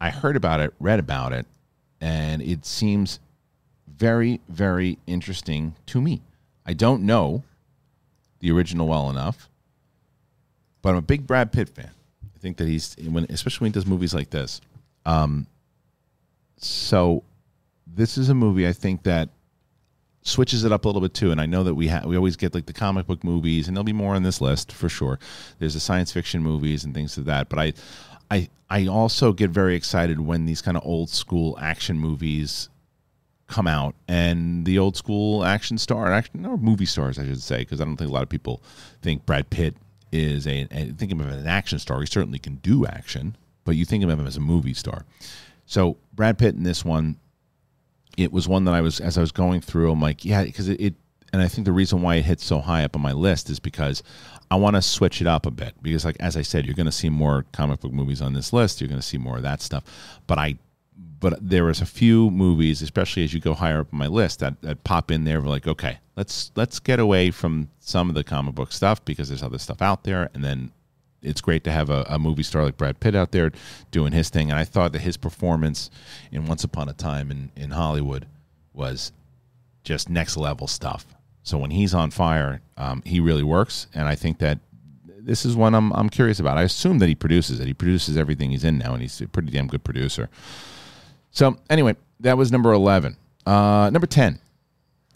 I 0.00 0.10
heard 0.10 0.36
about 0.36 0.60
it, 0.60 0.72
read 0.80 0.98
about 0.98 1.32
it, 1.32 1.46
and 2.00 2.42
it 2.42 2.64
seems 2.64 3.20
very 3.86 4.40
very 4.48 4.98
interesting 5.06 5.74
to 5.86 6.00
me. 6.00 6.22
I 6.64 6.72
don't 6.72 7.04
know 7.04 7.42
the 8.40 8.50
original 8.50 8.88
well 8.88 9.10
enough, 9.10 9.48
but 10.82 10.90
I'm 10.90 10.96
a 10.96 11.02
big 11.02 11.26
Brad 11.26 11.52
Pitt 11.52 11.68
fan. 11.68 11.90
I 12.34 12.38
think 12.38 12.56
that 12.56 12.68
he's 12.68 12.96
when, 12.96 13.26
especially 13.28 13.66
when 13.66 13.72
he 13.72 13.74
does 13.74 13.86
movies 13.86 14.14
like 14.14 14.30
this. 14.30 14.60
Um, 15.04 15.46
so 16.56 17.22
this 17.86 18.16
is 18.16 18.28
a 18.28 18.34
movie 18.34 18.66
I 18.66 18.72
think 18.72 19.02
that 19.04 19.28
switches 20.22 20.64
it 20.64 20.72
up 20.72 20.84
a 20.84 20.88
little 20.88 21.00
bit 21.00 21.14
too. 21.14 21.30
And 21.32 21.40
I 21.40 21.46
know 21.46 21.64
that 21.64 21.74
we 21.74 21.88
ha- 21.88 22.02
we 22.06 22.16
always 22.16 22.36
get 22.36 22.54
like 22.54 22.66
the 22.66 22.72
comic 22.72 23.06
book 23.06 23.24
movies, 23.24 23.68
and 23.68 23.76
there'll 23.76 23.84
be 23.84 23.92
more 23.92 24.14
on 24.14 24.22
this 24.22 24.40
list 24.40 24.72
for 24.72 24.88
sure. 24.88 25.18
There's 25.58 25.74
the 25.74 25.80
science 25.80 26.12
fiction 26.12 26.42
movies 26.42 26.84
and 26.84 26.94
things 26.94 27.16
like 27.16 27.26
that. 27.26 27.48
But 27.48 27.58
I, 27.58 27.72
I, 28.30 28.48
I 28.68 28.86
also 28.86 29.32
get 29.32 29.50
very 29.50 29.74
excited 29.74 30.20
when 30.20 30.46
these 30.46 30.62
kind 30.62 30.76
of 30.76 30.84
old 30.86 31.10
school 31.10 31.58
action 31.60 31.98
movies 31.98 32.68
come 33.46 33.66
out 33.66 33.96
and 34.06 34.64
the 34.64 34.78
old 34.78 34.96
school 34.96 35.44
action 35.44 35.76
star 35.76 36.12
action 36.12 36.46
or 36.46 36.56
movie 36.56 36.86
stars 36.86 37.18
I 37.18 37.24
should 37.24 37.42
say 37.42 37.58
because 37.58 37.80
I 37.80 37.84
don't 37.84 37.96
think 37.96 38.10
a 38.10 38.12
lot 38.12 38.22
of 38.22 38.28
people 38.28 38.62
think 39.02 39.26
Brad 39.26 39.50
Pitt 39.50 39.74
is 40.12 40.46
a, 40.46 40.66
think 40.66 41.10
of 41.10 41.20
him 41.20 41.28
as 41.28 41.40
an 41.40 41.48
action 41.48 41.80
star 41.80 41.98
he 41.98 42.06
certainly 42.06 42.38
can 42.38 42.56
do 42.56 42.86
action 42.86 43.36
but 43.64 43.74
you 43.74 43.84
think 43.84 44.04
of 44.04 44.10
him 44.10 44.24
as 44.24 44.36
a 44.36 44.40
movie 44.40 44.74
star 44.74 45.04
so 45.66 45.96
Brad 46.14 46.38
Pitt 46.38 46.54
in 46.54 46.62
this 46.62 46.84
one 46.84 47.16
it 48.16 48.32
was 48.32 48.48
one 48.48 48.64
that 48.64 48.74
I 48.74 48.80
was 48.80 49.00
as 49.00 49.16
I 49.16 49.20
was 49.20 49.32
going 49.32 49.60
through. 49.60 49.90
I'm 49.90 50.00
like, 50.00 50.24
yeah, 50.24 50.44
because 50.44 50.68
it, 50.68 50.80
it, 50.80 50.94
and 51.32 51.40
I 51.40 51.48
think 51.48 51.64
the 51.64 51.72
reason 51.72 52.02
why 52.02 52.16
it 52.16 52.24
hits 52.24 52.44
so 52.44 52.60
high 52.60 52.84
up 52.84 52.96
on 52.96 53.02
my 53.02 53.12
list 53.12 53.50
is 53.50 53.60
because 53.60 54.02
I 54.50 54.56
want 54.56 54.76
to 54.76 54.82
switch 54.82 55.20
it 55.20 55.26
up 55.26 55.46
a 55.46 55.50
bit. 55.50 55.74
Because, 55.82 56.04
like 56.04 56.16
as 56.20 56.36
I 56.36 56.42
said, 56.42 56.66
you're 56.66 56.74
going 56.74 56.86
to 56.86 56.92
see 56.92 57.08
more 57.08 57.44
comic 57.52 57.80
book 57.80 57.92
movies 57.92 58.20
on 58.20 58.32
this 58.32 58.52
list. 58.52 58.80
You're 58.80 58.88
going 58.88 59.00
to 59.00 59.06
see 59.06 59.18
more 59.18 59.36
of 59.36 59.42
that 59.42 59.62
stuff. 59.62 59.84
But 60.26 60.38
I, 60.38 60.58
but 61.20 61.38
there 61.40 61.64
was 61.64 61.80
a 61.80 61.86
few 61.86 62.30
movies, 62.30 62.82
especially 62.82 63.24
as 63.24 63.32
you 63.34 63.40
go 63.40 63.54
higher 63.54 63.80
up 63.80 63.92
my 63.92 64.06
list, 64.06 64.40
that 64.40 64.60
that 64.62 64.84
pop 64.84 65.10
in 65.10 65.24
there. 65.24 65.40
We're 65.40 65.48
like, 65.48 65.68
okay, 65.68 65.98
let's 66.16 66.50
let's 66.56 66.80
get 66.80 66.98
away 66.98 67.30
from 67.30 67.68
some 67.78 68.08
of 68.08 68.14
the 68.14 68.24
comic 68.24 68.54
book 68.54 68.72
stuff 68.72 69.04
because 69.04 69.28
there's 69.28 69.42
other 69.42 69.58
stuff 69.58 69.82
out 69.82 70.04
there, 70.04 70.30
and 70.34 70.42
then 70.42 70.72
it's 71.22 71.40
great 71.40 71.64
to 71.64 71.70
have 71.70 71.90
a, 71.90 72.04
a 72.08 72.18
movie 72.18 72.42
star 72.42 72.64
like 72.64 72.76
Brad 72.76 73.00
Pitt 73.00 73.14
out 73.14 73.32
there 73.32 73.52
doing 73.90 74.12
his 74.12 74.30
thing. 74.30 74.50
And 74.50 74.58
I 74.58 74.64
thought 74.64 74.92
that 74.92 75.00
his 75.02 75.16
performance 75.16 75.90
in 76.32 76.46
Once 76.46 76.64
Upon 76.64 76.88
a 76.88 76.92
Time 76.92 77.30
in, 77.30 77.50
in 77.56 77.70
Hollywood 77.70 78.26
was 78.72 79.12
just 79.84 80.08
next 80.08 80.36
level 80.36 80.66
stuff. 80.66 81.06
So 81.42 81.58
when 81.58 81.70
he's 81.70 81.94
on 81.94 82.10
fire, 82.10 82.60
um, 82.76 83.02
he 83.04 83.20
really 83.20 83.42
works. 83.42 83.86
And 83.94 84.06
I 84.06 84.14
think 84.14 84.38
that 84.38 84.58
this 85.04 85.44
is 85.44 85.56
one 85.56 85.74
I'm, 85.74 85.92
I'm 85.92 86.08
curious 86.10 86.40
about. 86.40 86.58
I 86.58 86.62
assume 86.62 86.98
that 86.98 87.08
he 87.08 87.14
produces 87.14 87.60
it. 87.60 87.66
He 87.66 87.74
produces 87.74 88.16
everything 88.16 88.50
he's 88.50 88.64
in 88.64 88.78
now, 88.78 88.92
and 88.92 89.02
he's 89.02 89.20
a 89.20 89.28
pretty 89.28 89.50
damn 89.50 89.66
good 89.66 89.84
producer. 89.84 90.28
So 91.30 91.56
anyway, 91.68 91.96
that 92.20 92.36
was 92.36 92.52
number 92.52 92.72
11. 92.72 93.16
Uh, 93.46 93.90
number 93.92 94.06
10. 94.06 94.38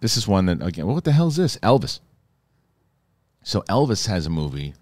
This 0.01 0.17
is 0.17 0.29
one 0.29 0.47
that, 0.47 0.63
again, 0.63 0.87
what 0.87 1.05
the 1.05 1.13
hell 1.13 1.29
is 1.29 1.37
this? 1.37 1.57
Elvis. 1.59 2.01
So 3.43 3.63
Elvis 3.63 4.07
has 4.07 4.27
a 4.27 4.31
movie 4.31 4.75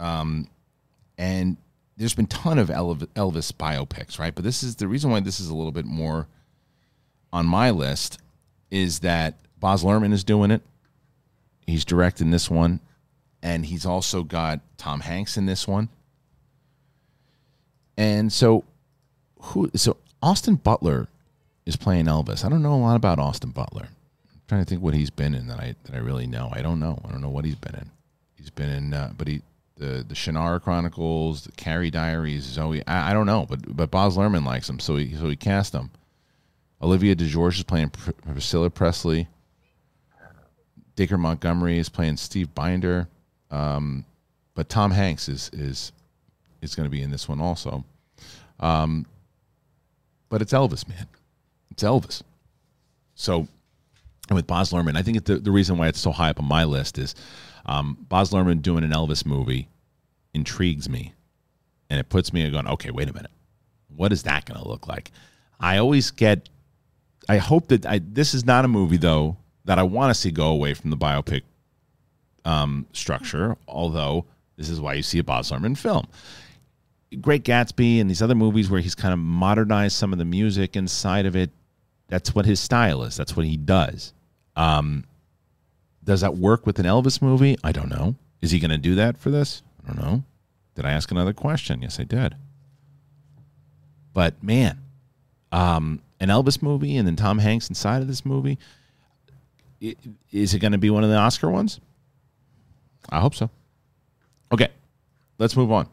um, 0.00 0.48
and 1.16 1.56
there's 1.96 2.14
been 2.14 2.26
ton 2.26 2.58
of 2.58 2.70
Elv- 2.70 3.12
Elvis 3.14 3.52
biopics, 3.52 4.18
right? 4.18 4.34
But 4.34 4.44
this 4.44 4.62
is 4.62 4.76
the 4.76 4.88
reason 4.88 5.10
why 5.10 5.20
this 5.20 5.40
is 5.40 5.48
a 5.48 5.54
little 5.54 5.72
bit 5.72 5.84
more 5.84 6.28
on 7.32 7.46
my 7.46 7.70
list 7.70 8.18
is 8.70 9.00
that 9.00 9.34
Baz 9.60 9.82
Luhrmann 9.82 10.12
is 10.12 10.24
doing 10.24 10.50
it. 10.50 10.62
He's 11.66 11.84
directing 11.84 12.30
this 12.30 12.50
one, 12.50 12.80
and 13.42 13.66
he's 13.66 13.84
also 13.84 14.22
got 14.22 14.60
Tom 14.78 15.00
Hanks 15.00 15.36
in 15.36 15.46
this 15.46 15.68
one. 15.68 15.88
And 17.96 18.32
so, 18.32 18.64
who? 19.40 19.70
So 19.74 19.96
Austin 20.22 20.54
Butler 20.54 21.08
is 21.66 21.76
playing 21.76 22.06
Elvis. 22.06 22.44
I 22.44 22.48
don't 22.48 22.62
know 22.62 22.74
a 22.74 22.76
lot 22.76 22.96
about 22.96 23.18
Austin 23.18 23.50
Butler. 23.50 23.88
I'm 24.32 24.40
trying 24.48 24.64
to 24.64 24.68
think 24.68 24.82
what 24.82 24.94
he's 24.94 25.10
been 25.10 25.34
in 25.34 25.48
that 25.48 25.58
I 25.58 25.74
that 25.84 25.94
I 25.94 25.98
really 25.98 26.26
know. 26.26 26.48
I 26.52 26.62
don't 26.62 26.80
know. 26.80 26.98
I 27.04 27.10
don't 27.10 27.20
know 27.20 27.28
what 27.28 27.44
he's 27.44 27.56
been 27.56 27.74
in. 27.74 27.90
He's 28.36 28.50
been 28.50 28.70
in, 28.70 28.94
uh, 28.94 29.12
but 29.18 29.28
he 29.28 29.42
the 29.76 30.04
the 30.06 30.14
Shannara 30.14 30.62
Chronicles, 30.62 31.44
the 31.44 31.52
Carrie 31.52 31.90
Diaries, 31.90 32.44
Zoe. 32.44 32.86
I, 32.86 33.10
I 33.10 33.12
don't 33.12 33.26
know, 33.26 33.46
but 33.48 33.76
but 33.76 33.90
Baz 33.90 34.16
Luhrmann 34.16 34.46
likes 34.46 34.68
him, 34.68 34.78
so 34.78 34.96
he 34.96 35.14
so 35.14 35.28
he 35.28 35.36
cast 35.36 35.74
him. 35.74 35.90
Olivia 36.80 37.16
DeJour 37.16 37.52
is 37.52 37.62
playing 37.64 37.90
Pr- 37.90 38.12
Priscilla 38.12 38.70
Presley. 38.70 39.28
Dacre 40.98 41.16
Montgomery 41.16 41.78
is 41.78 41.88
playing 41.88 42.16
Steve 42.16 42.52
Binder, 42.56 43.06
um, 43.52 44.04
but 44.56 44.68
Tom 44.68 44.90
Hanks 44.90 45.28
is 45.28 45.48
is 45.52 45.92
is 46.60 46.74
going 46.74 46.86
to 46.86 46.90
be 46.90 47.02
in 47.02 47.12
this 47.12 47.28
one 47.28 47.40
also. 47.40 47.84
Um, 48.58 49.06
but 50.28 50.42
it's 50.42 50.52
Elvis, 50.52 50.88
man. 50.88 51.06
It's 51.70 51.84
Elvis. 51.84 52.24
So, 53.14 53.46
and 54.28 54.34
with 54.34 54.48
Baz 54.48 54.72
Luhrmann, 54.72 54.96
I 54.96 55.02
think 55.02 55.24
the, 55.24 55.36
the 55.36 55.52
reason 55.52 55.78
why 55.78 55.86
it's 55.86 56.00
so 56.00 56.10
high 56.10 56.30
up 56.30 56.40
on 56.40 56.46
my 56.46 56.64
list 56.64 56.98
is 56.98 57.14
um, 57.64 57.96
Baz 58.08 58.30
Luhrmann 58.30 58.60
doing 58.60 58.82
an 58.82 58.90
Elvis 58.90 59.24
movie 59.24 59.68
intrigues 60.34 60.88
me, 60.88 61.14
and 61.90 62.00
it 62.00 62.08
puts 62.08 62.32
me 62.32 62.50
going, 62.50 62.66
okay, 62.66 62.90
wait 62.90 63.08
a 63.08 63.12
minute, 63.12 63.30
what 63.94 64.12
is 64.12 64.24
that 64.24 64.46
going 64.46 64.60
to 64.60 64.66
look 64.66 64.88
like? 64.88 65.12
I 65.60 65.78
always 65.78 66.10
get. 66.10 66.48
I 67.28 67.36
hope 67.36 67.68
that 67.68 67.86
I, 67.86 68.00
this 68.02 68.34
is 68.34 68.44
not 68.44 68.64
a 68.64 68.68
movie 68.68 68.96
though 68.96 69.36
that 69.68 69.78
I 69.78 69.82
want 69.82 70.08
to 70.08 70.14
see 70.18 70.30
go 70.30 70.46
away 70.48 70.72
from 70.72 70.88
the 70.88 70.96
biopic 70.96 71.42
um, 72.46 72.86
structure. 72.94 73.54
Although 73.68 74.24
this 74.56 74.70
is 74.70 74.80
why 74.80 74.94
you 74.94 75.02
see 75.02 75.18
a 75.18 75.22
Baz 75.22 75.50
Luhrmann 75.50 75.76
film. 75.76 76.06
Great 77.20 77.44
Gatsby 77.44 78.00
and 78.00 78.08
these 78.08 78.22
other 78.22 78.34
movies 78.34 78.70
where 78.70 78.80
he's 78.80 78.94
kind 78.94 79.12
of 79.12 79.18
modernized 79.18 79.94
some 79.94 80.10
of 80.10 80.18
the 80.18 80.24
music 80.24 80.74
inside 80.74 81.26
of 81.26 81.36
it. 81.36 81.50
That's 82.06 82.34
what 82.34 82.46
his 82.46 82.60
style 82.60 83.02
is. 83.02 83.14
That's 83.14 83.36
what 83.36 83.44
he 83.44 83.58
does. 83.58 84.14
Um, 84.56 85.04
does 86.02 86.22
that 86.22 86.38
work 86.38 86.64
with 86.64 86.78
an 86.78 86.86
Elvis 86.86 87.20
movie? 87.20 87.58
I 87.62 87.72
don't 87.72 87.90
know. 87.90 88.14
Is 88.40 88.50
he 88.50 88.60
going 88.60 88.70
to 88.70 88.78
do 88.78 88.94
that 88.94 89.18
for 89.18 89.30
this? 89.30 89.62
I 89.84 89.92
don't 89.92 90.02
know. 90.02 90.24
Did 90.76 90.86
I 90.86 90.92
ask 90.92 91.10
another 91.10 91.34
question? 91.34 91.82
Yes, 91.82 92.00
I 92.00 92.04
did. 92.04 92.36
But 94.14 94.42
man, 94.42 94.78
um, 95.52 96.00
an 96.20 96.30
Elvis 96.30 96.62
movie 96.62 96.96
and 96.96 97.06
then 97.06 97.16
Tom 97.16 97.38
Hanks 97.38 97.68
inside 97.68 98.00
of 98.00 98.08
this 98.08 98.24
movie, 98.24 98.58
is 99.80 100.54
it 100.54 100.58
going 100.58 100.72
to 100.72 100.78
be 100.78 100.90
one 100.90 101.04
of 101.04 101.10
the 101.10 101.16
Oscar 101.16 101.50
ones? 101.50 101.80
I 103.08 103.20
hope 103.20 103.34
so. 103.34 103.50
Okay, 104.52 104.68
let's 105.38 105.56
move 105.56 105.70
on. 105.70 105.88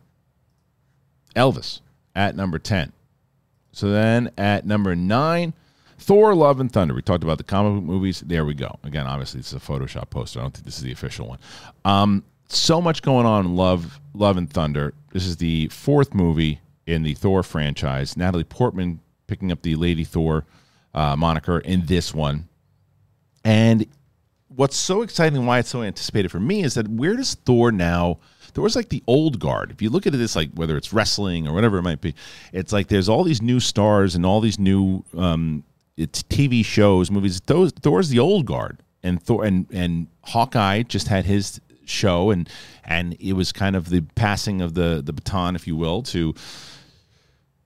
Elvis 1.36 1.82
at 2.16 2.36
number 2.36 2.60
10. 2.60 2.92
So 3.72 3.90
then 3.90 4.32
at 4.38 4.66
number 4.66 4.96
nine, 4.96 5.54
Thor 5.98 6.34
Love 6.34 6.60
and 6.60 6.72
Thunder. 6.72 6.94
We 6.94 7.02
talked 7.02 7.24
about 7.24 7.38
the 7.38 7.44
comic 7.44 7.76
book 7.76 7.84
movies. 7.84 8.22
There 8.26 8.46
we 8.46 8.54
go. 8.54 8.80
Again, 8.84 9.06
obviously, 9.06 9.42
this 9.42 9.48
is 9.48 9.54
a 9.54 9.60
Photoshop 9.60 10.10
poster. 10.10 10.40
I 10.40 10.44
don't 10.44 10.54
think 10.54 10.66
this 10.66 10.78
is 10.78 10.84
the 10.84 10.92
official 10.92 11.28
one. 11.28 11.40
Um, 11.84 12.24
so 12.48 12.82
much 12.82 13.02
going 13.02 13.26
on 13.26 13.46
in 13.46 13.56
Love, 13.56 14.00
Love 14.14 14.38
and 14.38 14.50
Thunder. 14.50 14.94
This 15.12 15.26
is 15.26 15.38
the 15.38 15.68
fourth 15.70 16.14
movie 16.14 16.62
in 16.86 17.04
the 17.04 17.16
Thor 17.16 17.44
franchise. 17.44 18.16
Natalie 18.16 18.44
Portman 18.44 19.00
picking 19.28 19.52
up 19.52 19.62
the 19.62 19.76
Lady 19.76 20.04
Thor 20.04 20.46
uh, 20.94 21.16
moniker 21.16 21.60
in 21.60 21.86
this 21.86 22.14
one. 22.14 22.48
And 23.46 23.86
what's 24.48 24.76
so 24.76 25.04
exciting, 25.04 25.46
why 25.46 25.60
it's 25.60 25.70
so 25.70 25.84
anticipated 25.84 26.30
for 26.32 26.40
me, 26.40 26.64
is 26.64 26.74
that 26.74 26.88
where 26.88 27.16
does 27.16 27.36
Thor 27.36 27.72
now? 27.72 28.18
There 28.54 28.64
was 28.64 28.76
like 28.76 28.90
the 28.90 29.04
old 29.06 29.40
guard. 29.40 29.70
If 29.70 29.82
you 29.82 29.90
look 29.90 30.08
at 30.08 30.14
this, 30.14 30.36
like 30.36 30.50
whether 30.54 30.76
it's 30.78 30.92
wrestling 30.92 31.48
or 31.48 31.54
whatever 31.54 31.78
it 31.78 31.84
might 31.84 32.02
be, 32.02 32.16
it's 32.52 32.74
like 32.74 32.88
there's 32.88 33.08
all 33.08 33.24
these 33.24 33.42
new 33.42 33.60
stars 33.60 34.16
and 34.16 34.26
all 34.26 34.42
these 34.42 34.58
new 34.58 35.04
um, 35.16 35.64
it's 35.96 36.24
TV 36.24 36.66
shows, 36.66 37.12
movies. 37.12 37.40
Thor's 37.40 38.10
the 38.10 38.20
old 38.20 38.46
guard, 38.46 38.80
and 39.04 39.22
Thor 39.22 39.46
and 39.46 39.68
and 39.72 40.08
Hawkeye 40.24 40.84
just 40.84 41.08
had 41.10 41.26
his 41.26 41.62
show, 41.86 42.32
and 42.32 42.50
and 42.84 43.16
it 43.20 43.34
was 43.34 43.52
kind 43.52 43.76
of 43.76 43.90
the 43.90 44.02
passing 44.16 44.62
of 44.62 44.74
the 44.74 45.02
the 45.06 45.14
baton, 45.14 45.56
if 45.56 45.68
you 45.68 45.76
will, 45.76 46.02
to 46.04 46.34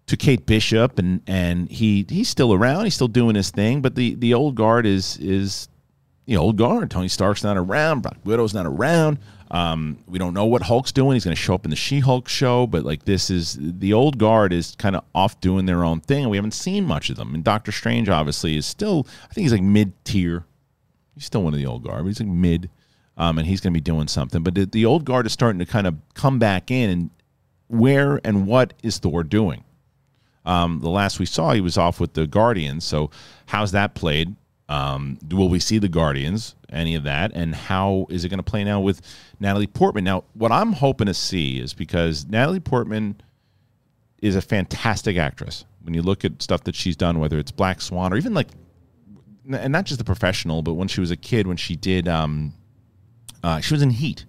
to 0.10 0.18
Kate 0.18 0.46
Bishop, 0.46 0.98
and 0.98 1.22
and 1.28 1.70
he 1.70 2.06
he's 2.10 2.30
still 2.30 2.52
around, 2.52 2.86
he's 2.86 2.96
still 2.96 3.08
doing 3.08 3.36
his 3.36 3.52
thing, 3.52 3.82
but 3.82 3.94
the 3.96 4.16
the 4.16 4.34
old 4.34 4.56
guard 4.56 4.86
is 4.86 5.18
is 5.18 5.70
the 6.26 6.36
old 6.36 6.58
guard. 6.58 6.90
Tony 6.90 7.08
Stark's 7.08 7.44
not 7.44 7.58
around, 7.58 8.02
Black 8.02 8.18
Widow's 8.24 8.54
not 8.54 8.66
around. 8.66 9.20
Um, 9.52 9.98
we 10.08 10.20
don't 10.20 10.34
know 10.34 10.46
what 10.46 10.64
Hulk's 10.64 10.92
doing. 10.92 11.14
He's 11.14 11.24
going 11.24 11.36
to 11.36 11.42
show 11.42 11.56
up 11.56 11.66
in 11.66 11.72
the 11.72 11.76
She-Hulk 11.76 12.28
show, 12.28 12.68
but 12.68 12.84
like 12.86 13.06
this 13.06 13.30
is 13.30 13.58
the 13.60 13.94
old 13.94 14.18
guard 14.20 14.52
is 14.54 14.76
kind 14.78 14.96
of 14.96 15.04
off 15.14 15.40
doing 15.42 15.66
their 15.66 15.84
own 15.84 16.02
thing, 16.02 16.24
and 16.24 16.32
we 16.32 16.38
haven't 16.38 16.54
seen 16.54 16.86
much 16.86 17.10
of 17.10 17.16
them. 17.16 17.34
And 17.36 17.44
Doctor 17.44 17.72
Strange 17.72 18.10
obviously 18.10 18.58
is 18.58 18.66
still, 18.66 19.08
I 19.30 19.34
think 19.34 19.46
he's 19.46 19.52
like 19.52 19.62
mid 19.62 19.94
tier. 20.06 20.46
He's 21.16 21.26
still 21.26 21.44
one 21.44 21.54
of 21.54 21.60
the 21.60 21.66
old 21.66 21.84
guard, 21.84 22.04
but 22.04 22.08
he's 22.08 22.20
like 22.20 22.30
mid, 22.30 22.70
um, 23.18 23.38
and 23.38 23.48
he's 23.48 23.62
going 23.62 23.74
to 23.74 23.78
be 23.78 23.82
doing 23.82 24.08
something. 24.08 24.44
But 24.44 24.56
the, 24.56 24.66
the 24.66 24.86
old 24.86 25.06
guard 25.06 25.26
is 25.26 25.34
starting 25.34 25.60
to 25.60 25.66
kind 25.66 25.86
of 25.88 25.96
come 26.14 26.38
back 26.40 26.72
in, 26.72 26.90
and 26.90 27.10
where 27.68 28.22
and 28.24 28.48
what 28.48 28.74
is 28.84 28.98
Thor 28.98 29.24
doing? 29.24 29.64
Um, 30.50 30.80
the 30.80 30.90
last 30.90 31.20
we 31.20 31.28
saw, 31.28 31.54
he 31.54 31.62
was 31.62 31.78
off 31.78 32.00
with 32.00 32.14
the 32.14 32.26
Guardians. 32.26 32.84
So 32.84 33.12
how's 33.46 33.72
that 33.74 33.94
played? 33.94 34.36
Um, 34.68 35.20
will 35.32 35.48
we 35.48 35.60
see 35.60 35.78
the 35.78 35.88
Guardians? 35.88 36.56
Any 36.72 36.96
of 36.96 37.04
that? 37.04 37.32
And 37.36 37.54
how 37.54 38.08
is 38.10 38.26
it 38.26 38.30
going 38.30 38.40
to 38.40 38.44
play 38.44 38.64
now 38.64 38.80
with 38.80 39.02
Natalie 39.40 39.68
Portman? 39.68 40.04
Now, 40.04 40.24
what 40.34 40.52
I'm 40.52 40.74
hoping 40.74 41.06
to 41.06 41.14
see 41.14 41.60
is 41.60 41.76
because 41.76 42.26
Natalie 42.26 42.60
Portman 42.60 43.22
is 44.24 44.36
a 44.36 44.42
fantastic 44.42 45.18
actress. 45.18 45.66
When 45.84 45.94
you 45.94 46.02
look 46.02 46.26
at 46.26 46.42
stuff 46.42 46.64
that 46.64 46.74
she's 46.74 46.96
done, 46.96 47.20
whether 47.20 47.38
it's 47.38 47.52
Black 47.52 47.80
Swan 47.80 48.12
or 48.12 48.18
even 48.18 48.34
like, 48.34 48.50
and 49.52 49.72
not 49.72 49.86
just 49.86 50.00
the 50.00 50.04
professional, 50.04 50.64
but 50.64 50.74
when 50.74 50.88
she 50.88 51.00
was 51.00 51.12
a 51.12 51.18
kid, 51.18 51.46
when 51.46 51.58
she 51.58 51.76
did, 51.76 52.08
um, 52.08 52.54
uh, 53.44 53.60
she 53.60 53.76
was 53.76 53.84
in 53.84 53.92
Heat. 53.92 54.26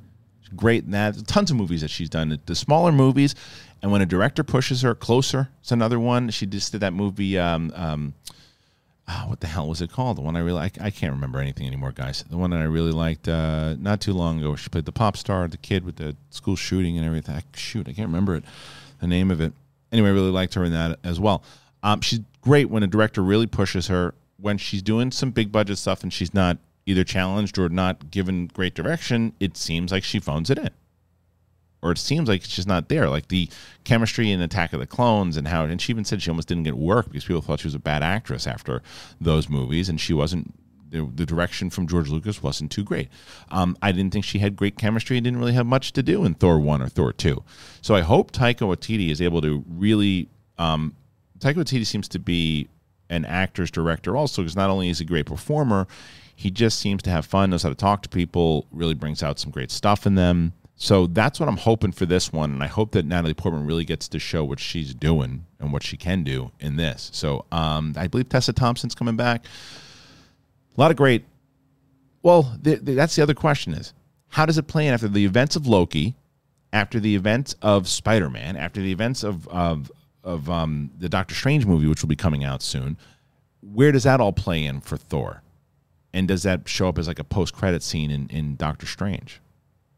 Great 0.56 0.84
in 0.84 0.90
that. 0.90 1.26
Tons 1.26 1.50
of 1.50 1.56
movies 1.56 1.80
that 1.80 1.90
she's 1.90 2.10
done. 2.10 2.38
The 2.46 2.54
smaller 2.54 2.92
movies, 2.92 3.34
and 3.82 3.90
when 3.90 4.02
a 4.02 4.06
director 4.06 4.44
pushes 4.44 4.82
her 4.82 4.94
closer, 4.94 5.48
it's 5.60 5.72
another 5.72 5.98
one. 5.98 6.30
She 6.30 6.46
just 6.46 6.72
did 6.72 6.80
that 6.82 6.92
movie. 6.92 7.38
Um, 7.38 7.72
um, 7.74 8.14
oh, 9.08 9.24
what 9.28 9.40
the 9.40 9.46
hell 9.46 9.68
was 9.68 9.80
it 9.80 9.90
called? 9.90 10.18
The 10.18 10.22
one 10.22 10.36
I 10.36 10.40
really 10.40 10.60
I, 10.60 10.70
I 10.80 10.90
can't 10.90 11.12
remember 11.12 11.38
anything 11.38 11.66
anymore, 11.66 11.92
guys. 11.92 12.24
The 12.28 12.36
one 12.36 12.50
that 12.50 12.60
I 12.60 12.64
really 12.64 12.92
liked 12.92 13.28
uh, 13.28 13.76
not 13.78 14.00
too 14.00 14.12
long 14.12 14.38
ago. 14.38 14.54
She 14.56 14.68
played 14.68 14.84
the 14.84 14.92
pop 14.92 15.16
star, 15.16 15.48
the 15.48 15.56
kid 15.56 15.84
with 15.84 15.96
the 15.96 16.16
school 16.30 16.56
shooting 16.56 16.98
and 16.98 17.06
everything. 17.06 17.36
I, 17.36 17.42
shoot, 17.54 17.88
I 17.88 17.92
can't 17.92 18.08
remember 18.08 18.36
it, 18.36 18.44
the 19.00 19.06
name 19.06 19.30
of 19.30 19.40
it. 19.40 19.52
Anyway, 19.92 20.08
I 20.08 20.12
really 20.12 20.30
liked 20.30 20.54
her 20.54 20.64
in 20.64 20.72
that 20.72 20.98
as 21.02 21.18
well. 21.18 21.42
Um, 21.82 22.00
she's 22.02 22.20
great 22.42 22.68
when 22.68 22.82
a 22.82 22.86
director 22.86 23.22
really 23.22 23.46
pushes 23.46 23.88
her 23.88 24.14
when 24.38 24.58
she's 24.58 24.82
doing 24.82 25.10
some 25.10 25.30
big 25.30 25.50
budget 25.50 25.78
stuff 25.78 26.02
and 26.02 26.12
she's 26.12 26.32
not 26.32 26.58
either 26.86 27.04
challenged 27.04 27.58
or 27.58 27.68
not 27.68 28.10
given 28.10 28.46
great 28.46 28.74
direction. 28.74 29.32
It 29.40 29.56
seems 29.56 29.90
like 29.90 30.04
she 30.04 30.18
phones 30.18 30.50
it 30.50 30.58
in 30.58 30.70
or 31.82 31.92
it 31.92 31.98
seems 31.98 32.28
like 32.28 32.42
just 32.42 32.68
not 32.68 32.88
there. 32.88 33.08
Like 33.08 33.28
the 33.28 33.48
chemistry 33.84 34.30
in 34.30 34.40
Attack 34.40 34.72
of 34.72 34.80
the 34.80 34.86
Clones 34.86 35.36
and 35.36 35.48
how, 35.48 35.64
and 35.64 35.80
she 35.80 35.92
even 35.92 36.04
said 36.04 36.22
she 36.22 36.30
almost 36.30 36.48
didn't 36.48 36.64
get 36.64 36.76
work 36.76 37.06
because 37.06 37.24
people 37.24 37.42
thought 37.42 37.60
she 37.60 37.66
was 37.66 37.74
a 37.74 37.78
bad 37.78 38.02
actress 38.02 38.46
after 38.46 38.82
those 39.20 39.48
movies, 39.48 39.88
and 39.88 40.00
she 40.00 40.12
wasn't. 40.12 40.54
The, 40.90 41.08
the 41.14 41.24
direction 41.24 41.70
from 41.70 41.86
George 41.86 42.08
Lucas 42.08 42.42
wasn't 42.42 42.72
too 42.72 42.82
great. 42.82 43.10
Um, 43.52 43.78
I 43.80 43.92
didn't 43.92 44.12
think 44.12 44.24
she 44.24 44.40
had 44.40 44.56
great 44.56 44.76
chemistry 44.76 45.16
and 45.16 45.22
didn't 45.22 45.38
really 45.38 45.52
have 45.52 45.64
much 45.66 45.92
to 45.92 46.02
do 46.02 46.24
in 46.24 46.34
Thor 46.34 46.58
one 46.58 46.82
or 46.82 46.88
Thor 46.88 47.12
two. 47.12 47.44
So 47.80 47.94
I 47.94 48.00
hope 48.00 48.32
Taika 48.32 48.66
Waititi 48.66 49.10
is 49.10 49.22
able 49.22 49.40
to 49.40 49.64
really. 49.68 50.28
Um, 50.58 50.96
Taika 51.38 51.54
Waititi 51.54 51.86
seems 51.86 52.08
to 52.08 52.18
be 52.18 52.68
an 53.08 53.24
actor's 53.24 53.70
director 53.70 54.16
also 54.16 54.42
because 54.42 54.56
not 54.56 54.68
only 54.68 54.88
is 54.88 54.98
he 54.98 55.04
a 55.04 55.08
great 55.08 55.26
performer, 55.26 55.86
he 56.34 56.50
just 56.50 56.78
seems 56.78 57.02
to 57.02 57.10
have 57.10 57.24
fun, 57.24 57.50
knows 57.50 57.62
how 57.62 57.68
to 57.68 57.74
talk 57.74 58.02
to 58.02 58.08
people, 58.08 58.66
really 58.72 58.94
brings 58.94 59.22
out 59.22 59.38
some 59.38 59.50
great 59.50 59.70
stuff 59.70 60.06
in 60.06 60.16
them. 60.16 60.52
So 60.82 61.06
that's 61.06 61.38
what 61.38 61.46
I'm 61.46 61.58
hoping 61.58 61.92
for 61.92 62.06
this 62.06 62.32
one, 62.32 62.52
and 62.52 62.62
I 62.62 62.66
hope 62.66 62.92
that 62.92 63.04
Natalie 63.04 63.34
Portman 63.34 63.66
really 63.66 63.84
gets 63.84 64.08
to 64.08 64.18
show 64.18 64.42
what 64.42 64.58
she's 64.58 64.94
doing 64.94 65.44
and 65.58 65.74
what 65.74 65.82
she 65.82 65.98
can 65.98 66.24
do 66.24 66.52
in 66.58 66.76
this. 66.76 67.10
So 67.12 67.44
um, 67.52 67.92
I 67.98 68.06
believe 68.06 68.30
Tessa 68.30 68.54
Thompson's 68.54 68.94
coming 68.94 69.14
back. 69.14 69.44
A 70.74 70.80
lot 70.80 70.90
of 70.90 70.96
great. 70.96 71.26
Well, 72.22 72.56
that's 72.62 73.14
the 73.14 73.22
other 73.22 73.34
question: 73.34 73.74
is 73.74 73.92
how 74.28 74.46
does 74.46 74.56
it 74.56 74.68
play 74.68 74.86
in 74.86 74.94
after 74.94 75.06
the 75.06 75.26
events 75.26 75.54
of 75.54 75.66
Loki, 75.66 76.14
after 76.72 76.98
the 76.98 77.14
events 77.14 77.54
of 77.60 77.86
Spider 77.86 78.30
Man, 78.30 78.56
after 78.56 78.80
the 78.80 78.90
events 78.90 79.22
of 79.22 79.46
of 79.48 79.92
of 80.24 80.48
um, 80.48 80.92
the 80.98 81.10
Doctor 81.10 81.34
Strange 81.34 81.66
movie, 81.66 81.88
which 81.88 82.00
will 82.00 82.08
be 82.08 82.16
coming 82.16 82.42
out 82.42 82.62
soon? 82.62 82.96
Where 83.60 83.92
does 83.92 84.04
that 84.04 84.18
all 84.18 84.32
play 84.32 84.64
in 84.64 84.80
for 84.80 84.96
Thor? 84.96 85.42
And 86.14 86.26
does 86.26 86.42
that 86.44 86.70
show 86.70 86.88
up 86.88 86.96
as 86.96 87.06
like 87.06 87.18
a 87.18 87.24
post 87.24 87.52
credit 87.52 87.82
scene 87.82 88.10
in, 88.10 88.30
in 88.30 88.56
Doctor 88.56 88.86
Strange? 88.86 89.42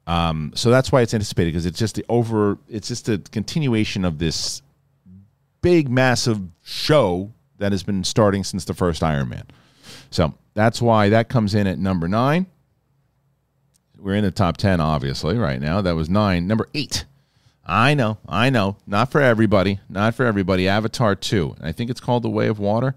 Um, 0.06 0.52
so 0.54 0.70
that's 0.70 0.90
why 0.90 1.02
it's 1.02 1.14
anticipated 1.14 1.52
because 1.52 1.66
it's 1.66 1.78
just 1.78 1.94
the 1.94 2.04
over. 2.08 2.58
It's 2.68 2.88
just 2.88 3.08
a 3.08 3.18
continuation 3.18 4.04
of 4.04 4.18
this 4.18 4.62
big, 5.60 5.88
massive 5.88 6.40
show 6.64 7.32
that 7.58 7.72
has 7.72 7.82
been 7.82 8.02
starting 8.04 8.42
since 8.42 8.64
the 8.64 8.74
first 8.74 9.02
Iron 9.02 9.28
Man. 9.28 9.44
So 10.10 10.34
that's 10.54 10.82
why 10.82 11.08
that 11.10 11.28
comes 11.28 11.54
in 11.54 11.66
at 11.66 11.78
number 11.78 12.08
nine. 12.08 12.46
We're 13.96 14.16
in 14.16 14.24
the 14.24 14.32
top 14.32 14.56
ten, 14.56 14.80
obviously, 14.80 15.38
right 15.38 15.60
now. 15.60 15.80
That 15.80 15.94
was 15.94 16.10
nine. 16.10 16.48
Number 16.48 16.68
eight. 16.74 17.04
I 17.64 17.94
know, 17.94 18.18
I 18.28 18.50
know. 18.50 18.76
Not 18.88 19.12
for 19.12 19.20
everybody. 19.20 19.78
Not 19.88 20.16
for 20.16 20.26
everybody. 20.26 20.68
Avatar 20.68 21.14
two. 21.14 21.54
I 21.60 21.70
think 21.70 21.90
it's 21.90 22.00
called 22.00 22.24
The 22.24 22.28
Way 22.28 22.48
of 22.48 22.58
Water. 22.58 22.96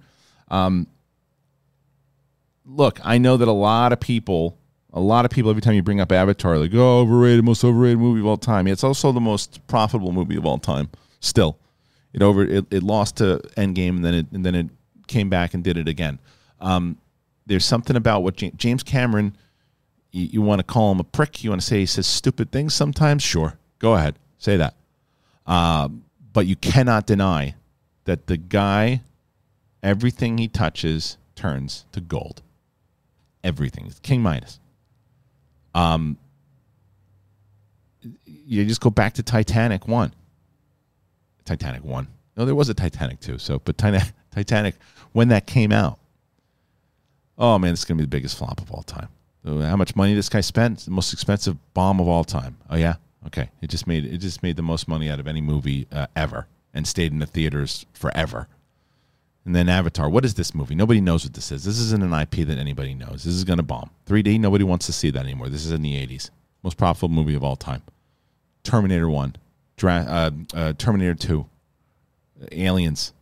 Um, 0.49 0.88
look, 2.66 2.99
I 3.03 3.20
know 3.20 3.38
that 3.38 3.47
a 3.47 3.51
lot 3.51 3.93
of 3.93 3.99
people 3.99 4.58
A 4.96 5.00
lot 5.00 5.26
of 5.26 5.32
people, 5.32 5.52
every 5.52 5.62
time 5.62 5.76
you 5.76 5.84
bring 5.84 6.00
up 6.00 6.12
Avatar, 6.12 6.58
like, 6.58 6.72
oh, 6.74 7.02
overrated, 7.02 7.43
most 7.43 7.64
overrated 7.66 8.00
movie 8.00 8.22
of 8.22 8.26
all 8.26 8.38
time. 8.38 8.66
It's 8.66 8.84
also 8.84 9.12
the 9.12 9.20
most 9.20 9.66
profitable 9.68 10.14
movie 10.14 10.38
of 10.38 10.46
all 10.46 10.58
time. 10.58 10.89
Still, 11.20 11.60
it 12.14 12.22
over 12.22 12.43
it, 12.43 12.66
it 12.72 12.82
lost 12.82 13.18
to 13.18 13.41
Endgame, 13.58 13.98
and 13.98 14.06
then 14.06 14.14
it 14.14 14.28
and 14.32 14.46
then 14.46 14.56
it 14.56 14.68
came 15.08 15.30
back 15.30 15.54
and 15.54 15.64
did 15.64 15.78
it 15.78 15.89
again. 15.89 16.20
Um, 16.62 16.98
there's 17.46 17.66
something 17.66 17.98
about 17.98 18.24
what 18.24 18.38
James 18.56 18.84
Cameron. 18.84 19.36
You, 20.12 20.26
you 20.26 20.41
want 20.41 20.60
to 20.60 20.64
call 20.64 20.93
him 20.93 21.02
a 21.02 21.04
prick? 21.04 21.43
You 21.43 21.50
want 21.50 21.62
to 21.62 21.68
say 21.68 21.80
he 21.80 21.86
says 21.86 22.08
stupid 22.08 22.52
things 22.52 22.74
sometimes? 22.74 23.22
Sure, 23.22 23.60
go 23.80 23.96
ahead, 23.96 24.18
say 24.38 24.56
that. 24.56 24.76
Uh, 25.46 25.89
but 26.32 26.48
you 26.48 26.56
cannot 26.56 27.06
deny 27.06 27.56
that 28.06 28.28
the 28.28 28.38
guy, 28.38 29.02
everything 29.84 30.38
he 30.38 30.48
touches 30.48 31.18
turns 31.36 31.86
to 31.91 32.00
gold. 32.00 32.41
Everything, 33.43 33.91
King 34.02 34.22
Midas. 34.24 34.60
Um, 35.76 36.18
you 38.26 38.66
just 38.66 38.82
go 38.82 38.90
back 38.90 39.14
to 39.16 39.24
Titanic 39.24 39.88
one. 39.88 40.14
Titanic 41.44 41.84
one. 41.84 42.08
No, 42.38 42.46
there 42.46 42.56
was 42.56 42.70
a 42.70 42.74
Titanic 42.74 43.20
two. 43.20 43.38
So, 43.38 43.60
but 43.60 43.78
Titanic 44.32 44.76
when 45.12 45.28
that 45.28 45.46
came 45.46 45.72
out. 45.72 46.00
Oh 47.38 47.60
man, 47.60 47.74
it's 47.74 47.86
gonna 47.86 47.98
be 47.98 48.04
the 48.04 48.10
biggest 48.10 48.38
flop 48.38 48.62
of 48.62 48.72
all 48.72 48.84
time. 48.84 49.10
How 49.46 49.76
much 49.76 49.96
money 49.96 50.16
this 50.16 50.30
guy 50.30 50.42
spent? 50.42 50.80
The 50.80 50.92
most 50.92 51.14
expensive 51.14 51.58
bomb 51.74 52.00
of 52.00 52.08
all 52.08 52.24
time. 52.24 52.58
Oh 52.70 52.78
yeah, 52.78 52.96
okay. 53.28 53.50
It 53.62 53.70
just 53.70 53.86
made 53.86 54.06
it 54.06 54.18
just 54.18 54.42
made 54.42 54.56
the 54.56 54.64
most 54.64 54.88
money 54.88 55.10
out 55.10 55.20
of 55.20 55.28
any 55.28 55.42
movie 55.42 55.88
uh, 55.92 56.08
ever, 56.16 56.48
and 56.74 56.88
stayed 56.88 57.12
in 57.12 57.20
the 57.20 57.26
theaters 57.26 57.86
forever. 57.94 58.48
And 59.46 59.56
then 59.56 59.70
Avatar. 59.70 60.10
What 60.10 60.26
is 60.26 60.34
this 60.34 60.56
movie? 60.56 60.74
Nobody 60.74 61.00
knows 61.00 61.24
what 61.24 61.36
this 61.36 61.52
is. 61.52 61.64
This 61.64 61.78
isn't 61.80 62.02
an 62.02 62.14
IP 62.14 62.48
that 62.48 62.58
anybody 62.58 62.96
knows. 62.96 63.24
This 63.24 63.34
is 63.36 63.43
going 63.43 63.58
to 63.58 63.64
bomb. 63.64 63.91
3D, 64.08 64.39
nobody 64.39 64.64
wants 64.64 64.88
to 64.88 64.93
see 64.93 65.12
that 65.12 65.24
anymore. 65.24 65.50
This 65.50 65.66
is 65.66 65.72
in 65.72 65.84
the 65.84 65.93
80s. 65.93 66.32
Most 66.64 66.78
profitable 66.78 67.14
movie 67.14 67.36
of 67.36 67.43
all 67.43 67.56
time. 67.56 67.84
Terminator 68.64 69.08
1, 69.08 69.36
Dra- 69.78 70.06
uh, 70.08 70.32
uh, 70.56 70.74
Terminator 70.74 71.14
2, 71.14 71.46
Aliens. 72.54 73.14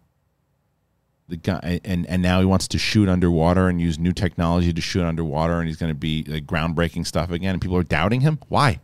The 1.28 1.38
guy 1.38 1.80
and 1.86 2.06
and 2.08 2.22
now 2.22 2.42
he 2.42 2.46
wants 2.46 2.68
to 2.68 2.78
shoot 2.78 3.08
underwater 3.08 3.70
and 3.70 3.80
use 3.80 3.98
new 3.98 4.12
technology 4.12 4.74
to 4.74 4.82
shoot 4.82 5.04
underwater 5.04 5.60
and 5.60 5.68
he's 5.68 5.78
going 5.78 5.90
to 5.90 5.98
be 5.98 6.24
like 6.28 6.46
groundbreaking 6.46 7.08
stuff 7.08 7.32
again 7.32 7.54
and 7.54 7.62
people 7.62 7.78
are 7.78 7.84
doubting 7.84 8.22
him. 8.22 8.40
Why? 8.50 8.82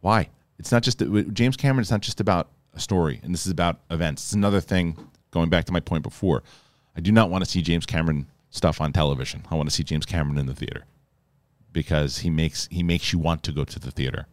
Why? 0.00 0.30
It's 0.58 0.70
not 0.70 0.84
just 0.84 1.02
James 1.32 1.56
Cameron. 1.56 1.80
It's 1.82 1.90
not 1.90 2.00
just 2.00 2.20
about 2.20 2.48
a 2.74 2.80
story, 2.80 3.20
and 3.24 3.34
this 3.34 3.44
is 3.44 3.50
about 3.50 3.80
events. 3.90 4.22
It's 4.22 4.32
another 4.34 4.60
thing 4.60 4.96
going 5.30 5.50
back 5.50 5.64
to 5.66 5.72
my 5.72 5.80
point 5.80 6.02
before, 6.02 6.42
I 6.96 7.00
do 7.00 7.12
not 7.12 7.30
want 7.30 7.44
to 7.44 7.50
see 7.50 7.62
James 7.62 7.86
Cameron 7.86 8.26
stuff 8.50 8.80
on 8.80 8.92
television. 8.92 9.44
I 9.50 9.54
want 9.54 9.68
to 9.68 9.74
see 9.74 9.84
James 9.84 10.06
Cameron 10.06 10.38
in 10.38 10.46
the 10.46 10.54
theater 10.54 10.84
because 11.72 12.18
he 12.18 12.30
makes 12.30 12.68
he 12.70 12.82
makes 12.82 13.12
you 13.12 13.18
want 13.18 13.42
to 13.44 13.52
go 13.52 13.64
to 13.64 13.78
the 13.78 13.90
theater. 13.90 14.26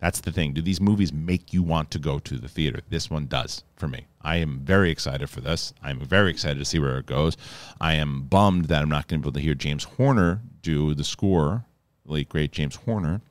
That's 0.00 0.20
the 0.20 0.32
thing. 0.32 0.52
Do 0.52 0.60
these 0.60 0.80
movies 0.80 1.12
make 1.12 1.52
you 1.52 1.62
want 1.62 1.90
to 1.92 1.98
go 1.98 2.18
to 2.18 2.36
the 2.36 2.48
theater? 2.48 2.80
This 2.90 3.10
one 3.10 3.26
does 3.26 3.64
for 3.76 3.88
me. 3.88 4.06
I 4.20 4.36
am 4.36 4.60
very 4.60 4.90
excited 4.90 5.30
for 5.30 5.40
this. 5.40 5.72
I'm 5.82 6.00
very 6.00 6.30
excited 6.30 6.58
to 6.58 6.64
see 6.64 6.78
where 6.78 6.98
it 6.98 7.06
goes. 7.06 7.36
I 7.80 7.94
am 7.94 8.22
bummed 8.22 8.66
that 8.66 8.82
I'm 8.82 8.88
not 8.90 9.08
going 9.08 9.20
to 9.20 9.22
be 9.22 9.28
able 9.28 9.38
to 9.38 9.44
hear 9.44 9.54
James 9.54 9.84
Horner 9.84 10.42
do 10.60 10.94
the 10.94 11.04
score, 11.04 11.64
the 12.04 12.12
late 12.12 12.28
great 12.28 12.52
James 12.52 12.76
Horner, 12.76 13.22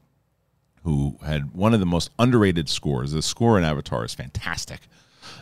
who 0.83 1.17
had 1.23 1.53
one 1.53 1.73
of 1.73 1.79
the 1.79 1.85
most 1.85 2.09
underrated 2.17 2.69
scores. 2.69 3.11
The 3.11 3.21
score 3.21 3.57
in 3.57 3.63
Avatar 3.63 4.03
is 4.03 4.13
fantastic. 4.15 4.79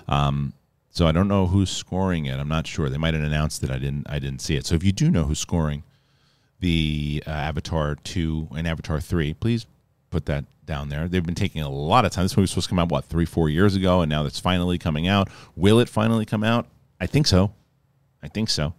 Um, 0.07 0.53
so 0.91 1.07
I 1.07 1.11
don't 1.11 1.27
know 1.27 1.47
who's 1.47 1.71
scoring 1.71 2.25
it. 2.25 2.39
I'm 2.39 2.47
not 2.47 2.67
sure. 2.67 2.89
They 2.89 2.97
might 2.97 3.13
have 3.13 3.23
announced 3.23 3.63
it. 3.63 3.71
I 3.71 3.79
didn't. 3.79 4.07
I 4.09 4.19
didn't 4.19 4.41
see 4.41 4.55
it. 4.55 4.65
So 4.65 4.75
if 4.75 4.83
you 4.83 4.91
do 4.91 5.09
know 5.09 5.23
who's 5.23 5.39
scoring 5.39 5.83
the 6.59 7.23
uh, 7.25 7.31
Avatar 7.31 7.95
two 7.95 8.47
and 8.55 8.67
Avatar 8.67 8.99
three, 8.99 9.33
please 9.33 9.65
put 10.09 10.25
that 10.27 10.45
down 10.65 10.89
there. 10.89 11.07
They've 11.07 11.25
been 11.25 11.33
taking 11.33 11.61
a 11.61 11.69
lot 11.69 12.05
of 12.05 12.11
time. 12.11 12.25
This 12.25 12.35
movie 12.35 12.43
was 12.43 12.51
supposed 12.51 12.67
to 12.67 12.69
come 12.69 12.79
out 12.79 12.89
what 12.89 13.05
three, 13.05 13.25
four 13.25 13.49
years 13.49 13.75
ago, 13.75 14.01
and 14.01 14.09
now 14.09 14.25
it's 14.25 14.39
finally 14.39 14.77
coming 14.77 15.07
out. 15.07 15.29
Will 15.55 15.79
it 15.79 15.89
finally 15.89 16.25
come 16.25 16.43
out? 16.43 16.67
I 16.99 17.07
think 17.07 17.25
so. 17.25 17.53
I 18.21 18.27
think 18.27 18.49
so. 18.49 18.73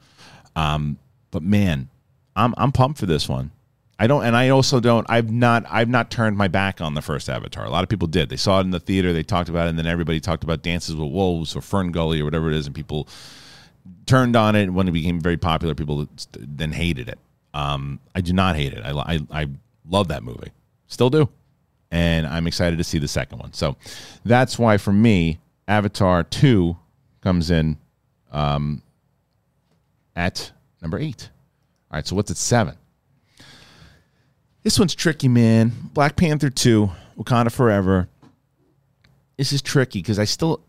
Um, 0.55 0.99
but 1.31 1.43
man, 1.43 1.89
I'm 2.37 2.55
I'm 2.57 2.73
pumped 2.73 3.01
for 3.01 3.07
this 3.07 3.29
one. 3.29 3.51
I 3.99 4.07
don't, 4.07 4.25
and 4.25 4.35
I 4.35 4.49
also 4.49 4.81
don't. 4.81 5.07
I've 5.09 5.31
not. 5.31 5.65
I've 5.71 5.89
not 5.89 6.11
turned 6.11 6.37
my 6.37 6.49
back 6.49 6.81
on 6.81 6.95
the 6.95 7.03
first 7.03 7.29
Avatar. 7.29 7.65
A 7.65 7.71
lot 7.71 7.85
of 7.85 7.89
people 7.89 8.09
did. 8.09 8.31
They 8.31 8.37
saw 8.37 8.59
it 8.59 8.63
in 8.63 8.71
the 8.71 8.81
theater. 8.81 9.13
They 9.13 9.23
talked 9.23 9.49
about 9.49 9.67
it, 9.67 9.71
and 9.71 9.79
then 9.79 9.87
everybody 9.87 10.19
talked 10.19 10.43
about 10.43 10.63
Dances 10.63 10.97
with 10.97 11.13
Wolves 11.13 11.55
or 11.55 11.61
Fern 11.61 11.93
Gully 11.93 12.21
or 12.21 12.25
whatever 12.25 12.51
it 12.51 12.57
is, 12.57 12.67
and 12.67 12.75
people 12.75 13.07
turned 14.07 14.35
on 14.35 14.57
it 14.57 14.71
when 14.71 14.89
it 14.89 14.93
became 14.93 15.21
very 15.21 15.37
popular. 15.37 15.75
People 15.75 16.09
then 16.33 16.73
hated 16.73 17.09
it. 17.09 17.19
Um, 17.55 18.01
I 18.15 18.23
do 18.23 18.33
not 18.33 18.57
hate 18.57 18.73
it. 18.73 18.83
I, 18.85 18.91
I, 18.91 19.21
I 19.31 19.49
love 19.89 20.09
that 20.09 20.23
movie. 20.23 20.51
Still 20.89 21.11
do, 21.11 21.29
and 21.91 22.27
I'm 22.27 22.47
excited 22.47 22.79
to 22.79 22.85
see 22.85 22.99
the 22.99 23.09
second 23.09 23.39
one. 23.39 23.53
So 23.53 23.77
that's 24.25 24.59
why 24.59 24.79
for 24.79 24.93
me, 24.93 25.39
Avatar 25.69 26.25
two 26.25 26.77
comes 27.21 27.51
in 27.51 27.77
um, 28.33 28.83
at 30.17 30.51
number 30.81 30.99
eight. 30.99 31.31
All 31.91 31.99
right. 31.99 32.07
So 32.07 32.17
what's 32.17 32.31
at 32.31 32.37
seven? 32.37 32.77
This 34.63 34.79
one's 34.79 34.95
tricky, 34.95 35.29
man. 35.29 35.73
Black 35.93 36.17
Panther 36.17 36.51
2, 36.51 36.91
Wakanda 37.19 37.51
Forever. 37.51 38.09
This 39.37 39.53
is 39.53 39.61
tricky 39.61 40.01
because 40.01 40.19
I 40.19 40.25
still 40.25 40.63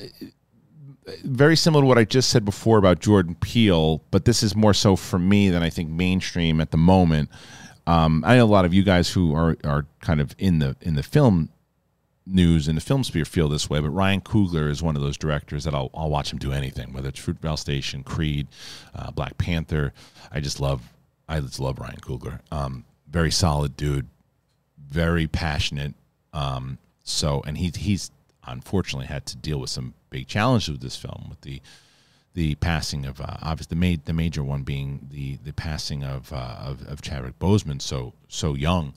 very 1.23 1.55
similar 1.55 1.83
to 1.83 1.87
what 1.87 1.97
I 1.97 2.05
just 2.05 2.29
said 2.29 2.45
before 2.45 2.77
about 2.77 2.99
Jordan 2.99 3.35
Peele, 3.35 4.01
but 4.09 4.25
this 4.25 4.41
is 4.41 4.55
more 4.55 4.73
so 4.73 4.95
for 4.95 5.19
me 5.19 5.49
than 5.49 5.61
I 5.61 5.69
think 5.69 5.89
mainstream 5.89 6.61
at 6.61 6.71
the 6.71 6.77
moment. 6.77 7.29
Um, 7.85 8.23
I 8.25 8.37
know 8.37 8.45
a 8.45 8.47
lot 8.47 8.65
of 8.65 8.73
you 8.73 8.83
guys 8.83 9.11
who 9.11 9.35
are 9.35 9.57
are 9.63 9.85
kind 10.01 10.21
of 10.21 10.33
in 10.37 10.59
the 10.59 10.75
in 10.81 10.95
the 10.95 11.03
film 11.03 11.49
news 12.25 12.69
in 12.69 12.75
the 12.75 12.81
film 12.81 13.03
sphere 13.03 13.25
feel 13.25 13.49
this 13.49 13.69
way, 13.69 13.81
but 13.81 13.89
Ryan 13.89 14.21
Coogler 14.21 14.69
is 14.69 14.81
one 14.81 14.95
of 14.95 15.01
those 15.01 15.17
directors 15.17 15.65
that 15.65 15.75
I'll, 15.75 15.89
I'll 15.93 16.09
watch 16.09 16.31
him 16.31 16.39
do 16.39 16.53
anything, 16.53 16.93
whether 16.93 17.09
it's 17.09 17.19
Fruitvale 17.19 17.59
Station, 17.59 18.01
Creed, 18.01 18.47
uh, 18.95 19.11
Black 19.11 19.37
Panther. 19.37 19.93
I 20.31 20.39
just 20.39 20.61
love 20.61 20.81
I 21.27 21.39
just 21.41 21.59
love 21.59 21.79
Ryan 21.79 21.99
Coogler. 21.99 22.39
Um, 22.51 22.85
very 23.13 23.31
solid 23.31 23.77
dude, 23.77 24.07
very 24.77 25.27
passionate. 25.27 25.93
Um, 26.33 26.79
so, 27.03 27.43
and 27.45 27.57
he 27.57 27.71
he's 27.75 28.11
unfortunately 28.45 29.07
had 29.07 29.25
to 29.27 29.37
deal 29.37 29.59
with 29.59 29.69
some 29.69 29.93
big 30.09 30.27
challenges 30.27 30.71
with 30.71 30.81
this 30.81 30.97
film, 30.97 31.27
with 31.29 31.41
the 31.41 31.61
the 32.33 32.55
passing 32.55 33.05
of 33.05 33.21
uh, 33.21 33.37
obviously 33.43 33.77
the 33.77 33.91
ma- 33.91 34.01
the 34.05 34.13
major 34.13 34.43
one 34.43 34.63
being 34.63 35.07
the 35.11 35.37
the 35.37 35.53
passing 35.53 36.03
of 36.03 36.33
uh, 36.33 36.57
of, 36.59 36.85
of 36.87 37.01
Chadwick 37.01 37.37
Boseman 37.39 37.81
so 37.81 38.13
so 38.27 38.55
young, 38.55 38.93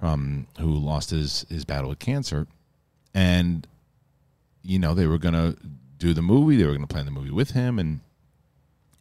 um, 0.00 0.46
who 0.58 0.72
lost 0.72 1.10
his 1.10 1.44
his 1.50 1.64
battle 1.64 1.90
with 1.90 1.98
cancer, 1.98 2.46
and 3.14 3.66
you 4.62 4.78
know 4.78 4.94
they 4.94 5.06
were 5.06 5.18
gonna 5.18 5.54
do 5.98 6.14
the 6.14 6.22
movie, 6.22 6.56
they 6.56 6.64
were 6.64 6.72
gonna 6.72 6.86
plan 6.86 7.04
the 7.04 7.10
movie 7.10 7.30
with 7.30 7.50
him, 7.50 7.78
and 7.78 8.00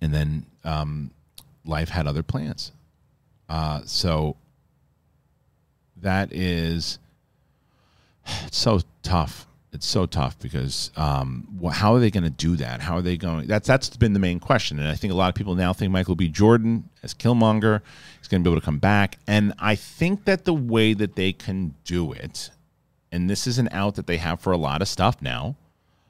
and 0.01 0.13
then 0.13 0.45
um, 0.65 1.11
life 1.65 1.89
had 1.89 2.07
other 2.07 2.23
plans. 2.23 2.73
Uh, 3.47 3.81
so 3.85 4.35
that 6.01 6.33
is 6.33 6.99
so 8.51 8.81
tough. 9.03 9.45
It's 9.71 9.85
so 9.85 10.07
tough 10.07 10.39
because 10.39 10.89
um, 10.97 11.47
how 11.71 11.93
are 11.93 11.99
they 11.99 12.09
going 12.09 12.23
to 12.23 12.31
do 12.31 12.55
that? 12.55 12.81
How 12.81 12.95
are 12.95 13.01
they 13.03 13.17
going? 13.17 13.45
That's 13.45 13.67
that's 13.67 13.95
been 13.95 14.13
the 14.13 14.19
main 14.19 14.39
question, 14.39 14.79
and 14.79 14.87
I 14.87 14.95
think 14.95 15.13
a 15.13 15.15
lot 15.15 15.29
of 15.29 15.35
people 15.35 15.53
now 15.53 15.73
think 15.73 15.91
Michael 15.91 16.15
B. 16.15 16.27
Jordan 16.27 16.89
as 17.03 17.13
Killmonger 17.13 17.81
is 18.19 18.27
going 18.27 18.43
to 18.43 18.49
be 18.49 18.51
able 18.51 18.59
to 18.59 18.65
come 18.65 18.79
back, 18.79 19.19
and 19.27 19.53
I 19.59 19.75
think 19.75 20.25
that 20.25 20.45
the 20.45 20.55
way 20.55 20.95
that 20.95 21.15
they 21.15 21.33
can 21.33 21.75
do 21.83 22.11
it, 22.11 22.49
and 23.11 23.29
this 23.29 23.45
is 23.45 23.59
an 23.59 23.69
out 23.71 23.93
that 23.93 24.07
they 24.07 24.17
have 24.17 24.41
for 24.41 24.51
a 24.51 24.57
lot 24.57 24.81
of 24.81 24.87
stuff 24.87 25.21
now, 25.21 25.55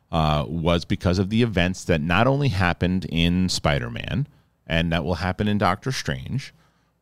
uh, 0.10 0.46
was 0.48 0.86
because 0.86 1.20
of 1.20 1.30
the 1.30 1.44
events 1.44 1.84
that 1.84 2.00
not 2.00 2.28
only 2.28 2.48
happened 2.48 3.06
in 3.10 3.50
Spider-Man 3.50 4.26
and 4.66 4.92
that 4.94 5.04
will 5.04 5.16
happen 5.16 5.48
in 5.48 5.58
Doctor 5.58 5.92
Strange, 5.92 6.54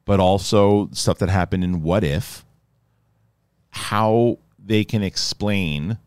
but 0.06 0.20
also 0.20 0.90
stuff 0.92 1.20
that 1.20 1.30
happened 1.30 1.64
in 1.64 1.84
What 1.84 2.04
If 2.04 2.46
how 3.78 4.40
they 4.58 4.84
can 4.84 5.04
explain 5.04 5.98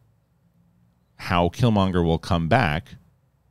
how 1.17 1.49
Killmonger 1.49 2.05
will 2.05 2.19
come 2.19 2.49
back 2.49 2.97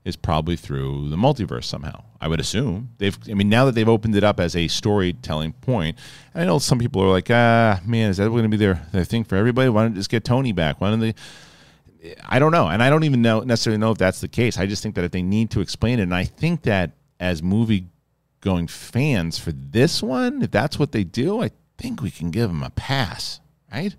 is 0.05 0.15
probably 0.15 0.55
through 0.55 1.09
the 1.09 1.15
multiverse 1.15 1.65
somehow. 1.65 2.03
I 2.21 2.27
would 2.27 2.39
assume 2.39 2.89
they've. 2.97 3.17
I 3.29 3.33
mean, 3.33 3.47
now 3.47 3.65
that 3.65 3.75
they've 3.75 3.87
opened 3.87 4.15
it 4.15 4.23
up 4.23 4.39
as 4.39 4.55
a 4.55 4.67
storytelling 4.67 5.53
point, 5.53 5.97
I 6.35 6.43
know 6.43 6.59
some 6.59 6.79
people 6.79 7.01
are 7.01 7.09
like, 7.09 7.29
ah, 7.29 7.79
man, 7.85 8.09
is 8.09 8.17
that 8.17 8.29
going 8.29 8.43
to 8.43 8.49
be 8.49 8.57
their 8.57 8.85
their 8.91 9.05
thing 9.05 9.23
for 9.23 9.35
everybody? 9.35 9.69
Why 9.69 9.83
don't 9.83 9.93
they 9.93 9.99
just 9.99 10.09
get 10.09 10.25
Tony 10.25 10.51
back? 10.51 10.81
Why 10.81 10.89
don't 10.89 10.99
they? 10.99 11.15
I 12.27 12.39
don't 12.39 12.51
know, 12.51 12.67
and 12.67 12.83
I 12.83 12.89
don't 12.89 13.03
even 13.03 13.21
know 13.21 13.41
necessarily 13.41 13.77
know 13.77 13.91
if 13.91 13.97
that's 13.97 14.21
the 14.21 14.27
case. 14.27 14.57
I 14.57 14.65
just 14.65 14.83
think 14.83 14.95
that 14.95 15.03
if 15.05 15.11
they 15.11 15.21
need 15.21 15.51
to 15.51 15.61
explain 15.61 15.99
it, 15.99 16.03
and 16.03 16.15
I 16.15 16.25
think 16.25 16.63
that 16.63 16.91
as 17.19 17.41
movie 17.41 17.87
going 18.41 18.67
fans 18.67 19.37
for 19.37 19.51
this 19.51 20.01
one, 20.03 20.41
if 20.41 20.51
that's 20.51 20.77
what 20.79 20.91
they 20.91 21.03
do, 21.03 21.41
I 21.41 21.51
think 21.77 22.01
we 22.01 22.11
can 22.11 22.31
give 22.31 22.49
them 22.49 22.63
a 22.63 22.69
pass, 22.69 23.39
right? 23.71 23.95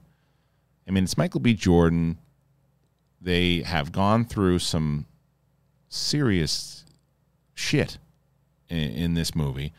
I 0.87 0.91
mean, 0.91 1.05
it's 1.05 1.17
Michael 1.17 1.41
B. 1.41 1.55
Jordan. 1.55 2.19
They 3.21 3.63
have 3.63 3.93
gone 3.93 4.25
through 4.25 4.61
some 4.61 5.07
serious 5.89 6.85
shit 7.55 7.99
in, 8.69 8.79
in 8.79 9.15
this 9.15 9.35
movie. 9.35 9.73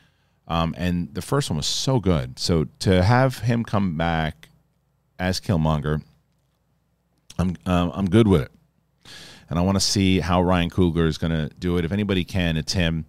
Um, 0.47 0.75
and 0.77 1.13
the 1.13 1.21
first 1.21 1.49
one 1.49 1.57
was 1.57 1.65
so 1.65 1.99
good. 1.99 2.37
So 2.37 2.65
to 2.79 3.03
have 3.03 3.39
him 3.39 3.63
come 3.63 3.97
back 3.97 4.49
as 5.17 5.39
Killmonger, 5.39 6.01
I'm 7.37 7.55
uh, 7.65 7.89
I'm 7.93 8.09
good 8.09 8.27
with 8.27 8.41
it, 8.41 8.51
and 9.49 9.57
I 9.57 9.61
want 9.61 9.77
to 9.77 9.79
see 9.79 10.19
how 10.19 10.41
Ryan 10.41 10.69
Coogler 10.69 11.07
is 11.07 11.17
going 11.17 11.31
to 11.31 11.49
do 11.57 11.77
it. 11.77 11.85
If 11.85 11.91
anybody 11.91 12.23
can, 12.23 12.57
it's 12.57 12.73
him. 12.73 13.05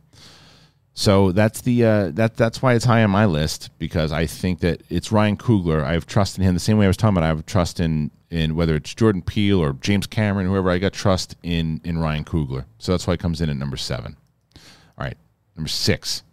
So 0.94 1.32
that's 1.32 1.62
the 1.62 1.84
uh, 1.84 2.10
that 2.12 2.36
that's 2.36 2.60
why 2.60 2.74
it's 2.74 2.84
high 2.84 3.02
on 3.02 3.10
my 3.10 3.24
list 3.24 3.70
because 3.78 4.12
I 4.12 4.26
think 4.26 4.60
that 4.60 4.82
it's 4.90 5.10
Ryan 5.10 5.36
Coogler. 5.38 5.82
I 5.82 5.94
have 5.94 6.06
trust 6.06 6.36
in 6.36 6.44
him 6.44 6.52
the 6.54 6.60
same 6.60 6.76
way 6.76 6.84
I 6.84 6.88
was 6.88 6.98
talking 6.98 7.16
about. 7.16 7.24
I 7.24 7.28
have 7.28 7.46
trust 7.46 7.80
in 7.80 8.10
in 8.30 8.54
whether 8.56 8.74
it's 8.74 8.94
Jordan 8.94 9.22
Peele 9.22 9.58
or 9.58 9.72
James 9.74 10.06
Cameron, 10.06 10.46
whoever. 10.46 10.70
I 10.70 10.78
got 10.78 10.92
trust 10.92 11.34
in 11.42 11.80
in 11.84 11.98
Ryan 11.98 12.24
Coogler. 12.24 12.66
So 12.78 12.92
that's 12.92 13.06
why 13.06 13.14
it 13.14 13.20
comes 13.20 13.40
in 13.40 13.48
at 13.48 13.56
number 13.56 13.78
seven. 13.78 14.16
All 14.54 15.06
right, 15.06 15.16
number 15.56 15.68
six, 15.68 16.24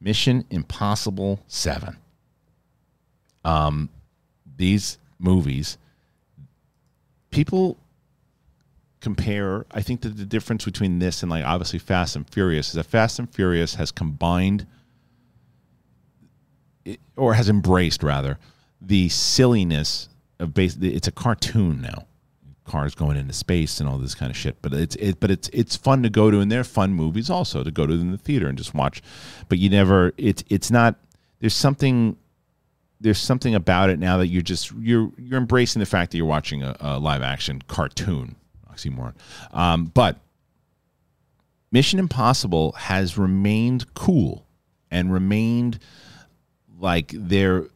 Mission 0.00 0.46
Impossible 0.50 1.40
Seven. 1.46 1.98
Um, 3.44 3.90
these 4.56 4.98
movies, 5.18 5.76
people 7.30 7.76
compare 9.00 9.66
i 9.72 9.82
think 9.82 10.00
that 10.00 10.16
the 10.16 10.24
difference 10.24 10.64
between 10.64 10.98
this 10.98 11.22
and 11.22 11.30
like 11.30 11.44
obviously 11.44 11.78
fast 11.78 12.16
and 12.16 12.28
furious 12.30 12.68
is 12.68 12.74
that 12.74 12.84
fast 12.84 13.18
and 13.18 13.32
furious 13.32 13.74
has 13.74 13.92
combined 13.92 14.66
or 17.16 17.34
has 17.34 17.48
embraced 17.48 18.02
rather 18.02 18.38
the 18.80 19.08
silliness 19.08 20.08
of 20.38 20.54
base 20.54 20.76
it's 20.80 21.08
a 21.08 21.12
cartoon 21.12 21.80
now. 21.80 22.06
Cars 22.64 22.96
going 22.96 23.16
into 23.16 23.32
space 23.32 23.78
and 23.78 23.88
all 23.88 23.96
this 23.96 24.16
kind 24.16 24.28
of 24.28 24.36
shit 24.36 24.60
but 24.60 24.72
it's 24.72 24.96
it 24.96 25.20
but 25.20 25.30
it's 25.30 25.48
it's 25.52 25.76
fun 25.76 26.02
to 26.02 26.10
go 26.10 26.32
to 26.32 26.40
and 26.40 26.50
they're 26.50 26.64
fun 26.64 26.92
movies 26.92 27.30
also 27.30 27.62
to 27.62 27.70
go 27.70 27.86
to 27.86 27.92
in 27.92 28.10
the 28.10 28.18
theater 28.18 28.48
and 28.48 28.58
just 28.58 28.74
watch 28.74 29.02
but 29.48 29.58
you 29.58 29.70
never 29.70 30.12
it's 30.16 30.42
it's 30.48 30.68
not 30.68 30.96
there's 31.38 31.54
something 31.54 32.16
there's 33.00 33.20
something 33.20 33.54
about 33.54 33.88
it 33.88 34.00
now 34.00 34.16
that 34.16 34.26
you're 34.26 34.42
just 34.42 34.72
you're 34.80 35.12
you're 35.16 35.38
embracing 35.38 35.78
the 35.78 35.86
fact 35.86 36.10
that 36.10 36.16
you're 36.16 36.26
watching 36.26 36.64
a, 36.64 36.76
a 36.80 36.98
live 36.98 37.22
action 37.22 37.62
cartoon 37.68 38.34
oxymoron. 38.76 39.14
Um, 39.52 39.86
but 39.86 40.18
Mission 41.72 41.98
Impossible 41.98 42.72
has 42.72 43.18
remained 43.18 43.92
cool 43.94 44.46
and 44.90 45.12
remained 45.12 45.78
like 46.78 47.12
they're 47.14 47.66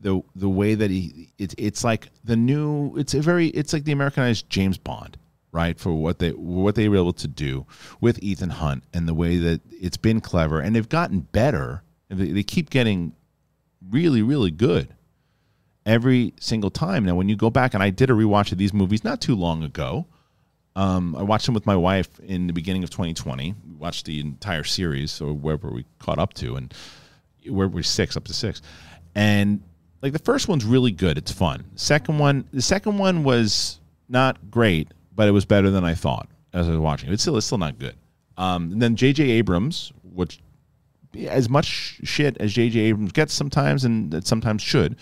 the 0.00 0.22
the 0.34 0.48
way 0.48 0.74
that 0.74 0.90
he 0.90 1.30
it's 1.38 1.54
it's 1.58 1.82
like 1.84 2.08
the 2.24 2.36
new 2.36 2.96
it's 2.96 3.14
a 3.14 3.20
very 3.20 3.48
it's 3.48 3.72
like 3.72 3.84
the 3.84 3.92
Americanized 3.92 4.48
James 4.48 4.78
Bond 4.78 5.16
right 5.52 5.78
for 5.78 5.92
what 5.92 6.18
they 6.18 6.30
what 6.30 6.74
they 6.74 6.88
were 6.88 6.96
able 6.96 7.12
to 7.14 7.28
do 7.28 7.66
with 8.00 8.22
Ethan 8.22 8.50
Hunt 8.50 8.84
and 8.92 9.08
the 9.08 9.14
way 9.14 9.36
that 9.38 9.60
it's 9.70 9.96
been 9.96 10.20
clever. 10.20 10.60
And 10.60 10.76
they've 10.76 10.88
gotten 10.88 11.20
better. 11.20 11.82
They, 12.08 12.30
they 12.30 12.42
keep 12.42 12.70
getting 12.70 13.14
really 13.90 14.22
really 14.22 14.50
good 14.50 14.94
every 15.86 16.34
single 16.38 16.70
time. 16.70 17.04
Now, 17.04 17.14
when 17.14 17.28
you 17.28 17.36
go 17.36 17.48
back, 17.48 17.72
and 17.72 17.82
I 17.82 17.90
did 17.90 18.10
a 18.10 18.12
rewatch 18.12 18.52
of 18.52 18.58
these 18.58 18.74
movies 18.74 19.04
not 19.04 19.20
too 19.20 19.36
long 19.36 19.62
ago. 19.62 20.06
Um, 20.74 21.16
I 21.16 21.22
watched 21.22 21.46
them 21.46 21.54
with 21.54 21.64
my 21.64 21.76
wife 21.76 22.10
in 22.20 22.48
the 22.48 22.52
beginning 22.52 22.84
of 22.84 22.90
2020. 22.90 23.54
We 23.66 23.74
watched 23.76 24.04
the 24.04 24.20
entire 24.20 24.64
series, 24.64 25.22
or 25.22 25.32
wherever 25.32 25.70
we 25.70 25.86
caught 26.00 26.18
up 26.18 26.34
to, 26.34 26.56
and 26.56 26.74
where 27.48 27.68
we're 27.68 27.82
six 27.82 28.16
up 28.16 28.24
to 28.24 28.34
six, 28.34 28.60
and 29.14 29.62
like 30.02 30.12
the 30.12 30.18
first 30.18 30.48
one's 30.48 30.66
really 30.66 30.90
good. 30.90 31.16
It's 31.16 31.32
fun. 31.32 31.64
Second 31.76 32.18
one, 32.18 32.46
the 32.52 32.60
second 32.60 32.98
one 32.98 33.24
was 33.24 33.80
not 34.08 34.50
great, 34.50 34.92
but 35.14 35.28
it 35.28 35.30
was 35.30 35.46
better 35.46 35.70
than 35.70 35.84
I 35.84 35.94
thought 35.94 36.28
as 36.52 36.66
I 36.68 36.72
was 36.72 36.80
watching. 36.80 37.10
It's 37.10 37.22
still 37.22 37.38
it's 37.38 37.46
still 37.46 37.58
not 37.58 37.78
good. 37.78 37.94
Um, 38.36 38.72
and 38.72 38.82
then 38.82 38.96
J.J. 38.96 39.24
Abrams, 39.30 39.92
which 40.02 40.40
as 41.26 41.48
much 41.48 42.00
shit 42.04 42.36
as 42.38 42.52
J.J. 42.52 42.78
Abrams 42.80 43.12
gets 43.12 43.32
sometimes, 43.32 43.86
and 43.86 44.26
sometimes 44.26 44.60
should, 44.60 44.96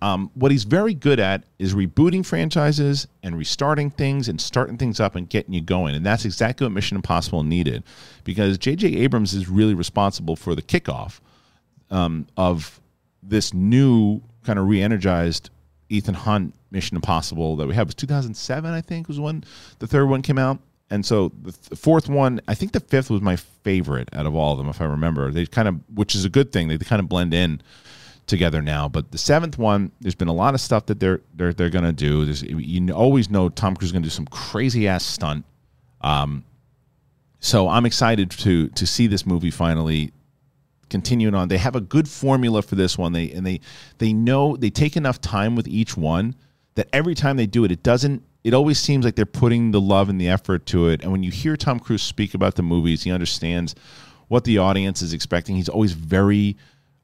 um, 0.00 0.30
what 0.34 0.52
he's 0.52 0.64
very 0.64 0.94
good 0.94 1.18
at 1.18 1.44
is 1.58 1.74
rebooting 1.74 2.24
franchises 2.24 3.08
and 3.22 3.36
restarting 3.36 3.90
things 3.90 4.28
and 4.28 4.40
starting 4.40 4.76
things 4.76 5.00
up 5.00 5.16
and 5.16 5.28
getting 5.28 5.54
you 5.54 5.60
going. 5.60 5.94
And 5.94 6.06
that's 6.06 6.24
exactly 6.24 6.64
what 6.66 6.72
Mission 6.72 6.96
Impossible 6.96 7.42
needed 7.42 7.82
because 8.24 8.58
J.J. 8.58 8.94
Abrams 8.96 9.34
is 9.34 9.48
really 9.48 9.74
responsible 9.74 10.36
for 10.36 10.54
the 10.54 10.62
kickoff 10.62 11.20
um, 11.90 12.26
of 12.36 12.80
this 13.22 13.52
new 13.52 14.20
kind 14.44 14.58
of 14.58 14.68
re 14.68 14.80
energized 14.80 15.50
Ethan 15.88 16.14
Hunt 16.14 16.54
Mission 16.70 16.96
Impossible 16.96 17.56
that 17.56 17.66
we 17.66 17.74
have. 17.74 17.86
It 17.86 17.88
was 17.88 17.94
2007, 17.96 18.72
I 18.72 18.80
think, 18.80 19.08
was 19.08 19.18
when 19.18 19.42
the 19.78 19.86
third 19.86 20.06
one 20.06 20.22
came 20.22 20.38
out. 20.38 20.60
And 20.90 21.04
so 21.04 21.32
the 21.42 21.52
th- 21.52 21.78
fourth 21.78 22.08
one, 22.08 22.40
I 22.48 22.54
think 22.54 22.72
the 22.72 22.80
fifth 22.80 23.10
was 23.10 23.20
my 23.20 23.36
favorite 23.36 24.08
out 24.14 24.26
of 24.26 24.34
all 24.34 24.52
of 24.52 24.58
them, 24.58 24.68
if 24.68 24.80
I 24.80 24.86
remember. 24.86 25.30
They 25.30 25.44
kind 25.44 25.68
of, 25.68 25.80
which 25.92 26.14
is 26.14 26.24
a 26.24 26.30
good 26.30 26.52
thing, 26.52 26.68
they 26.68 26.78
kind 26.78 27.00
of 27.00 27.08
blend 27.08 27.34
in 27.34 27.60
together 28.28 28.62
now. 28.62 28.88
But 28.88 29.10
the 29.10 29.18
seventh 29.18 29.58
one, 29.58 29.90
there's 30.00 30.14
been 30.14 30.28
a 30.28 30.34
lot 30.34 30.54
of 30.54 30.60
stuff 30.60 30.86
that 30.86 31.00
they're 31.00 31.20
they're 31.34 31.52
they're 31.52 31.70
gonna 31.70 31.92
do. 31.92 32.24
There's, 32.24 32.42
you 32.42 32.92
always 32.92 33.30
know 33.30 33.48
Tom 33.48 33.74
Cruise 33.74 33.88
is 33.88 33.92
gonna 33.92 34.04
do 34.04 34.10
some 34.10 34.26
crazy 34.26 34.86
ass 34.86 35.04
stunt. 35.04 35.44
Um, 36.00 36.44
so 37.40 37.68
I'm 37.68 37.86
excited 37.86 38.30
to 38.30 38.68
to 38.68 38.86
see 38.86 39.06
this 39.06 39.26
movie 39.26 39.50
finally 39.50 40.12
continuing 40.88 41.34
on. 41.34 41.48
They 41.48 41.58
have 41.58 41.76
a 41.76 41.80
good 41.80 42.08
formula 42.08 42.62
for 42.62 42.74
this 42.74 42.96
one. 42.96 43.12
They 43.12 43.30
and 43.32 43.46
they 43.46 43.60
they 43.98 44.12
know 44.12 44.56
they 44.56 44.70
take 44.70 44.96
enough 44.96 45.20
time 45.20 45.56
with 45.56 45.68
each 45.68 45.96
one 45.96 46.34
that 46.74 46.88
every 46.92 47.14
time 47.14 47.36
they 47.36 47.46
do 47.46 47.64
it, 47.64 47.72
it 47.72 47.82
doesn't. 47.82 48.22
It 48.44 48.54
always 48.54 48.78
seems 48.78 49.04
like 49.04 49.16
they're 49.16 49.26
putting 49.26 49.72
the 49.72 49.80
love 49.80 50.08
and 50.08 50.20
the 50.20 50.28
effort 50.28 50.64
to 50.66 50.88
it. 50.88 51.02
And 51.02 51.10
when 51.10 51.22
you 51.22 51.30
hear 51.30 51.56
Tom 51.56 51.80
Cruise 51.80 52.02
speak 52.02 52.34
about 52.34 52.54
the 52.54 52.62
movies, 52.62 53.02
he 53.02 53.10
understands 53.10 53.74
what 54.28 54.44
the 54.44 54.58
audience 54.58 55.02
is 55.02 55.12
expecting. 55.12 55.56
He's 55.56 55.68
always 55.68 55.92
very 55.92 56.56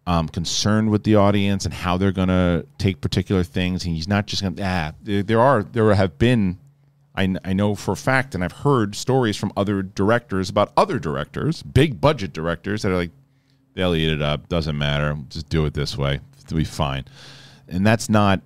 um, 0.06 0.28
concerned 0.28 0.90
with 0.90 1.04
the 1.04 1.16
audience 1.16 1.64
and 1.64 1.72
how 1.72 1.96
they're 1.96 2.12
going 2.12 2.28
to 2.28 2.66
take 2.78 3.00
particular 3.00 3.42
things. 3.42 3.84
And 3.84 3.94
he's 3.94 4.08
not 4.08 4.26
just 4.26 4.42
going 4.42 4.56
to, 4.56 4.62
ah, 4.64 4.92
there, 5.02 5.40
are, 5.40 5.62
there 5.62 5.92
have 5.94 6.18
been, 6.18 6.58
I, 7.14 7.34
I 7.44 7.52
know 7.52 7.74
for 7.74 7.92
a 7.92 7.96
fact, 7.96 8.34
and 8.34 8.44
I've 8.44 8.52
heard 8.52 8.94
stories 8.94 9.36
from 9.36 9.52
other 9.56 9.82
directors 9.82 10.50
about 10.50 10.72
other 10.76 10.98
directors, 10.98 11.62
big 11.62 12.00
budget 12.00 12.32
directors 12.32 12.82
that 12.82 12.92
are 12.92 12.96
like, 12.96 13.12
they'll 13.74 13.94
eat 13.94 14.10
it 14.12 14.22
up, 14.22 14.48
doesn't 14.48 14.76
matter, 14.76 15.16
just 15.28 15.48
do 15.48 15.64
it 15.64 15.74
this 15.74 15.96
way, 15.96 16.20
it'll 16.44 16.56
be 16.56 16.64
fine. 16.64 17.04
And 17.68 17.86
that's 17.86 18.08
not, 18.08 18.40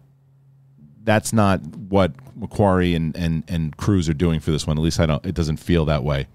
that's 1.02 1.32
not 1.32 1.61
what 1.61 2.12
McQuarrie 2.38 2.94
and, 2.94 3.16
and, 3.16 3.42
and 3.48 3.76
Cruise 3.76 4.09
are 4.09 4.14
doing 4.14 4.40
for 4.40 4.50
this 4.52 4.66
one. 4.66 4.78
At 4.78 4.82
least 4.82 5.00
I 5.00 5.06
don't, 5.06 5.24
it 5.26 5.34
doesn't 5.34 5.56
feel 5.56 5.86
that 5.86 6.04
way. 6.04 6.28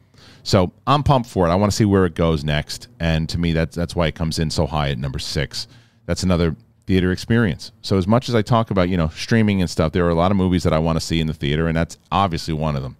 So 0.44 0.74
I'm 0.86 1.04
pumped 1.04 1.30
for 1.30 1.48
it. 1.48 1.52
I 1.52 1.56
want 1.56 1.72
to 1.72 1.76
see 1.76 1.86
where 1.86 2.06
it 2.06 2.16
goes 2.16 2.44
next. 2.44 2.90
And 3.00 3.28
to 3.30 3.40
me, 3.40 3.54
that's 3.54 3.76
that's 3.76 3.96
why 3.96 4.08
it 4.08 4.16
comes 4.16 4.38
in 4.40 4.50
so 4.50 4.68
high 4.68 4.90
at 4.90 4.98
number 4.98 5.20
six. 5.20 5.68
That's 6.06 6.24
another 6.24 6.56
theater 6.86 7.14
experience. 7.14 7.72
So 7.82 7.98
as 7.98 8.08
much 8.08 8.28
as 8.28 8.36
I 8.36 8.42
talk 8.42 8.70
about 8.70 8.90
you 8.90 8.98
know 8.98 9.08
streaming 9.08 9.62
and 9.62 9.70
stuff, 9.70 9.94
there 9.94 10.06
are 10.06 10.10
a 10.10 10.16
lot 10.16 10.32
of 10.32 10.38
movies 10.38 10.64
that 10.64 10.74
I 10.74 10.80
want 10.80 10.98
to 10.98 11.06
see 11.06 11.22
in 11.22 11.28
the 11.28 11.34
theater, 11.34 11.68
and 11.68 11.76
that's 11.76 11.98
obviously 12.12 12.54
one 12.54 12.76
of 12.76 12.84
them. 12.84 12.98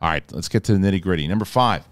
All 0.00 0.08
right, 0.08 0.24
let's 0.32 0.48
get 0.48 0.64
to 0.64 0.76
the 0.76 0.78
nitty 0.78 1.02
gritty. 1.02 1.28
Number 1.28 1.44
five, 1.44 1.86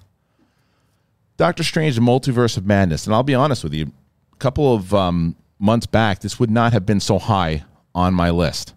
Doctor 1.37 1.63
Strange: 1.63 1.95
The 1.95 2.01
Multiverse 2.01 2.57
of 2.57 2.67
Madness. 2.67 3.07
And 3.07 3.15
I'll 3.15 3.23
be 3.23 3.35
honest 3.35 3.63
with 3.63 3.75
you, 3.75 3.93
a 4.33 4.37
couple 4.37 4.75
of 4.75 4.95
um, 4.95 5.37
months 5.59 5.87
back, 5.87 6.21
this 6.21 6.41
would 6.41 6.51
not 6.51 6.73
have 6.73 6.87
been 6.87 7.01
so 7.01 7.19
high 7.19 7.65
on 7.95 8.15
my 8.15 8.31
list. 8.31 8.73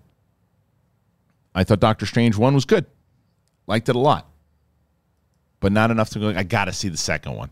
I 1.55 1.63
thought 1.63 1.79
Doctor 1.79 2.05
Strange 2.05 2.37
one 2.37 2.53
was 2.53 2.65
good, 2.65 2.85
liked 3.65 3.87
it 3.87 3.95
a 3.95 3.99
lot 3.99 4.30
but 5.61 5.71
not 5.71 5.91
enough 5.91 6.09
to 6.09 6.19
go. 6.19 6.29
I 6.29 6.43
got 6.43 6.65
to 6.65 6.73
see 6.73 6.89
the 6.89 6.97
second 6.97 7.35
one. 7.35 7.49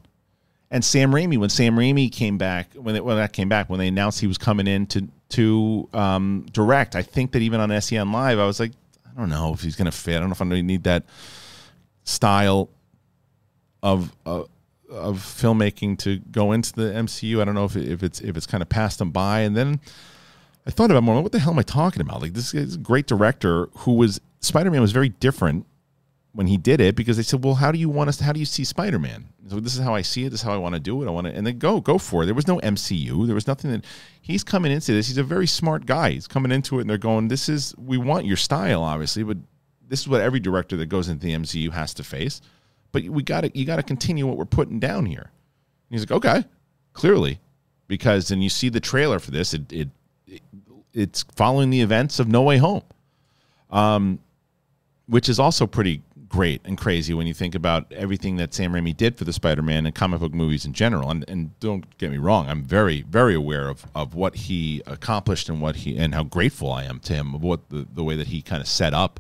And 0.72 0.84
Sam 0.84 1.12
Raimi, 1.12 1.38
when 1.38 1.49
Sam 1.49 1.76
Raimi 1.76 2.12
came 2.12 2.38
back, 2.38 2.74
when, 2.74 2.95
it, 2.95 3.05
when 3.05 3.16
that 3.16 3.32
came 3.32 3.47
back, 3.47 3.70
when 3.70 3.80
they 3.80 3.88
announced 3.88 4.20
he 4.20 4.28
was 4.28 4.38
coming 4.38 4.68
in 4.68 4.86
to 4.88 5.07
to 5.30 5.88
um, 5.93 6.47
direct, 6.51 6.95
I 6.95 7.03
think 7.03 7.32
that 7.32 7.41
even 7.41 7.60
on 7.60 7.82
SEN 7.82 8.12
Live, 8.12 8.39
I 8.39 8.45
was 8.45 8.60
like, 8.60 8.72
I 9.05 9.20
don't 9.20 9.30
know 9.30 9.53
if 9.53 9.62
he's 9.62 9.76
going 9.76 9.86
to 9.86 9.91
fit. 9.91 10.18
I 10.18 10.20
don't 10.20 10.30
know 10.30 10.34
if 10.34 10.41
I 10.41 10.45
really 10.45 10.64
need 10.64 10.84
that 10.84 11.03
style 12.03 12.70
of 13.82 14.12
uh, 14.26 14.43
of 14.89 15.20
filmmaking 15.20 15.99
to 15.99 16.18
go 16.18 16.51
into 16.51 16.74
the 16.74 16.93
MCU. 16.93 17.41
I 17.41 17.45
don't 17.45 17.55
know 17.55 17.66
if, 17.66 17.76
if 17.76 18.03
it's 18.03 18.22
if 18.22 18.36
it's 18.36 18.47
kind 18.47 18.62
of 18.62 18.70
passed 18.70 18.99
him 18.99 19.12
by. 19.12 19.41
And 19.41 19.55
then 19.55 19.80
I 20.66 20.72
thought 20.72 20.91
about 20.91 21.03
more. 21.03 21.22
What 21.22 21.32
the 21.32 21.39
hell 21.39 21.53
am 21.53 21.60
I 21.60 21.64
talking 21.64 22.01
about? 22.01 22.22
Like 22.22 22.34
this 22.34 22.53
is 22.53 22.76
a 22.76 22.80
great 22.80 23.05
director 23.05 23.70
who 23.78 23.93
was 23.93 24.20
Spider 24.39 24.72
Man 24.72 24.82
was 24.82 24.91
very 24.91 25.10
different 25.10 25.66
when 26.39 26.47
he 26.47 26.55
did 26.55 26.79
it 26.79 26.95
because 26.95 27.17
they 27.17 27.23
said, 27.23 27.43
"Well, 27.43 27.55
how 27.55 27.69
do 27.69 27.77
you 27.77 27.89
want 27.89 28.07
us? 28.07 28.17
How 28.21 28.31
do 28.31 28.39
you 28.39 28.45
see 28.45 28.63
Spider 28.63 28.97
Man?" 28.97 29.25
So 29.49 29.59
this 29.59 29.75
is 29.75 29.81
how 29.81 29.93
I 29.93 30.01
see 30.01 30.23
it. 30.23 30.29
This 30.29 30.39
is 30.39 30.45
how 30.45 30.53
I 30.53 30.57
want 30.57 30.73
to 30.73 30.79
do 30.79 31.03
it. 31.03 31.07
I 31.07 31.11
want 31.11 31.27
to, 31.27 31.33
and 31.33 31.45
then 31.45 31.57
go, 31.57 31.81
go 31.81 31.97
for 31.97 32.23
it. 32.23 32.27
There 32.27 32.33
was 32.33 32.47
no 32.47 32.59
MCU. 32.59 33.25
There 33.25 33.35
was 33.35 33.45
nothing 33.45 33.71
that 33.71 33.83
he's 34.21 34.41
coming 34.41 34.71
into 34.71 34.93
this. 34.93 35.07
He's 35.07 35.17
a 35.17 35.23
very 35.23 35.47
smart 35.47 35.85
guy. 35.85 36.11
He's 36.11 36.27
coming 36.27 36.53
into 36.53 36.77
it, 36.77 36.83
and 36.83 36.89
they're 36.89 36.97
going, 36.97 37.27
"This 37.27 37.49
is 37.49 37.75
we 37.77 37.97
want 37.97 38.25
your 38.25 38.37
style, 38.37 38.83
obviously, 38.83 39.23
but 39.23 39.35
this 39.85 39.99
is 39.99 40.07
what 40.07 40.21
every 40.21 40.39
director 40.39 40.77
that 40.77 40.85
goes 40.85 41.09
into 41.09 41.25
the 41.25 41.33
MCU 41.33 41.71
has 41.71 41.93
to 41.95 42.05
face." 42.05 42.39
But 42.93 43.03
we 43.03 43.21
got 43.21 43.41
to, 43.41 43.51
you 43.53 43.65
got 43.65 43.75
to 43.75 43.83
continue 43.83 44.25
what 44.25 44.37
we're 44.37 44.45
putting 44.45 44.79
down 44.79 45.07
here. 45.07 45.31
And 45.89 45.99
he's 45.99 46.09
like, 46.09 46.25
"Okay, 46.25 46.45
clearly," 46.93 47.41
because 47.89 48.29
then 48.29 48.41
you 48.41 48.47
see 48.47 48.69
the 48.69 48.79
trailer 48.79 49.19
for 49.19 49.31
this. 49.31 49.53
It, 49.53 49.69
it, 49.73 49.89
it 50.25 50.41
it's 50.93 51.23
following 51.35 51.69
the 51.69 51.81
events 51.81 52.17
of 52.17 52.29
No 52.29 52.43
Way 52.43 52.59
Home, 52.59 52.83
um, 53.71 54.19
which 55.07 55.27
is 55.27 55.37
also 55.37 55.67
pretty 55.67 56.01
great 56.30 56.61
and 56.63 56.77
crazy 56.77 57.13
when 57.13 57.27
you 57.27 57.34
think 57.34 57.55
about 57.55 57.91
everything 57.91 58.38
that 58.38 58.53
Sam 58.53 58.71
Raimi 58.71 58.95
did 58.95 59.17
for 59.17 59.25
the 59.25 59.34
Spider-Man 59.34 59.86
and 59.86 59.95
comic 59.95 60.19
book 60.19 60.34
movies 60.34 60.63
in 60.65 60.73
general. 60.73 61.09
And, 61.09 61.25
and 61.27 61.59
don't 61.59 61.97
get 61.97 62.11
me 62.11 62.17
wrong, 62.17 62.47
I'm 62.47 62.63
very, 62.63 63.01
very 63.01 63.34
aware 63.34 63.67
of, 63.67 63.86
of 63.95 64.13
what 64.13 64.36
he 64.36 64.82
accomplished 64.86 65.49
and 65.49 65.59
what 65.61 65.77
he 65.77 65.97
and 65.97 66.13
how 66.13 66.23
grateful 66.23 66.71
I 66.71 66.84
am 66.84 66.99
to 67.01 67.13
him 67.13 67.36
of 67.36 67.43
what 67.43 67.69
the, 67.69 67.88
the 67.91 68.03
way 68.03 68.15
that 68.15 68.27
he 68.27 68.41
kind 68.41 68.61
of 68.61 68.67
set 68.67 68.93
up 68.93 69.19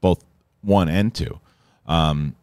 both 0.00 0.24
one 0.60 0.88
and 0.88 1.14
two. 1.14 1.40
Um, 1.86 2.34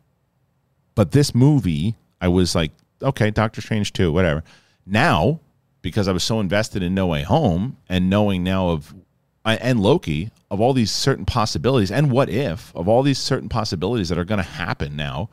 but 0.95 1.11
this 1.11 1.35
movie, 1.35 1.95
I 2.19 2.29
was 2.29 2.55
like, 2.55 2.71
okay, 3.03 3.29
Doctor 3.29 3.61
Strange 3.61 3.93
two, 3.93 4.11
whatever. 4.11 4.43
Now, 4.85 5.41
because 5.81 6.07
I 6.07 6.11
was 6.11 6.23
so 6.23 6.39
invested 6.39 6.81
in 6.81 6.95
No 6.95 7.07
Way 7.07 7.23
Home 7.23 7.77
and 7.87 8.09
knowing 8.09 8.43
now 8.43 8.69
of 8.69 8.93
and 9.55 9.79
Loki 9.79 10.31
of 10.49 10.61
all 10.61 10.73
these 10.73 10.91
certain 10.91 11.25
possibilities 11.25 11.91
and 11.91 12.11
what 12.11 12.29
if 12.29 12.73
of 12.75 12.87
all 12.87 13.03
these 13.03 13.19
certain 13.19 13.49
possibilities 13.49 14.09
that 14.09 14.17
are 14.17 14.25
going 14.25 14.41
to 14.41 14.43
happen 14.43 14.95
now. 14.95 15.29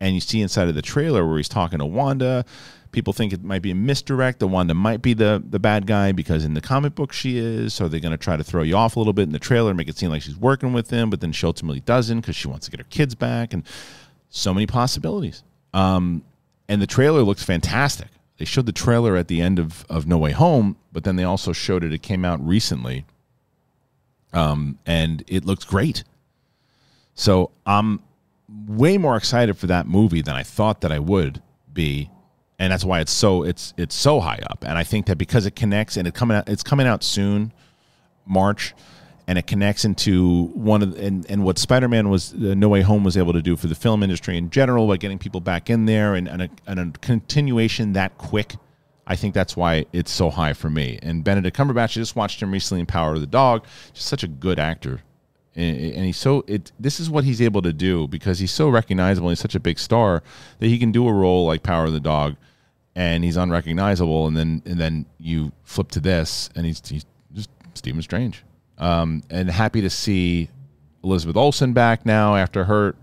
And 0.00 0.14
you 0.14 0.20
see 0.20 0.40
inside 0.40 0.68
of 0.68 0.74
the 0.74 0.82
trailer 0.82 1.26
where 1.26 1.38
he's 1.38 1.48
talking 1.48 1.80
to 1.80 1.86
Wanda. 1.86 2.44
People 2.92 3.12
think 3.12 3.32
it 3.32 3.42
might 3.42 3.62
be 3.62 3.72
a 3.72 3.74
misdirect. 3.74 4.38
The 4.38 4.46
Wanda 4.46 4.74
might 4.74 5.02
be 5.02 5.12
the 5.12 5.42
the 5.44 5.58
bad 5.58 5.86
guy 5.86 6.12
because 6.12 6.44
in 6.44 6.54
the 6.54 6.60
comic 6.60 6.94
book 6.94 7.12
she 7.12 7.36
is. 7.36 7.74
So 7.74 7.88
they're 7.88 8.00
going 8.00 8.12
to 8.12 8.18
try 8.18 8.36
to 8.36 8.44
throw 8.44 8.62
you 8.62 8.76
off 8.76 8.96
a 8.96 9.00
little 9.00 9.12
bit 9.12 9.24
in 9.24 9.32
the 9.32 9.38
trailer, 9.38 9.74
make 9.74 9.88
it 9.88 9.98
seem 9.98 10.10
like 10.10 10.22
she's 10.22 10.36
working 10.38 10.72
with 10.72 10.90
him, 10.90 11.10
but 11.10 11.20
then 11.20 11.32
she 11.32 11.46
ultimately 11.46 11.80
doesn't 11.80 12.20
because 12.20 12.36
she 12.36 12.48
wants 12.48 12.66
to 12.66 12.70
get 12.70 12.80
her 12.80 12.86
kids 12.90 13.14
back. 13.14 13.52
And 13.52 13.64
so 14.30 14.54
many 14.54 14.66
possibilities. 14.66 15.42
Um, 15.74 16.22
and 16.68 16.80
the 16.80 16.86
trailer 16.86 17.22
looks 17.22 17.42
fantastic. 17.42 18.08
They 18.38 18.44
showed 18.44 18.66
the 18.66 18.72
trailer 18.72 19.16
at 19.16 19.28
the 19.28 19.40
end 19.40 19.58
of, 19.58 19.84
of 19.88 20.06
No 20.06 20.18
Way 20.18 20.32
Home, 20.32 20.76
but 20.92 21.04
then 21.04 21.16
they 21.16 21.24
also 21.24 21.52
showed 21.52 21.82
it. 21.82 21.92
It 21.92 22.02
came 22.02 22.24
out 22.24 22.46
recently 22.46 23.04
um, 24.32 24.78
and 24.86 25.24
it 25.26 25.44
looks 25.44 25.64
great. 25.64 26.04
So 27.14 27.50
I'm 27.66 28.02
way 28.66 28.98
more 28.98 29.16
excited 29.16 29.56
for 29.56 29.66
that 29.66 29.86
movie 29.86 30.22
than 30.22 30.34
I 30.34 30.42
thought 30.42 30.80
that 30.82 30.92
I 30.92 30.98
would 30.98 31.42
be, 31.72 32.10
and 32.58 32.72
that's 32.72 32.84
why 32.84 33.00
it's 33.00 33.12
so 33.12 33.42
it's 33.42 33.74
it's 33.76 33.94
so 33.94 34.20
high 34.20 34.40
up. 34.50 34.64
And 34.66 34.78
I 34.78 34.84
think 34.84 35.06
that 35.06 35.16
because 35.16 35.46
it 35.46 35.56
connects 35.56 35.96
and 35.96 36.06
it 36.06 36.14
coming 36.14 36.36
out 36.36 36.48
it's 36.48 36.62
coming 36.62 36.86
out 36.86 37.02
soon, 37.02 37.52
March, 38.26 38.74
and 39.26 39.38
it 39.38 39.46
connects 39.46 39.84
into 39.84 40.46
one 40.54 40.82
of 40.82 40.98
and 40.98 41.26
and 41.30 41.44
what 41.44 41.58
Spider 41.58 41.88
Man 41.88 42.08
was 42.08 42.32
uh, 42.34 42.54
No 42.54 42.68
Way 42.68 42.82
Home 42.82 43.04
was 43.04 43.16
able 43.16 43.32
to 43.32 43.42
do 43.42 43.56
for 43.56 43.66
the 43.66 43.74
film 43.74 44.02
industry 44.02 44.36
in 44.36 44.50
general 44.50 44.86
by 44.86 44.96
getting 44.96 45.18
people 45.18 45.40
back 45.40 45.70
in 45.70 45.86
there 45.86 46.14
and 46.14 46.28
and 46.28 46.42
a, 46.42 46.50
and 46.66 46.80
a 46.80 46.98
continuation 47.00 47.92
that 47.94 48.16
quick 48.18 48.54
I 49.10 49.16
think 49.16 49.34
that's 49.34 49.56
why 49.56 49.86
it's 49.92 50.12
so 50.12 50.28
high 50.28 50.52
for 50.52 50.68
me. 50.68 50.98
And 51.02 51.24
Benedict 51.24 51.56
Cumberbatch, 51.56 51.96
I 51.96 52.00
just 52.00 52.14
watched 52.14 52.42
him 52.42 52.52
recently 52.52 52.80
in 52.80 52.86
Power 52.86 53.14
of 53.14 53.20
the 53.20 53.26
Dog. 53.26 53.64
Just 53.94 54.06
such 54.06 54.22
a 54.22 54.28
good 54.28 54.58
actor, 54.58 55.00
and, 55.56 56.04
he's 56.04 56.18
so 56.18 56.44
it. 56.46 56.70
This 56.78 57.00
is 57.00 57.08
what 57.08 57.24
he's 57.24 57.40
able 57.40 57.62
to 57.62 57.72
do 57.72 58.06
because 58.06 58.38
he's 58.38 58.52
so 58.52 58.68
recognizable. 58.68 59.30
He's 59.30 59.40
such 59.40 59.54
a 59.54 59.60
big 59.60 59.78
star 59.78 60.22
that 60.58 60.66
he 60.66 60.78
can 60.78 60.92
do 60.92 61.08
a 61.08 61.12
role 61.12 61.46
like 61.46 61.62
Power 61.62 61.86
of 61.86 61.92
the 61.92 62.00
Dog, 62.00 62.36
and 62.94 63.24
he's 63.24 63.38
unrecognizable. 63.38 64.26
And 64.26 64.36
then 64.36 64.62
and 64.66 64.78
then 64.78 65.06
you 65.18 65.52
flip 65.64 65.90
to 65.92 66.00
this, 66.00 66.50
and 66.54 66.66
he's, 66.66 66.86
he's 66.86 67.06
just 67.32 67.48
Stephen 67.74 68.02
Strange. 68.02 68.44
Um, 68.76 69.22
and 69.30 69.50
happy 69.50 69.80
to 69.80 69.90
see 69.90 70.50
Elizabeth 71.02 71.36
Olsen 71.36 71.72
back 71.72 72.04
now 72.04 72.36
after 72.36 72.64
her. 72.64 72.94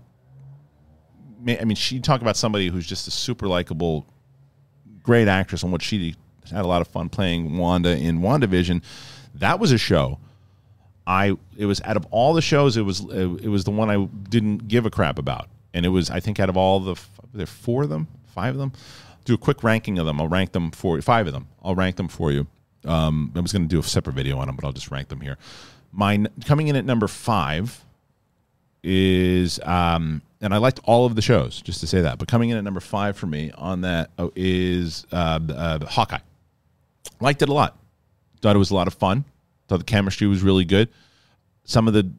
I 1.48 1.64
mean, 1.64 1.76
she 1.76 2.00
talk 2.00 2.22
about 2.22 2.36
somebody 2.36 2.68
who's 2.68 2.86
just 2.86 3.06
a 3.06 3.10
super 3.10 3.46
likable 3.46 4.06
great 5.06 5.28
actress 5.28 5.62
and 5.62 5.72
what 5.72 5.80
she 5.80 6.14
had 6.50 6.64
a 6.64 6.68
lot 6.68 6.82
of 6.82 6.88
fun 6.88 7.08
playing 7.08 7.56
Wanda 7.56 7.96
in 7.96 8.20
WandaVision. 8.20 8.82
That 9.36 9.58
was 9.58 9.72
a 9.72 9.78
show. 9.78 10.18
I 11.06 11.36
it 11.56 11.66
was 11.66 11.80
out 11.82 11.96
of 11.96 12.04
all 12.10 12.34
the 12.34 12.42
shows, 12.42 12.76
it 12.76 12.82
was 12.82 13.00
it 13.00 13.48
was 13.48 13.64
the 13.64 13.70
one 13.70 13.88
I 13.88 14.04
didn't 14.28 14.68
give 14.68 14.84
a 14.84 14.90
crap 14.90 15.18
about, 15.18 15.48
and 15.72 15.86
it 15.86 15.90
was 15.90 16.10
I 16.10 16.20
think 16.20 16.40
out 16.40 16.48
of 16.48 16.56
all 16.56 16.80
the 16.80 17.00
there 17.32 17.46
four 17.46 17.84
of 17.84 17.90
them, 17.90 18.08
five 18.26 18.54
of 18.54 18.58
them. 18.58 18.72
Do 19.24 19.34
a 19.34 19.38
quick 19.38 19.62
ranking 19.62 19.98
of 19.98 20.06
them. 20.06 20.20
I'll 20.20 20.28
rank 20.28 20.52
them 20.52 20.70
for 20.70 21.00
five 21.00 21.26
of 21.26 21.32
them. 21.32 21.48
I'll 21.62 21.74
rank 21.74 21.96
them 21.96 22.08
for 22.08 22.30
you. 22.32 22.46
Um, 22.84 23.32
I 23.34 23.40
was 23.40 23.52
going 23.52 23.62
to 23.62 23.68
do 23.68 23.80
a 23.80 23.82
separate 23.82 24.14
video 24.14 24.38
on 24.38 24.46
them, 24.46 24.54
but 24.56 24.64
I'll 24.64 24.72
just 24.72 24.90
rank 24.90 25.08
them 25.08 25.20
here. 25.20 25.36
Mine 25.92 26.28
coming 26.44 26.68
in 26.68 26.76
at 26.76 26.84
number 26.84 27.08
five 27.08 27.84
is 28.84 29.58
um, 29.64 30.22
and 30.40 30.52
I 30.52 30.58
liked 30.58 30.80
all 30.84 31.06
of 31.06 31.14
the 31.14 31.22
shows, 31.22 31.60
just 31.62 31.80
to 31.80 31.86
say 31.86 32.02
that. 32.02 32.18
But 32.18 32.28
coming 32.28 32.50
in 32.50 32.56
at 32.56 32.64
number 32.64 32.80
five 32.80 33.16
for 33.16 33.26
me 33.26 33.50
on 33.56 33.82
that 33.82 34.10
oh, 34.18 34.32
is 34.36 35.06
uh, 35.12 35.40
uh, 35.48 35.84
Hawkeye. 35.86 36.18
Liked 37.20 37.42
it 37.42 37.48
a 37.48 37.52
lot. 37.52 37.78
Thought 38.42 38.56
it 38.56 38.58
was 38.58 38.70
a 38.70 38.74
lot 38.74 38.86
of 38.86 38.94
fun. 38.94 39.24
Thought 39.68 39.78
the 39.78 39.84
chemistry 39.84 40.26
was 40.26 40.42
really 40.42 40.64
good. 40.64 40.88
Some 41.64 41.88
of 41.88 41.94
the 41.94 42.10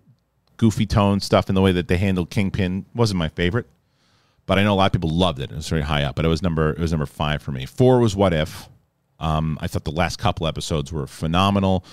goofy 0.57 0.85
tone 0.85 1.19
stuff 1.19 1.47
and 1.47 1.55
the 1.55 1.61
way 1.61 1.71
that 1.71 1.87
they 1.87 1.97
handled 1.97 2.29
Kingpin 2.29 2.85
wasn't 2.95 3.19
my 3.19 3.29
favorite, 3.29 3.67
but 4.47 4.57
I 4.57 4.63
know 4.63 4.73
a 4.73 4.75
lot 4.75 4.87
of 4.87 4.91
people 4.91 5.11
loved 5.11 5.39
it. 5.39 5.51
It 5.51 5.55
was 5.55 5.69
very 5.69 5.83
high 5.83 6.03
up, 6.03 6.15
but 6.15 6.25
it 6.25 6.29
was 6.29 6.41
number 6.41 6.71
it 6.71 6.79
was 6.79 6.91
number 6.91 7.05
five 7.05 7.41
for 7.41 7.51
me. 7.51 7.65
Four 7.65 7.99
was 7.99 8.15
What 8.15 8.33
If. 8.33 8.67
Um, 9.19 9.57
I 9.61 9.67
thought 9.67 9.83
the 9.83 9.91
last 9.91 10.19
couple 10.19 10.45
episodes 10.45 10.91
were 10.91 11.07
phenomenal, 11.07 11.85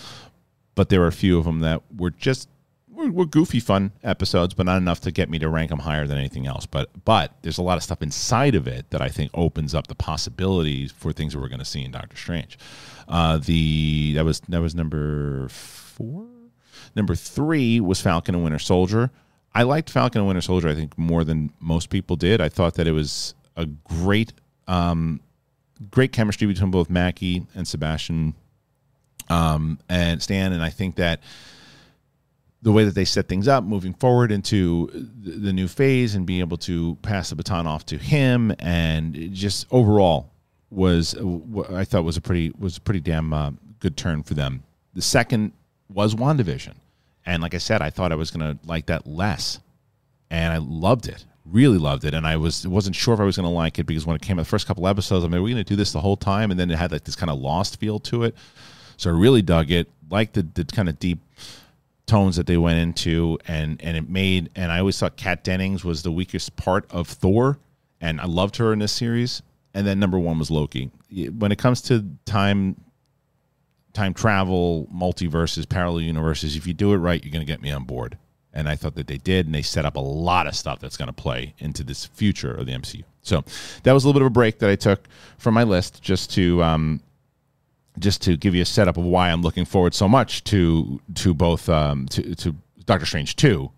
but 0.75 0.89
there 0.89 1.01
were 1.01 1.07
a 1.07 1.13
few 1.13 1.39
of 1.39 1.45
them 1.45 1.61
that 1.61 1.83
were 1.97 2.11
just 2.11 2.49
were, 2.95 3.27
goofy, 3.27 3.61
fun 3.61 3.93
episodes, 4.03 4.55
but 4.55 4.67
not 4.67 4.79
enough 4.79 5.01
to 5.01 5.11
get 5.11 5.29
me 5.29 5.39
to 5.39 5.49
rank 5.49 5.71
them 5.71 5.81
higher 5.81 6.07
than 6.07 6.19
anything 6.19 6.47
else. 6.47 6.67
But 6.67 6.91
but 7.05 7.33
there's 7.43 7.59
a 7.59 7.63
lot 7.63 7.77
of 7.77 7.83
stuff 7.83 8.03
inside 8.03 8.55
of 8.55 8.67
it 8.67 8.91
that 8.91 9.01
I 9.01 9.09
think 9.09 9.31
opens 9.35 9.75
up 9.75 9.87
the 9.87 9.95
possibilities 9.95 10.93
for 10.93 11.13
things 11.13 11.33
that 11.33 11.41
we're 11.41 11.49
going 11.49 11.59
to 11.59 11.65
see 11.65 11.85
in 11.85 11.91
Doctor 11.91 12.17
Strange. 12.17 12.59
Uh, 13.09 13.39
the 13.39 14.15
that 14.15 14.25
was 14.25 14.41
that 14.49 14.61
was 14.61 14.75
number 14.75 15.49
four. 15.49 16.27
Number 16.97 17.15
three 17.15 17.81
was 17.81 18.01
Falcon 18.01 18.35
and 18.35 18.45
Winter 18.45 18.59
Soldier. 18.59 19.11
I 19.55 19.63
liked 19.63 19.91
Falcon 19.91 20.21
and 20.21 20.27
Winter 20.27 20.41
Soldier. 20.41 20.69
I 20.69 20.75
think 20.75 20.97
more 20.99 21.25
than 21.25 21.53
most 21.61 21.91
people 21.91 22.17
did. 22.17 22.41
I 22.41 22.49
thought 22.49 22.75
that 22.75 22.87
it 22.87 22.93
was 22.93 23.35
a 23.57 23.67
great, 23.67 24.33
um, 24.67 25.21
great 25.91 26.13
chemistry 26.13 26.47
between 26.47 26.71
both 26.71 26.91
Mackie 26.91 27.47
and 27.55 27.67
Sebastian 27.67 28.35
um, 29.29 29.79
and 29.89 30.21
Stan. 30.23 30.53
And 30.53 30.63
I 30.63 30.71
think 30.71 30.97
that 30.97 31.21
the 32.65 32.73
way 32.73 32.85
that 32.85 32.95
they 32.95 33.05
set 33.05 33.29
things 33.29 33.47
up 33.47 33.63
moving 33.63 33.93
forward 33.93 34.33
into 34.33 34.89
the 35.23 35.53
new 35.53 35.69
phase 35.69 36.15
and 36.15 36.25
being 36.25 36.41
able 36.41 36.57
to 36.57 36.97
pass 37.03 37.29
the 37.29 37.37
baton 37.37 37.67
off 37.67 37.85
to 37.85 37.99
him 37.99 38.55
and 38.59 39.35
just 39.35 39.67
overall 39.71 40.31
was 40.71 41.15
what 41.21 41.71
I 41.71 41.85
thought 41.85 42.05
was 42.05 42.17
a 42.17 42.23
pretty 42.23 42.53
was 42.59 42.79
a 42.79 42.81
pretty 42.81 43.01
damn 43.01 43.35
uh, 43.35 43.51
good 43.81 43.99
turn 43.99 44.23
for 44.23 44.33
them. 44.33 44.63
The 44.95 45.03
second 45.03 45.53
was 45.93 46.15
WandaVision. 46.15 46.73
And 47.27 47.43
like 47.43 47.55
I 47.55 47.59
said, 47.59 47.83
I 47.83 47.91
thought 47.91 48.13
I 48.13 48.17
was 48.17 48.31
going 48.31 48.57
to 48.57 48.67
like 48.67 48.87
that 48.87 49.07
less. 49.07 49.61
And 50.31 50.53
I 50.53 50.57
loved 50.57 51.07
it. 51.07 51.25
Really 51.45 51.79
loved 51.79 52.05
it. 52.05 52.15
And 52.15 52.27
I 52.27 52.39
was 52.39 52.67
wasn't 52.67 52.97
sure 52.97 53.13
if 53.13 53.21
I 53.21 53.25
was 53.25 53.37
going 53.37 53.49
to 53.49 53.55
like 53.55 53.79
it 53.79 53.85
because 53.85 54.07
when 54.07 54.17
it 54.17 54.23
came 54.23 54.39
out 54.39 54.43
the 54.43 54.49
first 54.49 54.67
couple 54.67 54.89
episodes, 54.89 55.23
I 55.23 55.29
mean, 55.29 55.39
are 55.39 55.43
we 55.43 55.53
going 55.53 55.63
to 55.63 55.69
do 55.69 55.77
this 55.77 55.93
the 55.93 56.01
whole 56.01 56.17
time? 56.17 56.51
And 56.51 56.59
then 56.59 56.71
it 56.71 56.79
had 56.79 56.93
like 56.93 57.05
this 57.05 57.15
kind 57.15 57.31
of 57.31 57.39
lost 57.39 57.79
feel 57.79 57.99
to 58.01 58.25
it. 58.25 58.35
So 58.97 59.11
I 59.11 59.13
really 59.13 59.43
dug 59.43 59.71
it. 59.71 59.89
Liked 60.11 60.35
the, 60.35 60.43
the 60.43 60.65
kind 60.65 60.89
of 60.89 60.99
deep 60.99 61.19
tones 62.07 62.37
that 62.37 62.47
they 62.47 62.57
went 62.57 62.79
into 62.79 63.39
and 63.47 63.81
and 63.83 63.97
it 63.97 64.09
made 64.09 64.51
and 64.55 64.71
I 64.71 64.81
always 64.81 64.99
thought 64.99 65.17
Kat 65.17 65.43
Dennings 65.43 65.85
was 65.85 66.03
the 66.03 66.13
weakest 66.13 66.55
part 66.57 66.87
of 66.91 67.09
Thor 67.09 67.59
and 68.01 68.21
I 68.21 68.27
loved 68.27 68.57
her 68.57 68.73
in 68.73 68.79
this 68.79 68.93
series 68.93 69.43
and 69.75 69.87
then 69.87 69.99
number 69.99 70.19
1 70.19 70.39
was 70.39 70.51
Loki. 70.51 70.91
When 71.37 71.51
it 71.51 71.59
comes 71.59 71.81
to 71.83 72.05
time 72.25 72.77
time 73.93 74.13
travel, 74.13 74.89
multiverses, 74.95 75.69
parallel 75.69 76.03
universes, 76.03 76.57
if 76.57 76.67
you 76.67 76.75
do 76.75 76.93
it 76.93 76.99
right, 76.99 77.23
you're 77.25 77.33
going 77.33 77.45
to 77.45 77.51
get 77.51 77.63
me 77.63 77.71
on 77.71 77.85
board. 77.85 78.19
And 78.53 78.69
I 78.69 78.77
thought 78.77 78.95
that 78.97 79.07
they 79.07 79.19
did 79.19 79.47
and 79.47 79.55
they 79.55 79.63
set 79.63 79.85
up 79.85 79.97
a 79.97 80.01
lot 80.01 80.47
of 80.47 80.55
stuff 80.55 80.79
that's 80.81 80.97
going 80.97 81.09
to 81.09 81.13
play 81.13 81.55
into 81.59 81.83
this 81.83 82.05
future 82.05 82.53
of 82.53 82.67
the 82.67 82.73
MCU. 82.73 83.03
So, 83.23 83.43
that 83.83 83.93
was 83.93 84.05
a 84.05 84.07
little 84.07 84.21
bit 84.21 84.25
of 84.25 84.31
a 84.31 84.31
break 84.31 84.59
that 84.59 84.71
I 84.71 84.77
took 84.77 85.09
from 85.39 85.55
my 85.55 85.65
list 85.65 86.03
just 86.03 86.31
to 86.35 86.63
um, 86.63 87.01
just 87.99 88.23
to 88.23 88.37
give 88.37 88.55
you 88.55 88.63
a 88.63 88.67
setup 88.67 88.97
of 88.97 89.05
why 89.05 89.31
I'm 89.31 89.43
looking 89.43 89.65
forward 89.65 89.95
so 89.95 90.09
much 90.09 90.45
to 90.45 91.01
to 91.15 91.35
both 91.35 91.69
um, 91.69 92.07
to, 92.09 92.35
to 92.37 92.57
Doctor 92.87 93.07
Strange 93.07 93.37
two 93.37 93.71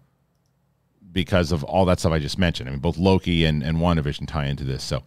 because 1.13 1.53
of 1.53 1.65
all 1.65 1.85
that 1.87 1.99
stuff 1.99 2.13
I 2.13 2.19
just 2.19 2.39
mentioned. 2.39 2.69
I 2.69 2.73
mean, 2.73 2.81
both 2.81 2.99
Loki 2.99 3.45
and 3.45 3.63
and 3.63 3.79
WandaVision 3.79 4.27
tie 4.27 4.47
into 4.47 4.65
this. 4.65 4.83
So, 4.83 5.03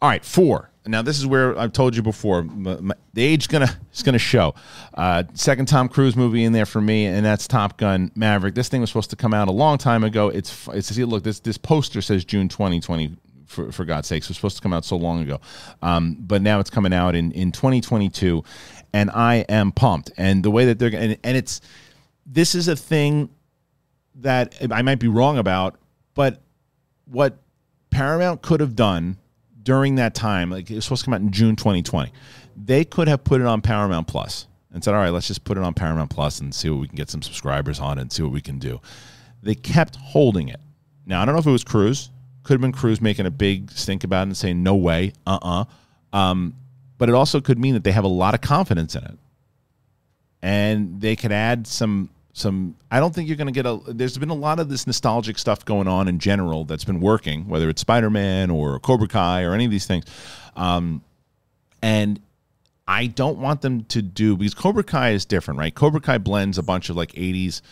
all 0.00 0.08
right, 0.08 0.24
four. 0.24 0.70
Now 0.86 1.00
this 1.00 1.18
is 1.18 1.26
where 1.26 1.58
I've 1.58 1.72
told 1.72 1.96
you 1.96 2.02
before. 2.02 2.42
My, 2.42 2.76
my, 2.76 2.94
the 3.14 3.22
age 3.22 3.48
gonna 3.48 3.74
is 3.92 4.02
gonna 4.02 4.18
show. 4.18 4.54
Uh, 4.92 5.22
second 5.34 5.66
Tom 5.66 5.88
Cruise 5.88 6.14
movie 6.14 6.44
in 6.44 6.52
there 6.52 6.66
for 6.66 6.80
me, 6.80 7.06
and 7.06 7.24
that's 7.24 7.48
Top 7.48 7.78
Gun 7.78 8.10
Maverick. 8.14 8.54
This 8.54 8.68
thing 8.68 8.80
was 8.80 8.90
supposed 8.90 9.10
to 9.10 9.16
come 9.16 9.32
out 9.32 9.48
a 9.48 9.52
long 9.52 9.78
time 9.78 10.04
ago. 10.04 10.28
It's 10.28 10.68
it's 10.68 10.96
look 10.98 11.22
this 11.22 11.40
this 11.40 11.56
poster 11.56 12.02
says 12.02 12.24
June 12.24 12.48
2020 12.48 13.16
for, 13.46 13.72
for 13.72 13.84
God's 13.84 14.08
sakes. 14.08 14.26
It 14.26 14.30
was 14.30 14.36
supposed 14.36 14.56
to 14.56 14.62
come 14.62 14.72
out 14.72 14.84
so 14.84 14.96
long 14.96 15.22
ago. 15.22 15.40
Um, 15.82 16.16
but 16.20 16.42
now 16.42 16.60
it's 16.60 16.70
coming 16.70 16.92
out 16.92 17.14
in, 17.14 17.32
in 17.32 17.52
2022, 17.52 18.42
and 18.92 19.10
I 19.10 19.44
am 19.48 19.72
pumped. 19.72 20.10
And 20.16 20.42
the 20.42 20.50
way 20.50 20.66
that 20.66 20.78
they're, 20.78 20.94
and, 20.94 21.18
and 21.22 21.36
it's, 21.36 21.60
this 22.26 22.54
is 22.54 22.68
a 22.68 22.76
thing 22.76 23.30
that 24.16 24.54
I 24.70 24.82
might 24.82 25.00
be 25.00 25.08
wrong 25.08 25.38
about, 25.38 25.76
but 26.14 26.40
what 27.06 27.38
Paramount 27.90 28.42
could 28.42 28.60
have 28.60 28.76
done 28.76 29.18
during 29.62 29.96
that 29.96 30.14
time, 30.14 30.50
like 30.50 30.70
it 30.70 30.74
was 30.76 30.84
supposed 30.84 31.02
to 31.02 31.06
come 31.06 31.14
out 31.14 31.20
in 31.20 31.32
June 31.32 31.56
2020, 31.56 32.12
they 32.56 32.84
could 32.84 33.08
have 33.08 33.24
put 33.24 33.40
it 33.40 33.46
on 33.46 33.60
Paramount 33.60 34.06
Plus 34.06 34.46
and 34.72 34.82
said, 34.82 34.94
all 34.94 35.00
right, 35.00 35.10
let's 35.10 35.26
just 35.26 35.44
put 35.44 35.56
it 35.56 35.64
on 35.64 35.74
Paramount 35.74 36.10
Plus 36.10 36.40
and 36.40 36.54
see 36.54 36.70
what 36.70 36.80
we 36.80 36.88
can 36.88 36.96
get 36.96 37.10
some 37.10 37.22
subscribers 37.22 37.80
on 37.80 37.98
and 37.98 38.12
see 38.12 38.22
what 38.22 38.32
we 38.32 38.40
can 38.40 38.58
do. 38.58 38.80
They 39.42 39.54
kept 39.54 39.96
holding 39.96 40.48
it 40.48 40.60
Now 41.06 41.22
I 41.22 41.24
don't 41.24 41.34
know 41.34 41.40
if 41.40 41.46
it 41.46 41.50
was 41.50 41.64
Cruise. 41.64 42.10
Could 42.44 42.54
have 42.54 42.60
been 42.60 42.72
Cruise 42.72 43.00
making 43.00 43.26
a 43.26 43.30
big 43.30 43.70
stink 43.72 44.04
about 44.04 44.20
it 44.20 44.28
and 44.28 44.36
saying 44.36 44.62
no 44.62 44.76
way, 44.76 45.12
uh 45.26 45.38
uh 45.42 46.16
Um, 46.16 46.54
but 46.98 47.08
it 47.08 47.14
also 47.14 47.40
could 47.40 47.58
mean 47.58 47.74
that 47.74 47.84
they 47.84 47.92
have 47.92 48.04
a 48.04 48.08
lot 48.08 48.34
of 48.34 48.40
confidence 48.40 48.94
in 48.94 49.02
it, 49.02 49.18
and 50.42 51.00
they 51.00 51.16
could 51.16 51.32
add 51.32 51.66
some 51.66 52.10
some. 52.32 52.76
I 52.90 53.00
don't 53.00 53.14
think 53.14 53.28
you're 53.28 53.36
going 53.36 53.52
to 53.52 53.52
get 53.52 53.66
a. 53.66 53.80
There's 53.88 54.16
been 54.18 54.30
a 54.30 54.34
lot 54.34 54.60
of 54.60 54.68
this 54.68 54.86
nostalgic 54.86 55.38
stuff 55.38 55.64
going 55.64 55.88
on 55.88 56.06
in 56.06 56.18
general 56.18 56.64
that's 56.64 56.84
been 56.84 57.00
working, 57.00 57.48
whether 57.48 57.68
it's 57.68 57.80
Spider 57.80 58.10
Man 58.10 58.50
or 58.50 58.78
Cobra 58.78 59.08
Kai 59.08 59.42
or 59.42 59.54
any 59.54 59.64
of 59.64 59.70
these 59.70 59.86
things, 59.86 60.04
um, 60.54 61.02
and 61.82 62.20
I 62.86 63.06
don't 63.06 63.38
want 63.38 63.62
them 63.62 63.84
to 63.84 64.02
do 64.02 64.36
because 64.36 64.54
Cobra 64.54 64.84
Kai 64.84 65.10
is 65.10 65.24
different, 65.24 65.58
right? 65.58 65.74
Cobra 65.74 66.00
Kai 66.00 66.18
blends 66.18 66.58
a 66.58 66.62
bunch 66.62 66.90
of 66.90 66.96
like 66.96 67.12
80s 67.12 67.62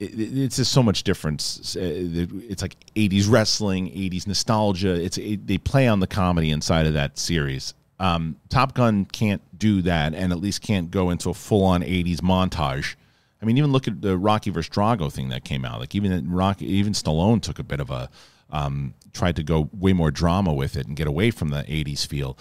it's 0.00 0.56
just 0.56 0.72
so 0.72 0.82
much 0.82 1.02
difference. 1.02 1.76
Uh, 1.76 1.80
it's 1.82 2.62
like 2.62 2.76
80s 2.96 3.30
wrestling, 3.30 3.88
80s 3.88 4.26
nostalgia. 4.26 4.94
It's 4.94 5.18
it, 5.18 5.46
they 5.46 5.58
play 5.58 5.86
on 5.86 6.00
the 6.00 6.06
comedy 6.06 6.50
inside 6.50 6.86
of 6.86 6.94
that 6.94 7.18
series. 7.18 7.74
Um, 7.98 8.36
Top 8.48 8.72
Gun 8.72 9.04
can't 9.04 9.42
do 9.58 9.82
that, 9.82 10.14
and 10.14 10.32
at 10.32 10.40
least 10.40 10.62
can't 10.62 10.90
go 10.90 11.10
into 11.10 11.28
a 11.28 11.34
full 11.34 11.64
on 11.64 11.82
80s 11.82 12.20
montage. 12.20 12.96
I 13.42 13.44
mean, 13.44 13.58
even 13.58 13.72
look 13.72 13.88
at 13.88 14.00
the 14.00 14.16
Rocky 14.16 14.50
vs. 14.50 14.70
Drago 14.70 15.12
thing 15.12 15.28
that 15.28 15.44
came 15.44 15.66
out. 15.66 15.80
Like 15.80 15.94
even 15.94 16.30
Rocky, 16.30 16.66
even 16.66 16.94
Stallone 16.94 17.42
took 17.42 17.58
a 17.58 17.62
bit 17.62 17.80
of 17.80 17.90
a 17.90 18.08
um, 18.50 18.94
tried 19.12 19.36
to 19.36 19.42
go 19.42 19.68
way 19.72 19.92
more 19.92 20.10
drama 20.10 20.52
with 20.52 20.76
it 20.76 20.86
and 20.86 20.96
get 20.96 21.06
away 21.06 21.30
from 21.30 21.50
the 21.50 21.62
80s 21.62 22.06
feel. 22.06 22.38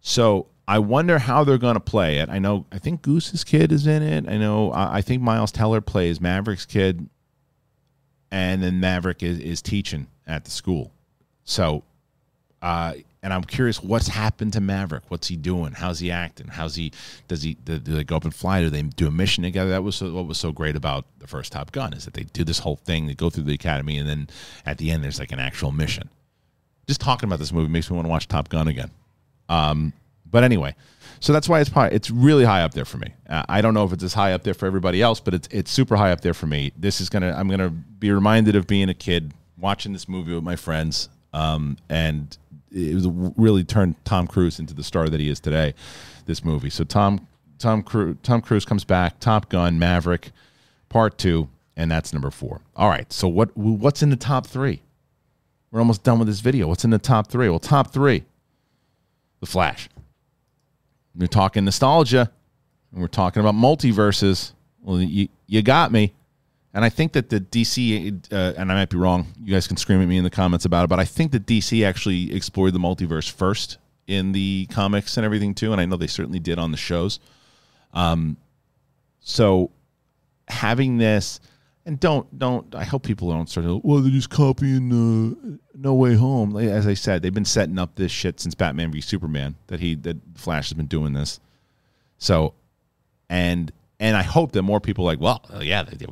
So 0.00 0.46
I 0.68 0.78
wonder 0.80 1.18
how 1.18 1.44
they're 1.44 1.56
going 1.56 1.74
to 1.76 1.80
play 1.80 2.18
it. 2.18 2.28
I 2.28 2.38
know, 2.38 2.66
I 2.70 2.78
think 2.78 3.00
Goose's 3.00 3.42
kid 3.42 3.72
is 3.72 3.86
in 3.86 4.02
it. 4.02 4.28
I 4.28 4.36
know, 4.36 4.70
I 4.74 5.00
think 5.00 5.22
Miles 5.22 5.50
Teller 5.50 5.80
plays 5.80 6.20
Maverick's 6.20 6.66
kid, 6.66 7.08
and 8.30 8.62
then 8.62 8.78
Maverick 8.78 9.22
is, 9.22 9.38
is 9.38 9.62
teaching 9.62 10.08
at 10.26 10.44
the 10.44 10.50
school. 10.50 10.92
So, 11.44 11.84
uh, 12.60 12.92
and 13.22 13.32
I'm 13.32 13.44
curious 13.44 13.82
what's 13.82 14.08
happened 14.08 14.52
to 14.52 14.60
Maverick. 14.60 15.04
What's 15.08 15.28
he 15.28 15.36
doing? 15.36 15.72
How's 15.72 16.00
he 16.00 16.10
acting? 16.10 16.48
How's 16.48 16.74
he? 16.74 16.92
Does 17.28 17.42
he? 17.42 17.54
Do, 17.54 17.78
do 17.78 17.94
they 17.94 18.04
go 18.04 18.16
up 18.16 18.24
and 18.24 18.34
fly? 18.34 18.60
Do 18.60 18.68
they 18.68 18.82
do 18.82 19.08
a 19.08 19.10
mission 19.10 19.44
together? 19.44 19.70
That 19.70 19.82
was 19.82 19.96
so, 19.96 20.12
what 20.12 20.26
was 20.26 20.36
so 20.36 20.52
great 20.52 20.76
about 20.76 21.06
the 21.18 21.26
first 21.26 21.50
Top 21.50 21.72
Gun 21.72 21.94
is 21.94 22.04
that 22.04 22.12
they 22.12 22.24
do 22.24 22.44
this 22.44 22.58
whole 22.58 22.76
thing. 22.76 23.06
They 23.06 23.14
go 23.14 23.30
through 23.30 23.44
the 23.44 23.54
academy, 23.54 23.96
and 23.96 24.08
then 24.08 24.28
at 24.66 24.76
the 24.76 24.90
end, 24.90 25.02
there's 25.02 25.18
like 25.18 25.32
an 25.32 25.40
actual 25.40 25.72
mission. 25.72 26.10
Just 26.86 27.00
talking 27.00 27.26
about 27.26 27.38
this 27.38 27.52
movie 27.52 27.70
makes 27.70 27.90
me 27.90 27.96
want 27.96 28.04
to 28.04 28.10
watch 28.10 28.28
Top 28.28 28.50
Gun 28.50 28.68
again. 28.68 28.90
Um, 29.48 29.94
but 30.30 30.44
anyway, 30.44 30.74
so 31.20 31.32
that's 31.32 31.48
why 31.48 31.60
it's 31.60 31.70
probably, 31.70 31.96
it's 31.96 32.10
really 32.10 32.44
high 32.44 32.62
up 32.62 32.74
there 32.74 32.84
for 32.84 32.98
me. 32.98 33.12
Uh, 33.28 33.42
I 33.48 33.60
don't 33.60 33.74
know 33.74 33.84
if 33.84 33.92
it's 33.92 34.04
as 34.04 34.14
high 34.14 34.32
up 34.32 34.42
there 34.42 34.54
for 34.54 34.66
everybody 34.66 35.02
else, 35.02 35.20
but 35.20 35.34
it's 35.34 35.48
it's 35.50 35.70
super 35.70 35.96
high 35.96 36.12
up 36.12 36.20
there 36.20 36.34
for 36.34 36.46
me. 36.46 36.72
This 36.76 37.00
is 37.00 37.08
gonna 37.08 37.34
I'm 37.36 37.48
gonna 37.48 37.70
be 37.70 38.10
reminded 38.10 38.56
of 38.56 38.66
being 38.66 38.88
a 38.88 38.94
kid 38.94 39.32
watching 39.58 39.92
this 39.92 40.08
movie 40.08 40.34
with 40.34 40.44
my 40.44 40.56
friends, 40.56 41.08
um, 41.32 41.76
and 41.88 42.36
it 42.70 42.94
was 42.94 43.06
really 43.36 43.64
turned 43.64 43.96
Tom 44.04 44.26
Cruise 44.26 44.58
into 44.60 44.74
the 44.74 44.84
star 44.84 45.08
that 45.08 45.20
he 45.20 45.28
is 45.28 45.40
today. 45.40 45.74
This 46.26 46.44
movie. 46.44 46.70
So 46.70 46.84
Tom 46.84 47.26
Tom 47.58 47.82
Cruise 47.82 48.16
Tom 48.22 48.40
Cruise 48.40 48.64
comes 48.64 48.84
back. 48.84 49.18
Top 49.18 49.48
Gun 49.48 49.78
Maverick, 49.78 50.30
Part 50.88 51.18
Two, 51.18 51.48
and 51.76 51.90
that's 51.90 52.12
number 52.12 52.30
four. 52.30 52.60
All 52.76 52.88
right. 52.88 53.12
So 53.12 53.26
what 53.26 53.56
what's 53.56 54.02
in 54.02 54.10
the 54.10 54.16
top 54.16 54.46
three? 54.46 54.82
We're 55.70 55.80
almost 55.80 56.02
done 56.02 56.18
with 56.18 56.28
this 56.28 56.40
video. 56.40 56.68
What's 56.68 56.84
in 56.84 56.90
the 56.90 56.98
top 56.98 57.28
three? 57.28 57.48
Well, 57.48 57.58
top 57.58 57.92
three. 57.92 58.24
The 59.40 59.46
Flash. 59.46 59.88
We're 61.18 61.26
talking 61.26 61.64
nostalgia 61.64 62.30
and 62.92 63.00
we're 63.00 63.08
talking 63.08 63.40
about 63.40 63.54
multiverses. 63.54 64.52
Well, 64.80 65.00
you, 65.00 65.28
you 65.46 65.62
got 65.62 65.92
me. 65.92 66.14
And 66.72 66.84
I 66.84 66.90
think 66.90 67.12
that 67.14 67.28
the 67.28 67.40
DC, 67.40 68.32
uh, 68.32 68.54
and 68.56 68.70
I 68.70 68.74
might 68.76 68.90
be 68.90 68.98
wrong, 68.98 69.26
you 69.42 69.52
guys 69.52 69.66
can 69.66 69.76
scream 69.76 70.00
at 70.00 70.06
me 70.06 70.16
in 70.16 70.24
the 70.24 70.30
comments 70.30 70.64
about 70.64 70.84
it, 70.84 70.88
but 70.88 71.00
I 71.00 71.04
think 71.04 71.32
that 71.32 71.44
DC 71.44 71.84
actually 71.84 72.34
explored 72.34 72.72
the 72.72 72.78
multiverse 72.78 73.30
first 73.30 73.78
in 74.06 74.32
the 74.32 74.66
comics 74.70 75.16
and 75.16 75.24
everything 75.24 75.54
too. 75.54 75.72
And 75.72 75.80
I 75.80 75.86
know 75.86 75.96
they 75.96 76.06
certainly 76.06 76.38
did 76.38 76.58
on 76.58 76.70
the 76.70 76.76
shows. 76.76 77.18
Um, 77.92 78.36
so 79.20 79.70
having 80.46 80.98
this, 80.98 81.40
and 81.88 81.98
don't 81.98 82.38
don't 82.38 82.74
I 82.74 82.84
hope 82.84 83.02
people 83.02 83.30
don't 83.30 83.48
start 83.48 83.66
to 83.66 83.80
well 83.82 84.00
they're 84.00 84.12
just 84.12 84.28
copying 84.28 84.92
uh, 84.92 85.56
No 85.74 85.94
Way 85.94 86.14
Home. 86.16 86.54
As 86.58 86.86
I 86.86 86.92
said, 86.92 87.22
they've 87.22 87.32
been 87.32 87.46
setting 87.46 87.78
up 87.78 87.94
this 87.96 88.12
shit 88.12 88.38
since 88.38 88.54
Batman 88.54 88.92
v 88.92 89.00
Superman 89.00 89.56
that 89.68 89.80
he 89.80 89.94
that 89.96 90.18
Flash 90.36 90.68
has 90.68 90.74
been 90.74 90.86
doing 90.86 91.14
this. 91.14 91.40
So, 92.18 92.52
and 93.30 93.72
and 93.98 94.18
I 94.18 94.22
hope 94.22 94.52
that 94.52 94.62
more 94.62 94.80
people 94.80 95.06
like 95.06 95.18
well 95.18 95.42
yeah 95.62 95.82
they, 95.82 95.96
they 95.96 96.06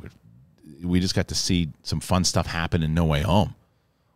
we 0.83 0.99
just 0.99 1.13
got 1.13 1.27
to 1.27 1.35
see 1.35 1.69
some 1.83 1.99
fun 1.99 2.23
stuff 2.23 2.47
happen 2.47 2.81
in 2.81 2.95
No 2.95 3.05
Way 3.05 3.21
Home. 3.21 3.53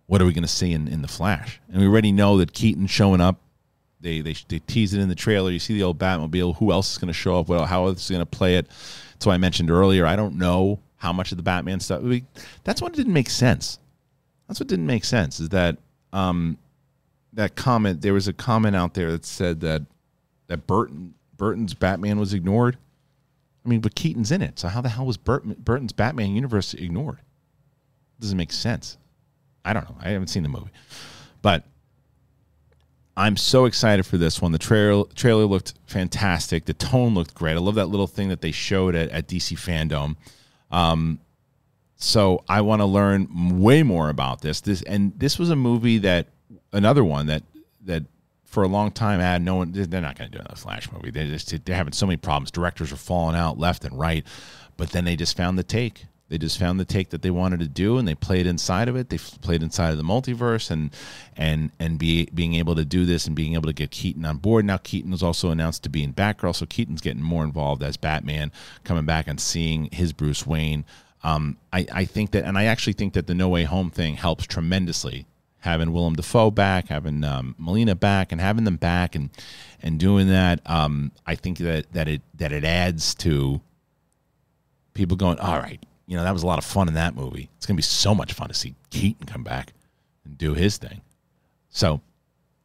What 0.07 0.19
are 0.19 0.25
we 0.25 0.33
going 0.33 0.41
to 0.41 0.47
see 0.47 0.73
in, 0.73 0.87
in 0.87 1.03
the 1.03 1.07
Flash? 1.07 1.61
And 1.69 1.79
we 1.79 1.87
already 1.87 2.11
know 2.11 2.37
that 2.39 2.53
Keaton 2.53 2.87
showing 2.87 3.21
up. 3.21 3.39
They, 3.99 4.21
they 4.21 4.35
they 4.47 4.57
tease 4.57 4.95
it 4.95 4.99
in 4.99 5.09
the 5.09 5.15
trailer. 5.15 5.51
You 5.51 5.59
see 5.59 5.75
the 5.75 5.83
old 5.83 5.99
Batmobile. 5.99 6.55
Who 6.57 6.71
else 6.71 6.93
is 6.93 6.97
going 6.97 7.09
to 7.09 7.13
show 7.13 7.39
up? 7.39 7.49
Well, 7.49 7.67
how 7.67 7.85
is 7.89 8.09
going 8.09 8.19
to 8.19 8.25
play 8.25 8.55
it? 8.55 8.67
That's 9.13 9.27
why 9.27 9.35
I 9.35 9.37
mentioned 9.37 9.69
earlier. 9.69 10.07
I 10.07 10.15
don't 10.15 10.39
know 10.39 10.79
how 11.01 11.11
much 11.11 11.31
of 11.31 11.37
the 11.37 11.43
Batman 11.43 11.79
stuff. 11.79 12.03
that's 12.63 12.79
what 12.79 12.93
didn't 12.93 13.13
make 13.13 13.27
sense. 13.27 13.79
That's 14.47 14.59
what 14.59 14.67
didn't 14.69 14.85
make 14.85 15.03
sense 15.03 15.39
is 15.39 15.49
that 15.49 15.77
um, 16.13 16.59
that 17.33 17.55
comment. 17.55 18.01
There 18.01 18.13
was 18.13 18.27
a 18.27 18.33
comment 18.33 18.75
out 18.75 18.93
there 18.93 19.11
that 19.11 19.25
said 19.25 19.61
that 19.61 19.81
that 20.45 20.67
Burton 20.67 21.15
Burton's 21.37 21.73
Batman 21.73 22.19
was 22.19 22.35
ignored. 22.35 22.77
I 23.65 23.69
mean, 23.69 23.79
but 23.79 23.95
Keaton's 23.95 24.31
in 24.31 24.43
it, 24.43 24.59
so 24.59 24.67
how 24.67 24.81
the 24.81 24.89
hell 24.89 25.07
was 25.07 25.17
Burton, 25.17 25.55
Burton's 25.57 25.91
Batman 25.91 26.35
universe 26.35 26.75
ignored? 26.75 27.17
Doesn't 28.19 28.37
make 28.37 28.51
sense. 28.51 28.99
I 29.65 29.73
don't 29.73 29.89
know. 29.89 29.95
I 29.99 30.09
haven't 30.09 30.27
seen 30.27 30.43
the 30.43 30.49
movie, 30.49 30.69
but 31.41 31.63
I'm 33.17 33.37
so 33.37 33.65
excited 33.65 34.05
for 34.05 34.17
this 34.17 34.39
one. 34.39 34.51
The 34.51 34.59
trailer 34.59 35.05
trailer 35.15 35.45
looked 35.45 35.73
fantastic. 35.87 36.65
The 36.65 36.73
tone 36.75 37.15
looked 37.15 37.33
great. 37.33 37.53
I 37.53 37.59
love 37.59 37.75
that 37.75 37.87
little 37.87 38.05
thing 38.05 38.29
that 38.29 38.41
they 38.41 38.51
showed 38.51 38.93
at, 38.93 39.09
at 39.09 39.27
DC 39.27 39.57
Fandom. 39.57 40.15
Um, 40.71 41.19
so 41.95 42.43
I 42.49 42.61
want 42.61 42.81
to 42.81 42.85
learn 42.85 43.59
way 43.59 43.83
more 43.83 44.09
about 44.09 44.41
this. 44.41 44.61
This 44.61 44.81
and 44.83 45.13
this 45.17 45.37
was 45.37 45.49
a 45.49 45.55
movie 45.55 45.99
that 45.99 46.27
another 46.73 47.03
one 47.03 47.27
that 47.27 47.43
that 47.85 48.03
for 48.45 48.63
a 48.63 48.67
long 48.67 48.91
time 48.91 49.19
had 49.19 49.41
no 49.41 49.55
one. 49.55 49.71
They're 49.71 50.01
not 50.01 50.17
going 50.17 50.31
to 50.31 50.37
do 50.37 50.39
another 50.39 50.55
Flash 50.55 50.91
movie. 50.91 51.11
They 51.11 51.27
just 51.27 51.65
they're 51.65 51.75
having 51.75 51.93
so 51.93 52.07
many 52.07 52.17
problems. 52.17 52.51
Directors 52.51 52.91
are 52.91 52.97
falling 52.97 53.35
out 53.35 53.59
left 53.59 53.85
and 53.85 53.97
right, 53.97 54.25
but 54.77 54.89
then 54.91 55.05
they 55.05 55.15
just 55.15 55.37
found 55.37 55.57
the 55.57 55.63
take. 55.63 56.05
They 56.31 56.37
just 56.37 56.57
found 56.57 56.79
the 56.79 56.85
take 56.85 57.09
that 57.09 57.23
they 57.23 57.29
wanted 57.29 57.59
to 57.59 57.67
do, 57.67 57.97
and 57.97 58.07
they 58.07 58.15
played 58.15 58.47
inside 58.47 58.87
of 58.87 58.95
it. 58.95 59.09
They 59.09 59.17
played 59.17 59.61
inside 59.61 59.89
of 59.89 59.97
the 59.97 60.03
multiverse, 60.03 60.71
and 60.71 60.91
and 61.35 61.71
and 61.77 61.99
be 61.99 62.29
being 62.33 62.53
able 62.53 62.73
to 62.75 62.85
do 62.85 63.05
this 63.05 63.27
and 63.27 63.35
being 63.35 63.53
able 63.53 63.67
to 63.67 63.73
get 63.73 63.91
Keaton 63.91 64.23
on 64.23 64.37
board. 64.37 64.63
Now 64.63 64.77
Keaton 64.77 65.11
was 65.11 65.21
also 65.21 65.49
announced 65.49 65.83
to 65.83 65.89
be 65.89 66.05
in 66.05 66.13
Batgirl, 66.13 66.55
so 66.55 66.65
Keaton's 66.65 67.01
getting 67.01 67.21
more 67.21 67.43
involved 67.43 67.83
as 67.83 67.97
Batman, 67.97 68.53
coming 68.85 69.03
back 69.03 69.27
and 69.27 69.41
seeing 69.41 69.89
his 69.91 70.13
Bruce 70.13 70.47
Wayne. 70.47 70.85
Um, 71.21 71.57
I, 71.73 71.85
I 71.91 72.05
think 72.05 72.31
that, 72.31 72.45
and 72.45 72.57
I 72.57 72.63
actually 72.63 72.93
think 72.93 73.11
that 73.11 73.27
the 73.27 73.35
No 73.35 73.49
Way 73.49 73.65
Home 73.65 73.91
thing 73.91 74.15
helps 74.15 74.47
tremendously. 74.47 75.25
Having 75.59 75.91
Willem 75.91 76.15
Dafoe 76.15 76.49
back, 76.49 76.87
having 76.87 77.25
um, 77.25 77.55
Molina 77.57 77.93
back, 77.93 78.31
and 78.31 78.39
having 78.39 78.63
them 78.63 78.77
back, 78.77 79.15
and 79.15 79.31
and 79.81 79.99
doing 79.99 80.29
that, 80.29 80.61
um, 80.65 81.11
I 81.27 81.35
think 81.35 81.57
that 81.57 81.91
that 81.91 82.07
it 82.07 82.21
that 82.35 82.53
it 82.53 82.63
adds 82.63 83.15
to 83.15 83.59
people 84.93 85.17
going, 85.17 85.37
all 85.39 85.59
right, 85.59 85.83
you 86.11 86.17
know, 86.17 86.25
that 86.25 86.33
was 86.33 86.43
a 86.43 86.47
lot 86.47 86.59
of 86.59 86.65
fun 86.65 86.89
in 86.89 86.95
that 86.95 87.15
movie. 87.15 87.49
It's 87.55 87.65
going 87.65 87.75
to 87.75 87.77
be 87.77 87.83
so 87.83 88.13
much 88.13 88.33
fun 88.33 88.49
to 88.49 88.53
see 88.53 88.75
Keaton 88.89 89.25
come 89.25 89.45
back 89.45 89.71
and 90.25 90.37
do 90.37 90.53
his 90.53 90.75
thing. 90.75 90.99
So 91.69 92.01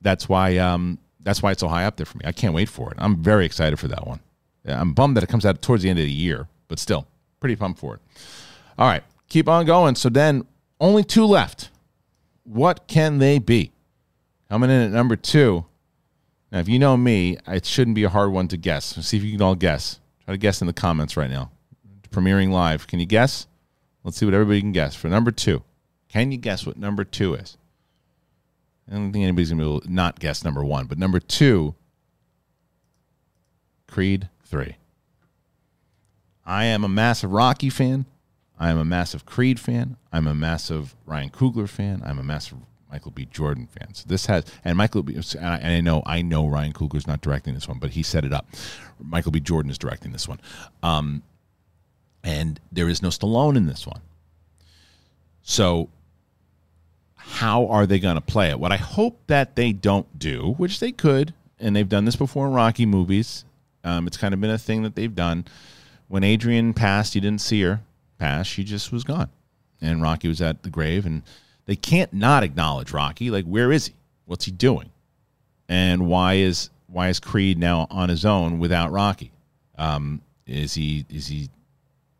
that's 0.01 0.28
why 0.28 0.57
um, 0.57 0.99
that's 1.20 1.44
why 1.44 1.53
it's 1.53 1.61
so 1.61 1.68
high 1.68 1.84
up 1.84 1.97
there 1.97 2.07
for 2.07 2.18
me. 2.18 2.24
I 2.26 2.32
can't 2.32 2.55
wait 2.55 2.68
for 2.68 2.90
it. 2.90 2.97
I'm 2.99 3.22
very 3.22 3.47
excited 3.47 3.78
for 3.78 3.86
that 3.86 4.05
one. 4.05 4.18
I'm 4.66 4.94
bummed 4.94 5.16
that 5.16 5.22
it 5.22 5.28
comes 5.28 5.47
out 5.47 5.62
towards 5.62 5.84
the 5.84 5.90
end 5.90 6.01
of 6.01 6.05
the 6.05 6.11
year, 6.11 6.49
but 6.66 6.80
still 6.80 7.07
pretty 7.38 7.55
pumped 7.55 7.78
for 7.78 7.94
it. 7.94 8.01
All 8.80 8.88
right, 8.88 9.05
keep 9.28 9.49
on 9.49 9.64
going. 9.64 9.94
So 9.94 10.09
then, 10.09 10.44
only 10.80 11.05
two 11.05 11.24
left. 11.24 11.70
What 12.42 12.88
can 12.88 13.18
they 13.18 13.38
be? 13.38 13.70
Coming 14.49 14.70
in 14.70 14.82
at 14.82 14.90
number 14.90 15.14
two. 15.14 15.66
Now, 16.51 16.59
if 16.59 16.68
you 16.68 16.80
know 16.80 16.97
me, 16.97 17.38
it 17.47 17.64
shouldn't 17.64 17.94
be 17.94 18.03
a 18.03 18.09
hard 18.09 18.32
one 18.32 18.49
to 18.49 18.57
guess. 18.57 18.97
see 19.07 19.16
if 19.16 19.22
you 19.22 19.30
can 19.30 19.42
all 19.42 19.55
guess. 19.55 20.01
Try 20.24 20.34
to 20.34 20.38
guess 20.38 20.61
in 20.61 20.66
the 20.66 20.72
comments 20.72 21.16
right 21.16 21.30
now 21.30 21.53
premiering 22.17 22.51
live. 22.51 22.87
Can 22.87 22.99
you 22.99 23.07
guess? 23.07 23.47
Let's 24.03 24.17
see 24.17 24.25
what 24.25 24.35
everybody 24.35 24.61
can 24.61 24.73
guess 24.73 24.95
for 24.95 25.09
number 25.09 25.31
two. 25.31 25.62
Can 26.09 26.33
you 26.33 26.39
guess 26.39 26.67
what 26.67 26.79
number 26.79 27.05
two 27.05 27.35
is? 27.35 27.59
I 28.89 28.95
don't 28.95 29.12
think 29.12 29.25
anybody's 29.25 29.51
gonna 29.51 29.62
be 29.62 29.69
able 29.69 29.81
to 29.81 29.93
not 29.93 30.19
guess 30.19 30.45
number 30.45 30.64
one, 30.64 30.87
but 30.87 30.99
number 30.99 31.21
two, 31.21 31.75
Creed 33.87 34.29
three. 34.45 34.77
I 36.45 36.64
am 36.64 36.85
a 36.85 36.89
massive 36.89 37.33
Rocky 37.33 37.69
fan. 37.69 38.07
I 38.59 38.71
am 38.71 38.79
a 38.79 38.85
massive 38.85 39.27
Creed 39.27 39.61
fan. 39.61 39.97
I'm 40.12 40.27
a 40.27 40.35
massive 40.35 40.95
Ryan 41.05 41.31
Coogler 41.31 41.69
fan. 41.69 42.03
I'm 42.05 42.19
a 42.19 42.23
massive 42.23 42.59
Michael 42.91 43.11
B. 43.11 43.27
Jordan 43.27 43.67
fan. 43.67 43.93
So 43.93 44.05
this 44.07 44.27
has, 44.27 44.45
and 44.64 44.79
Michael 44.79 45.03
B. 45.03 45.14
And 45.14 45.37
I, 45.41 45.57
and 45.57 45.73
I 45.73 45.81
know, 45.81 46.03
I 46.07 46.23
know 46.23 46.47
Ryan 46.47 46.73
Coogler's 46.73 47.07
not 47.07 47.21
directing 47.21 47.55
this 47.55 47.69
one, 47.69 47.79
but 47.79 47.91
he 47.91 48.03
set 48.03 48.25
it 48.25 48.33
up. 48.33 48.47
Michael 49.03 49.33
B. 49.33 49.41
Jordan 49.41 49.71
is 49.71 49.77
directing 49.77 50.12
this 50.12 50.29
one. 50.29 50.41
Um, 50.83 51.23
and 52.27 52.59
there 52.72 52.89
is 52.89 53.03
no 53.03 53.09
Stallone 53.09 53.57
in 53.57 53.66
this 53.66 53.87
one. 53.87 54.01
So, 55.43 55.89
how 57.14 57.68
are 57.68 57.87
they 57.87 58.01
going 58.01 58.16
to 58.16 58.20
play 58.20 58.51
it? 58.51 58.59
What 58.59 58.72
I 58.72 58.77
hope 58.77 59.20
that 59.29 59.55
they 59.55 59.72
don't 59.72 60.18
do, 60.18 60.55
which 60.59 60.81
they 60.81 60.91
could, 60.91 61.33
and 61.61 61.74
they've 61.74 61.89
done 61.89 62.05
this 62.05 62.16
before 62.16 62.49
in 62.49 62.53
Rocky 62.53 62.85
movies. 62.85 63.45
Um, 63.85 64.09
it's 64.09 64.16
kind 64.16 64.35
of 64.35 64.41
been 64.41 64.51
a 64.51 64.59
thing 64.59 64.83
that 64.83 64.97
they've 64.97 65.14
done. 65.14 65.45
When 66.09 66.24
Adrian 66.24 66.74
passed, 66.74 67.14
you 67.14 67.20
didn't 67.20 67.43
see 67.43 67.62
her 67.62 67.81
pass; 68.18 68.49
she 68.49 68.64
just 68.64 68.91
was 68.91 69.05
gone, 69.05 69.31
and 69.81 70.03
Rocky 70.03 70.27
was 70.27 70.43
at 70.43 70.64
the 70.64 70.70
grave, 70.70 71.07
and 71.07 71.22
they 71.66 71.77
can't 71.77 72.12
not 72.12 72.43
acknowledge 72.43 72.93
Rocky. 72.93 73.31
Like, 73.31 73.45
where 73.45 73.70
is 73.70 73.87
he? 73.87 73.95
What's 74.24 74.47
he 74.47 74.51
doing? 74.51 74.91
And 75.68 76.09
why 76.09 76.35
is 76.35 76.70
why 76.89 77.09
is 77.09 77.20
Creed 77.20 77.57
now 77.57 77.87
on 77.89 78.09
his 78.09 78.24
own 78.24 78.59
without 78.59 78.91
Rocky? 78.91 79.31
Um, 79.79 80.22
is 80.45 80.74
he 80.74 81.05
is 81.09 81.29
he, 81.29 81.51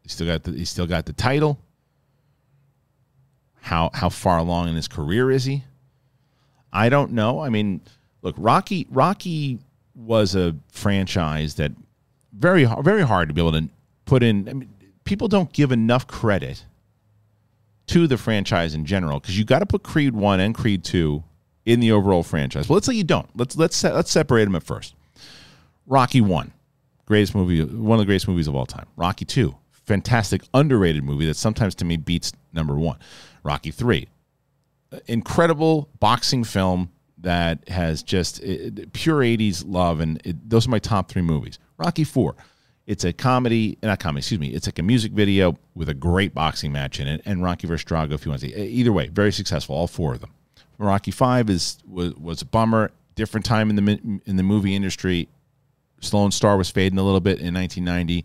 he 0.07 0.11
still 0.11 0.29
got 0.29 0.45
the 0.45 0.53
he 0.53 0.65
still 0.65 0.87
got 0.87 1.05
the 1.05 1.13
title? 1.13 1.59
How 3.61 3.91
how 3.93 4.09
far 4.09 4.39
along 4.39 4.69
in 4.69 4.77
his 4.77 4.87
career 4.87 5.33
is 5.33 5.45
he? 5.45 5.65
I 6.73 6.89
don't 6.89 7.11
know. 7.11 7.41
I 7.41 7.49
mean, 7.49 7.81
look, 8.23 8.37
Rocky 8.39 8.87
Rocky 8.89 9.59
was 9.97 10.37
a 10.37 10.55
franchise 10.71 11.57
that 11.57 11.73
very 12.33 12.65
very 12.83 13.03
hard 13.03 13.29
to 13.29 13.35
be 13.35 13.41
able 13.41 13.61
to 13.61 13.69
put 14.05 14.23
in. 14.23 14.49
I 14.49 14.53
mean, 14.53 14.73
people 15.03 15.27
don't 15.27 15.53
give 15.53 15.73
enough 15.73 16.07
credit 16.07 16.65
to 17.89 18.07
the 18.07 18.17
franchise 18.17 18.75
in 18.75 18.85
general 18.85 19.19
because 19.19 19.37
you 19.37 19.45
got 19.45 19.59
to 19.59 19.67
put 19.67 19.83
Creed 19.83 20.15
one 20.15 20.39
and 20.39 20.55
Creed 20.55 20.85
two 20.85 21.25
in 21.65 21.81
the 21.81 21.91
overall 21.91 22.23
franchise. 22.23 22.69
Well, 22.69 22.75
let's 22.75 22.87
say 22.87 22.95
you 22.95 23.03
don't. 23.03 23.29
Let's 23.37 23.57
let's 23.57 23.83
let's 23.83 24.13
separate 24.13 24.45
them 24.45 24.55
at 24.55 24.63
first. 24.63 24.95
Rocky 25.85 26.21
one, 26.21 26.53
greatest 27.07 27.35
movie, 27.35 27.65
one 27.65 27.99
of 27.99 28.03
the 28.03 28.07
greatest 28.07 28.29
movies 28.29 28.47
of 28.47 28.55
all 28.55 28.67
time. 28.67 28.87
Rocky 28.95 29.25
two, 29.25 29.57
fantastic 29.87 30.43
underrated 30.53 31.05
movie 31.05 31.27
that 31.27 31.37
sometimes 31.37 31.75
to 31.77 31.85
me 31.85 31.97
beats 31.97 32.33
number 32.53 32.75
one. 32.75 32.99
Rocky 33.43 33.71
three, 33.71 34.09
incredible 35.07 35.89
boxing 36.01 36.45
film 36.45 36.91
that 37.19 37.69
has 37.69 38.03
just 38.03 38.41
it, 38.43 38.93
pure 38.93 39.21
80s 39.21 39.65
love 39.67 40.01
and 40.01 40.21
it, 40.25 40.49
those 40.49 40.67
are 40.67 40.71
my 40.71 40.79
top 40.79 41.09
three 41.09 41.23
movies. 41.23 41.59
Rocky 41.79 42.05
4 42.05 42.35
it's 42.87 43.03
a 43.05 43.13
comedy 43.13 43.77
not 43.83 43.99
comedy 43.99 44.21
excuse 44.21 44.39
me 44.39 44.49
it's 44.49 44.69
like 44.69 44.79
a 44.79 44.83
music 44.83 45.11
video 45.13 45.57
with 45.75 45.89
a 45.89 45.95
great 45.95 46.33
boxing 46.33 46.71
match 46.71 47.01
in 47.01 47.09
it 47.09 47.21
and 47.25 47.43
rocky 47.43 47.67
vs 47.67 47.85
drago 47.85 48.13
if 48.13 48.25
you 48.25 48.31
want 48.31 48.41
to 48.41 48.49
see 48.49 48.55
either 48.55 48.93
way 48.93 49.09
very 49.09 49.33
successful 49.33 49.75
all 49.75 49.89
four 49.89 50.15
of 50.15 50.21
them. 50.21 50.31
Rocky 50.79 51.11
5 51.11 51.51
is 51.51 51.79
was, 51.89 52.15
was 52.15 52.43
a 52.43 52.47
bummer 52.47 52.91
different 53.15 53.47
time 53.47 53.71
in 53.71 53.77
the 53.77 54.21
in 54.27 54.37
the 54.37 54.43
movie 54.43 54.75
industry. 54.75 55.29
Sloan 56.01 56.31
star 56.31 56.57
was 56.57 56.71
fading 56.71 56.99
a 56.99 57.03
little 57.03 57.21
bit 57.21 57.41
in 57.41 57.55
1990 57.55 58.25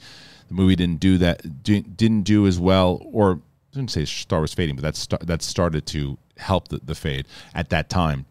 the 0.51 0.61
movie 0.61 0.75
didn't 0.75 0.99
do 0.99 1.17
that 1.17 1.63
didn't 1.63 2.23
do 2.23 2.45
as 2.47 2.59
well 2.59 3.01
or 3.11 3.39
I 3.73 3.75
didn't 3.75 3.91
say 3.91 4.05
star 4.05 4.41
was 4.41 4.53
fading 4.53 4.75
but 4.75 4.83
that's 4.83 5.07
that 5.21 5.41
started 5.41 5.85
to 5.87 6.17
help 6.37 6.67
the, 6.67 6.79
the 6.83 6.95
fade 6.95 7.25
at 7.53 7.69
that 7.69 7.89
time 7.89 8.25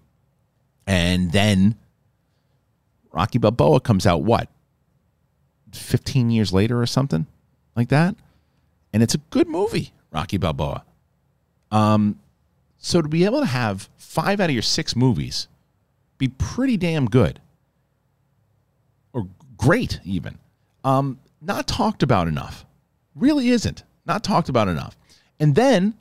and 0.87 1.33
then 1.33 1.77
Rocky 3.13 3.39
Balboa 3.39 3.81
comes 3.81 4.07
out 4.07 4.23
what? 4.23 4.49
15 5.73 6.31
years 6.31 6.53
later 6.53 6.81
or 6.81 6.87
something 6.87 7.27
like 7.77 7.89
that. 7.89 8.17
And 8.93 9.03
it's 9.03 9.15
a 9.15 9.19
good 9.31 9.49
movie, 9.49 9.93
Rocky 10.11 10.37
Balboa. 10.37 10.85
Um, 11.71 12.19
so 12.79 13.01
to 13.01 13.09
be 13.09 13.25
able 13.25 13.41
to 13.41 13.47
have 13.47 13.89
five 13.97 14.41
out 14.41 14.51
of 14.51 14.55
your 14.55 14.63
six 14.63 14.97
movies 14.97 15.47
be 16.19 16.29
pretty 16.29 16.77
damn 16.77 17.07
good 17.07 17.41
or 19.13 19.29
great, 19.57 20.01
even, 20.05 20.39
um, 20.83 21.19
not 21.41 21.67
talked 21.67 22.03
about 22.03 22.29
enough. 22.29 22.65
Really 23.15 23.51
isn't. 23.51 23.85
Not 24.07 24.25
talked 24.25 24.49
about 24.49 24.69
enough. 24.69 24.97
And 25.39 25.55
then 25.55 25.95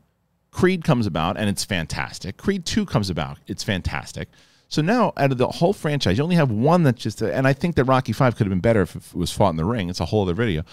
Creed 0.51 0.83
comes 0.83 1.05
about 1.05 1.37
and 1.37 1.49
it's 1.49 1.63
fantastic. 1.63 2.37
Creed 2.37 2.65
2 2.65 2.85
comes 2.85 3.09
about, 3.09 3.37
it's 3.47 3.63
fantastic. 3.63 4.29
So 4.67 4.83
now, 4.83 5.13
out 5.17 5.31
of 5.31 5.39
the 5.39 5.47
whole 5.47 5.73
franchise, 5.73 6.17
you 6.17 6.23
only 6.23 6.35
have 6.35 6.51
one 6.51 6.83
that's 6.83 7.01
just, 7.01 7.23
and 7.23 7.47
I 7.47 7.53
think 7.53 7.75
that 7.75 7.85
Rocky 7.85 8.13
Five 8.13 8.35
could 8.35 8.45
have 8.45 8.51
been 8.51 8.59
better 8.59 8.83
if 8.83 8.95
it 8.95 9.15
was 9.15 9.31
fought 9.31 9.49
in 9.49 9.55
the 9.55 9.65
ring. 9.65 9.89
It's 9.89 9.99
a 9.99 10.05
whole 10.05 10.21
other 10.21 10.35
video. 10.35 10.63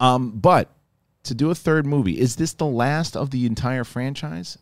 Um, 0.00 0.30
but 0.30 0.70
to 1.24 1.34
do 1.34 1.50
a 1.50 1.54
third 1.54 1.84
movie, 1.84 2.18
is 2.18 2.36
this 2.36 2.54
the 2.54 2.64
last 2.64 3.16
of 3.16 3.30
the 3.30 3.44
entire 3.44 3.84
franchise? 3.84 4.56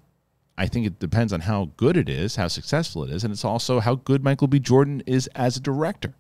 I 0.58 0.66
think 0.66 0.86
it 0.86 0.98
depends 0.98 1.32
on 1.32 1.40
how 1.40 1.70
good 1.76 1.96
it 1.96 2.08
is, 2.08 2.36
how 2.36 2.48
successful 2.48 3.04
it 3.04 3.10
is, 3.10 3.22
and 3.22 3.32
it's 3.32 3.44
also 3.44 3.78
how 3.78 3.94
good 3.94 4.24
Michael 4.24 4.48
B. 4.48 4.58
Jordan 4.58 5.02
is 5.06 5.28
as 5.28 5.56
a 5.56 5.60
director. 5.60 6.14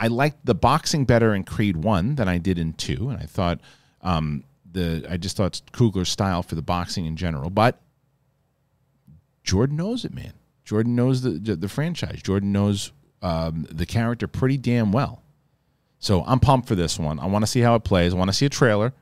I 0.00 0.08
liked 0.08 0.44
the 0.44 0.54
boxing 0.54 1.04
better 1.04 1.34
in 1.34 1.44
Creed 1.44 1.76
One 1.76 2.16
than 2.16 2.28
I 2.28 2.38
did 2.38 2.58
in 2.58 2.72
Two, 2.72 3.10
and 3.10 3.18
I 3.20 3.26
thought 3.26 3.60
um, 4.02 4.44
the 4.70 5.06
I 5.08 5.16
just 5.16 5.36
thought 5.36 5.60
Coogler's 5.72 6.08
style 6.08 6.42
for 6.42 6.54
the 6.54 6.62
boxing 6.62 7.06
in 7.06 7.16
general, 7.16 7.50
but 7.50 7.80
Jordan 9.42 9.76
knows 9.76 10.04
it, 10.04 10.12
man. 10.12 10.32
Jordan 10.64 10.96
knows 10.96 11.22
the 11.22 11.30
the 11.30 11.68
franchise. 11.68 12.20
Jordan 12.22 12.52
knows 12.52 12.92
um, 13.22 13.66
the 13.70 13.86
character 13.86 14.26
pretty 14.26 14.56
damn 14.56 14.92
well. 14.92 15.22
So 15.98 16.22
I'm 16.26 16.40
pumped 16.40 16.68
for 16.68 16.74
this 16.74 16.98
one. 16.98 17.18
I 17.18 17.26
want 17.26 17.44
to 17.44 17.46
see 17.46 17.60
how 17.60 17.74
it 17.76 17.84
plays. 17.84 18.12
I 18.12 18.16
want 18.16 18.28
to 18.28 18.36
see 18.36 18.46
a 18.46 18.50
trailer. 18.50 18.92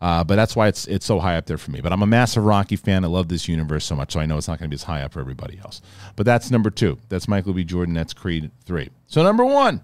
Uh, 0.00 0.22
but 0.22 0.36
that's 0.36 0.54
why 0.54 0.68
it's 0.68 0.86
it's 0.86 1.06
so 1.06 1.18
high 1.18 1.36
up 1.36 1.46
there 1.46 1.56
for 1.56 1.70
me. 1.70 1.80
But 1.80 1.92
I'm 1.92 2.02
a 2.02 2.06
massive 2.06 2.44
Rocky 2.44 2.76
fan. 2.76 3.04
I 3.04 3.08
love 3.08 3.28
this 3.28 3.48
universe 3.48 3.84
so 3.84 3.96
much, 3.96 4.12
so 4.12 4.20
I 4.20 4.26
know 4.26 4.36
it's 4.36 4.48
not 4.48 4.58
going 4.58 4.68
to 4.68 4.74
be 4.74 4.74
as 4.74 4.82
high 4.82 5.02
up 5.02 5.12
for 5.12 5.20
everybody 5.20 5.58
else. 5.58 5.80
But 6.14 6.26
that's 6.26 6.50
number 6.50 6.70
two. 6.70 6.98
That's 7.08 7.26
Michael 7.26 7.54
B. 7.54 7.64
Jordan. 7.64 7.94
That's 7.94 8.12
Creed 8.12 8.50
three. 8.64 8.90
So 9.06 9.22
number 9.22 9.44
one, 9.44 9.80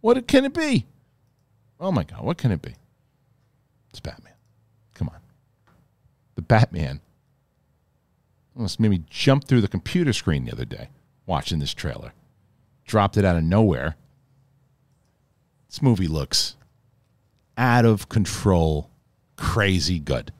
what 0.00 0.26
can 0.26 0.44
it 0.44 0.54
be? 0.54 0.86
Oh 1.78 1.92
my 1.92 2.04
God, 2.04 2.22
what 2.22 2.38
can 2.38 2.50
it 2.50 2.62
be? 2.62 2.74
It's 3.90 4.00
Batman. 4.00 4.34
Come 4.94 5.08
on, 5.08 5.20
the 6.34 6.42
Batman 6.42 7.00
almost 8.56 8.80
made 8.80 8.90
me 8.90 9.02
jump 9.08 9.44
through 9.44 9.60
the 9.60 9.68
computer 9.68 10.12
screen 10.12 10.44
the 10.44 10.52
other 10.52 10.64
day 10.64 10.88
watching 11.26 11.60
this 11.60 11.72
trailer. 11.72 12.12
Dropped 12.84 13.16
it 13.16 13.24
out 13.24 13.36
of 13.36 13.44
nowhere. 13.44 13.96
This 15.68 15.80
movie 15.80 16.08
looks 16.08 16.56
out 17.56 17.84
of 17.84 18.08
control, 18.08 18.90
crazy 19.36 19.98
good. 19.98 20.32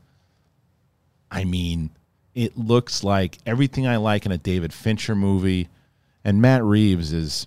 I 1.30 1.44
mean, 1.44 1.90
it 2.34 2.58
looks 2.58 3.04
like 3.04 3.38
everything 3.46 3.86
I 3.86 3.96
like 3.96 4.26
in 4.26 4.32
a 4.32 4.38
David 4.38 4.72
Fincher 4.72 5.14
movie. 5.14 5.68
And 6.24 6.42
Matt 6.42 6.64
Reeves 6.64 7.12
is, 7.12 7.46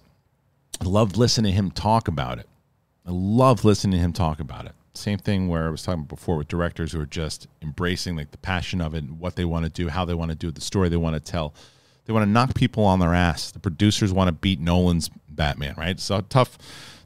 I 0.83 0.85
love 0.85 1.15
listening 1.15 1.53
to 1.53 1.55
him 1.55 1.71
talk 1.71 2.09
about 2.09 2.39
it. 2.39 2.49
I 3.05 3.11
love 3.11 3.63
listening 3.63 3.93
to 3.93 4.03
him 4.03 4.11
talk 4.11 4.41
about 4.41 4.65
it. 4.65 4.73
Same 4.93 5.17
thing 5.17 5.47
where 5.47 5.67
I 5.67 5.69
was 5.69 5.81
talking 5.81 6.03
before 6.03 6.35
with 6.35 6.49
directors 6.49 6.91
who 6.91 6.99
are 6.99 7.05
just 7.05 7.47
embracing 7.61 8.17
like 8.17 8.31
the 8.31 8.37
passion 8.37 8.81
of 8.81 8.93
it 8.93 9.05
and 9.05 9.17
what 9.17 9.37
they 9.37 9.45
want 9.45 9.63
to 9.63 9.71
do, 9.71 9.87
how 9.87 10.03
they 10.03 10.13
want 10.13 10.31
to 10.31 10.35
do 10.35 10.49
it, 10.49 10.55
the 10.55 10.61
story 10.61 10.89
they 10.89 10.97
want 10.97 11.15
to 11.15 11.21
tell. 11.21 11.53
They 12.03 12.11
want 12.11 12.25
to 12.25 12.29
knock 12.29 12.53
people 12.53 12.83
on 12.83 12.99
their 12.99 13.13
ass. 13.13 13.49
The 13.51 13.61
producers 13.61 14.11
want 14.11 14.27
to 14.27 14.33
beat 14.33 14.59
Nolan's 14.59 15.09
Batman, 15.29 15.73
right? 15.77 15.97
So 16.01 16.19
tough, 16.19 16.57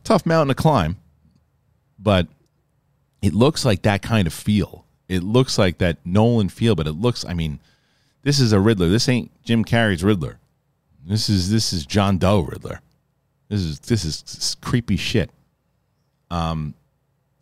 tough 0.03 0.25
mountain 0.25 0.55
to 0.55 0.59
climb, 0.59 0.97
but 1.99 2.27
it 3.21 3.35
looks 3.35 3.63
like 3.63 3.83
that 3.83 4.01
kind 4.01 4.25
of 4.25 4.33
feel. 4.33 4.85
It 5.07 5.21
looks 5.21 5.59
like 5.59 5.77
that 5.77 6.03
Nolan 6.03 6.49
feel, 6.49 6.73
but 6.73 6.87
it 6.87 6.93
looks. 6.93 7.23
I 7.25 7.35
mean, 7.35 7.59
this 8.23 8.39
is 8.39 8.53
a 8.53 8.59
Riddler. 8.59 8.89
This 8.89 9.07
ain't 9.07 9.29
Jim 9.43 9.63
Carrey's 9.63 10.03
Riddler. 10.03 10.39
This 11.05 11.29
is 11.29 11.51
this 11.51 11.71
is 11.73 11.85
John 11.85 12.17
Doe 12.17 12.39
Riddler. 12.39 12.81
This 13.49 13.61
is 13.61 13.79
this 13.79 14.03
is, 14.03 14.55
creepy 14.61 14.97
shit. 14.97 15.29
Um, 16.29 16.73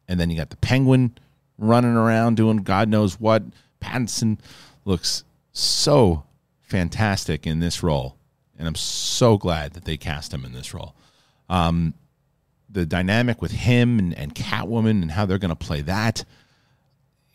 and 0.08 0.20
then 0.20 0.30
you 0.30 0.38
got 0.38 0.52
the 0.52 0.58
penguin 0.58 1.18
running 1.58 1.96
around 1.96 2.36
doing 2.36 2.58
God 2.58 2.90
knows 2.90 3.20
what. 3.20 3.44
Pattinson 3.82 4.40
looks 4.84 5.24
so 5.52 6.24
fantastic 6.62 7.46
in 7.46 7.60
this 7.60 7.84
role, 7.84 8.16
and 8.58 8.68
I'm 8.68 8.76
so 8.76 9.38
glad 9.38 9.74
that 9.74 9.86
they 9.86 9.98
cast 9.98 10.34
him 10.34 10.46
in 10.46 10.54
this 10.54 10.74
role. 10.74 10.96
Um, 11.50 11.94
the 12.70 12.86
dynamic 12.86 13.42
with 13.42 13.52
him 13.52 14.00
and, 14.00 14.14
and 14.18 14.36
Catwoman 14.36 15.02
and 15.02 15.12
how 15.12 15.26
they're 15.26 15.40
going 15.40 15.50
to 15.50 15.56
play 15.56 15.82
that. 15.82 16.26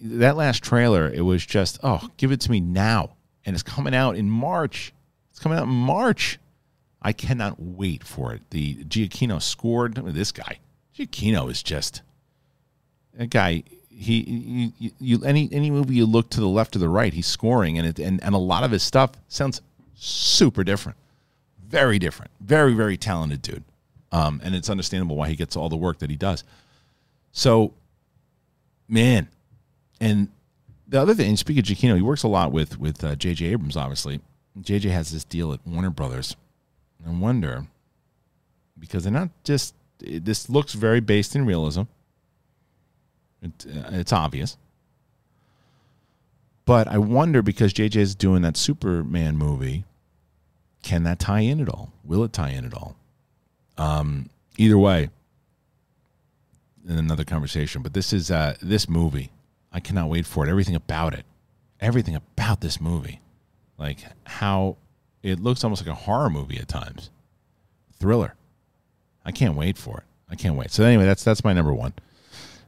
That 0.00 0.36
last 0.36 0.62
trailer, 0.62 1.08
it 1.08 1.22
was 1.22 1.44
just, 1.44 1.78
oh, 1.82 2.08
give 2.16 2.32
it 2.32 2.40
to 2.42 2.50
me 2.50 2.60
now. 2.60 3.16
And 3.44 3.54
it's 3.54 3.62
coming 3.62 3.94
out 3.94 4.16
in 4.16 4.30
March. 4.30 4.92
It's 5.30 5.38
coming 5.38 5.58
out 5.58 5.64
in 5.64 5.70
March. 5.70 6.38
I 7.02 7.12
cannot 7.12 7.56
wait 7.58 8.04
for 8.04 8.34
it. 8.34 8.42
The 8.50 8.84
Giacchino 8.84 9.40
scored. 9.40 9.94
This 9.94 10.32
guy, 10.32 10.58
Giacchino 10.96 11.50
is 11.50 11.62
just 11.62 12.02
a 13.18 13.26
guy 13.26 13.64
he 14.00 14.72
you, 14.78 14.90
you, 14.98 15.24
any 15.24 15.48
any 15.52 15.70
movie 15.70 15.94
you 15.94 16.06
look 16.06 16.30
to 16.30 16.40
the 16.40 16.48
left 16.48 16.74
or 16.74 16.78
the 16.78 16.88
right 16.88 17.12
he's 17.12 17.26
scoring 17.26 17.76
and 17.76 17.86
it 17.86 17.98
and, 17.98 18.22
and 18.24 18.34
a 18.34 18.38
lot 18.38 18.64
of 18.64 18.70
his 18.70 18.82
stuff 18.82 19.10
sounds 19.28 19.60
super 19.94 20.64
different 20.64 20.96
very 21.66 21.98
different 21.98 22.30
very 22.40 22.72
very 22.72 22.96
talented 22.96 23.42
dude 23.42 23.62
um, 24.10 24.40
and 24.42 24.54
it's 24.54 24.70
understandable 24.70 25.16
why 25.16 25.28
he 25.28 25.36
gets 25.36 25.54
all 25.54 25.68
the 25.68 25.76
work 25.76 25.98
that 25.98 26.08
he 26.08 26.16
does 26.16 26.44
so 27.32 27.74
man 28.88 29.28
and 30.00 30.28
the 30.88 30.98
other 30.98 31.14
thing 31.14 31.36
speaking 31.36 31.60
of 31.60 31.66
Giacchino 31.66 31.96
he 31.96 32.02
works 32.02 32.22
a 32.22 32.28
lot 32.28 32.52
with 32.52 32.80
with 32.80 33.04
uh, 33.04 33.14
J.J. 33.16 33.46
Abrams 33.46 33.76
obviously 33.76 34.20
J.J. 34.62 34.88
has 34.88 35.10
this 35.10 35.24
deal 35.24 35.52
at 35.52 35.60
Warner 35.66 35.90
Brothers 35.90 36.36
I 37.06 37.10
wonder 37.10 37.66
because 38.78 39.04
they're 39.04 39.12
not 39.12 39.30
just 39.44 39.74
this 39.98 40.48
looks 40.48 40.72
very 40.72 41.00
based 41.00 41.34
in 41.36 41.44
realism 41.44 41.82
it, 43.42 43.66
uh, 43.66 43.90
it's 43.92 44.12
obvious. 44.12 44.56
But 46.64 46.88
I 46.88 46.98
wonder 46.98 47.42
because 47.42 47.72
JJ 47.72 47.96
is 47.96 48.14
doing 48.14 48.42
that 48.42 48.56
Superman 48.56 49.36
movie, 49.36 49.84
can 50.82 51.02
that 51.04 51.18
tie 51.18 51.40
in 51.40 51.60
at 51.60 51.68
all? 51.68 51.92
Will 52.04 52.22
it 52.24 52.32
tie 52.32 52.50
in 52.50 52.64
at 52.64 52.74
all? 52.74 52.96
Um, 53.76 54.30
either 54.56 54.78
way, 54.78 55.10
in 56.88 56.98
another 56.98 57.24
conversation. 57.24 57.82
But 57.82 57.94
this 57.94 58.12
is 58.12 58.30
uh, 58.30 58.56
this 58.62 58.88
movie. 58.88 59.30
I 59.72 59.80
cannot 59.80 60.08
wait 60.08 60.26
for 60.26 60.46
it. 60.46 60.50
Everything 60.50 60.74
about 60.74 61.14
it, 61.14 61.24
everything 61.80 62.14
about 62.14 62.60
this 62.60 62.80
movie, 62.80 63.20
like 63.78 63.98
how 64.24 64.76
it 65.22 65.40
looks 65.40 65.64
almost 65.64 65.84
like 65.84 65.90
a 65.90 65.98
horror 65.98 66.30
movie 66.30 66.58
at 66.58 66.68
times, 66.68 67.10
thriller. 67.98 68.34
I 69.24 69.32
can't 69.32 69.56
wait 69.56 69.76
for 69.76 69.98
it. 69.98 70.04
I 70.30 70.34
can't 70.34 70.56
wait. 70.56 70.70
So 70.70 70.84
anyway, 70.84 71.04
that's 71.04 71.24
that's 71.24 71.44
my 71.44 71.52
number 71.52 71.74
one. 71.74 71.92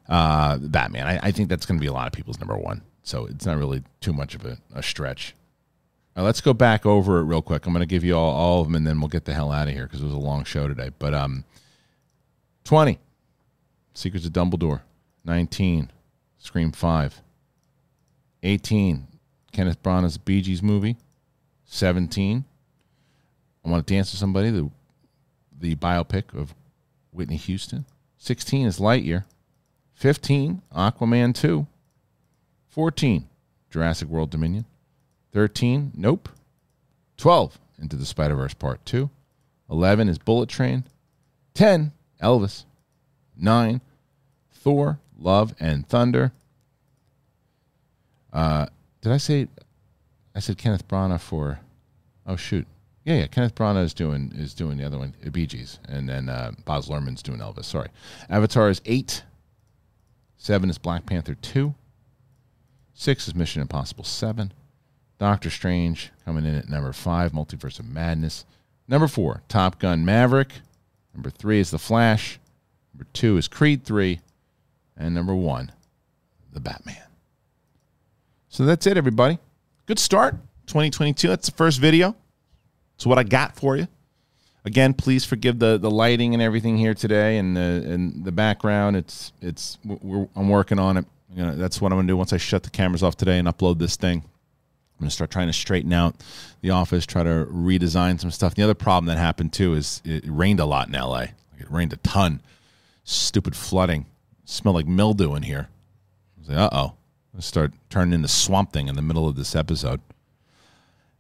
Uh, 0.09 0.59
Batman. 0.59 1.07
I, 1.07 1.29
I 1.29 1.31
think 1.31 1.49
that's 1.49 1.65
going 1.65 1.79
to 1.79 1.81
be 1.81 1.87
a 1.87 1.93
lot 1.93 2.07
of 2.07 2.13
people's 2.13 2.39
number 2.39 2.57
one. 2.57 2.83
So 3.03 3.27
it's 3.27 3.47
not 3.47 3.57
really 3.57 3.83
too 4.01 4.13
much 4.13 4.35
of 4.35 4.45
a, 4.45 4.59
a 4.75 4.83
stretch. 4.83 5.35
Right, 6.17 6.23
let's 6.23 6.41
go 6.41 6.53
back 6.53 6.85
over 6.85 7.21
it 7.21 7.25
real 7.25 7.41
quick. 7.41 7.67
I'm 7.67 7.73
going 7.73 7.81
to 7.81 7.87
give 7.87 8.05
you 8.05 8.17
all, 8.17 8.33
all 8.33 8.61
of 8.61 8.67
them, 8.67 8.75
and 8.75 8.87
then 8.87 9.01
we'll 9.01 9.09
get 9.09 9.25
the 9.25 9.33
hell 9.33 9.51
out 9.51 9.69
of 9.69 9.75
here 9.75 9.85
because 9.85 10.03
it 10.03 10.05
was 10.05 10.13
a 10.13 10.19
long 10.19 10.45
show 10.45 10.69
today. 10.69 10.91
But 10.99 11.15
um, 11.15 11.45
20, 12.65 12.99
Secrets 13.95 14.27
of 14.27 14.33
Dumbledore. 14.33 14.83
19, 15.25 15.91
Scream 16.39 16.73
5. 16.73 17.23
18, 18.43 19.07
Kenneth 19.53 19.83
Branagh's 19.83 20.19
Bee 20.19 20.43
Gees 20.43 20.63
movie. 20.63 20.97
17, 21.73 22.45
I 23.65 23.69
Want 23.71 23.87
to 23.87 23.95
Dance 23.95 24.13
with 24.13 24.19
Somebody, 24.19 24.51
the, 24.51 24.71
the 25.59 25.75
biopic 25.75 26.39
of 26.39 26.55
Whitney 27.13 27.37
Houston. 27.37 27.87
16 28.19 28.67
is 28.67 28.79
Lightyear. 28.79 29.25
15, 29.95 30.61
Aquaman 30.77 31.35
2. 31.35 31.67
14, 32.69 33.27
Jurassic 33.71 34.09
World 34.09 34.29
Dominion. 34.29 34.67
13, 35.33 35.93
Nope. 35.95 36.29
12, 37.17 37.59
Into 37.81 37.97
the 37.97 38.05
Spider 38.05 38.35
Verse 38.35 38.53
Part 38.53 38.85
2. 38.85 39.09
11 39.71 40.11
is 40.11 40.19
Bullet 40.19 40.51
Train. 40.51 40.85
10, 41.55 41.91
Elvis. 42.21 42.65
9, 43.35 43.81
Thor, 44.53 44.99
Love 45.19 45.55
and 45.59 45.89
Thunder. 45.89 46.33
Uh, 48.31 48.67
did 49.01 49.11
I 49.11 49.17
say? 49.17 49.49
I 50.35 50.41
said 50.41 50.59
Kenneth 50.59 50.87
Branagh 50.87 51.21
for. 51.21 51.61
Oh 52.27 52.37
shoot, 52.37 52.67
yeah, 53.05 53.17
yeah. 53.17 53.27
Kenneth 53.27 53.55
Branagh 53.55 53.85
is 53.85 53.95
doing 53.95 54.33
is 54.35 54.55
doing 54.55 54.79
the 54.79 54.85
other 54.85 54.99
one, 54.99 55.15
Bee 55.33 55.47
Gees, 55.47 55.79
and 55.89 56.09
then 56.09 56.29
uh, 56.29 56.53
Baz 56.65 56.89
Luhrmann's 56.89 57.23
doing 57.23 57.41
Elvis. 57.41 57.65
Sorry, 57.65 57.89
Avatar 58.31 58.69
is 58.69 58.81
eight. 58.85 59.25
Seven 60.37 60.71
is 60.71 60.79
Black 60.79 61.07
Panther 61.07 61.35
two. 61.35 61.75
Six 62.95 63.29
is 63.29 63.35
Mission 63.35 63.63
Impossible 63.63 64.05
seven. 64.05 64.53
Doctor 65.19 65.51
Strange 65.51 66.11
coming 66.25 66.45
in 66.45 66.57
at 66.57 66.69
number 66.69 66.93
five, 66.93 67.33
Multiverse 67.33 67.79
of 67.79 67.89
Madness. 67.89 68.45
Number 68.89 69.07
four, 69.07 69.43
Top 69.49 69.79
Gun 69.79 70.05
Maverick. 70.05 70.53
Number 71.15 71.31
three 71.31 71.61
is 71.61 71.71
The 71.71 71.79
Flash. 71.79 72.41
Number 72.93 73.07
two 73.13 73.37
is 73.37 73.49
Creed 73.49 73.85
3. 73.85 74.21
And 74.97 75.15
number 75.15 75.35
one, 75.35 75.73
The 76.53 76.61
Batman. 76.61 76.97
So 78.49 78.65
that's 78.65 78.87
it, 78.87 78.97
everybody. 78.97 79.39
Good 79.87 79.99
start, 79.99 80.37
2022. 80.67 81.29
That's 81.29 81.49
the 81.49 81.57
first 81.57 81.81
video. 81.81 82.17
That's 82.95 83.07
what 83.07 83.19
I 83.19 83.23
got 83.23 83.57
for 83.57 83.77
you. 83.77 83.89
Again, 84.65 84.95
please 84.95 85.25
forgive 85.25 85.59
the, 85.59 85.77
the 85.77 85.91
lighting 85.91 86.35
and 86.35 86.43
everything 86.43 86.77
here 86.77 86.95
today 86.95 87.39
and 87.39 87.57
the 87.57 87.85
and 87.85 88.25
the 88.25 88.31
background. 88.31 88.97
It's 88.97 89.33
it's 89.41 89.79
I'm 89.85 90.49
working 90.49 90.79
on 90.79 90.99
it. 90.99 91.05
You 91.35 91.43
know, 91.43 91.57
that's 91.57 91.81
what 91.81 91.91
I'm 91.91 91.99
gonna 91.99 92.07
do 92.09 92.17
once 92.17 92.33
I 92.33 92.37
shut 92.37 92.63
the 92.63 92.71
cameras 92.71 93.03
off 93.03 93.17
today 93.17 93.39
and 93.39 93.49
upload 93.49 93.79
this 93.79 93.97
thing. 93.97 94.19
I'm 94.21 95.01
gonna 95.01 95.11
start 95.11 95.31
trying 95.33 95.49
to 95.49 95.53
straighten 95.53 95.93
out 95.93 96.15
the 96.61 96.71
office, 96.71 97.07
try 97.07 97.25
to 97.25 97.47
redesign 97.51 98.21
some 98.21 98.31
stuff. 98.31 98.55
The 98.55 98.63
other 98.63 98.75
problem 98.75 99.07
that 99.07 99.19
happened 99.19 99.53
too 99.53 99.75
is 99.75 100.01
it 100.05 100.23
rained 100.29 100.61
a 100.61 100.65
lot 100.65 100.87
in 100.87 100.95
LA. 100.95 101.27
It 101.59 101.69
rained 101.69 101.93
a 101.93 101.97
ton. 101.97 102.41
Stupid 103.03 103.57
flooding. 103.57 104.07
It 104.45 104.49
smelled 104.49 104.77
like 104.77 104.87
mildew 104.87 105.35
in 105.35 105.43
here. 105.43 105.69
I 106.37 106.41
was 106.41 106.49
like, 106.49 106.59
uh 106.59 106.71
oh. 106.73 106.93
Let's 107.35 107.47
start 107.47 107.73
turning 107.89 108.13
into 108.13 108.29
swamp 108.29 108.73
thing 108.73 108.89
in 108.89 108.95
the 108.95 109.03
middle 109.03 109.27
of 109.27 109.37
this 109.37 109.57
episode. 109.57 110.01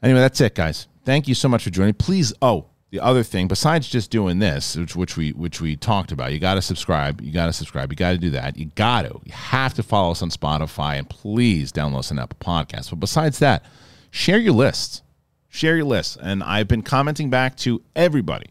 Anyway, 0.02 0.20
that's 0.20 0.40
it, 0.40 0.54
guys. 0.54 0.88
Thank 1.04 1.28
you 1.28 1.34
so 1.34 1.48
much 1.48 1.64
for 1.64 1.70
joining. 1.70 1.94
Please, 1.94 2.32
oh, 2.42 2.66
the 2.90 3.00
other 3.00 3.22
thing, 3.22 3.48
besides 3.48 3.88
just 3.88 4.10
doing 4.10 4.38
this, 4.38 4.76
which, 4.76 4.94
which 4.94 5.16
we 5.16 5.30
which 5.30 5.60
we 5.60 5.76
talked 5.76 6.12
about, 6.12 6.32
you 6.32 6.38
got 6.38 6.54
to 6.54 6.62
subscribe. 6.62 7.20
You 7.22 7.32
got 7.32 7.46
to 7.46 7.52
subscribe. 7.52 7.90
You 7.90 7.96
got 7.96 8.10
to 8.10 8.18
do 8.18 8.30
that. 8.30 8.58
You 8.58 8.66
got 8.74 9.02
to. 9.02 9.20
You 9.24 9.32
have 9.32 9.72
to 9.74 9.82
follow 9.82 10.10
us 10.10 10.22
on 10.22 10.28
Spotify 10.28 10.98
and 10.98 11.08
please 11.08 11.72
download 11.72 12.00
us 12.00 12.10
on 12.10 12.18
Apple 12.18 12.36
Podcasts. 12.38 12.90
But 12.90 13.00
besides 13.00 13.38
that, 13.38 13.64
share 14.10 14.38
your 14.38 14.52
lists. 14.52 15.02
Share 15.48 15.76
your 15.76 15.86
lists. 15.86 16.18
And 16.20 16.42
I've 16.42 16.68
been 16.68 16.82
commenting 16.82 17.30
back 17.30 17.56
to 17.58 17.82
everybody. 17.96 18.50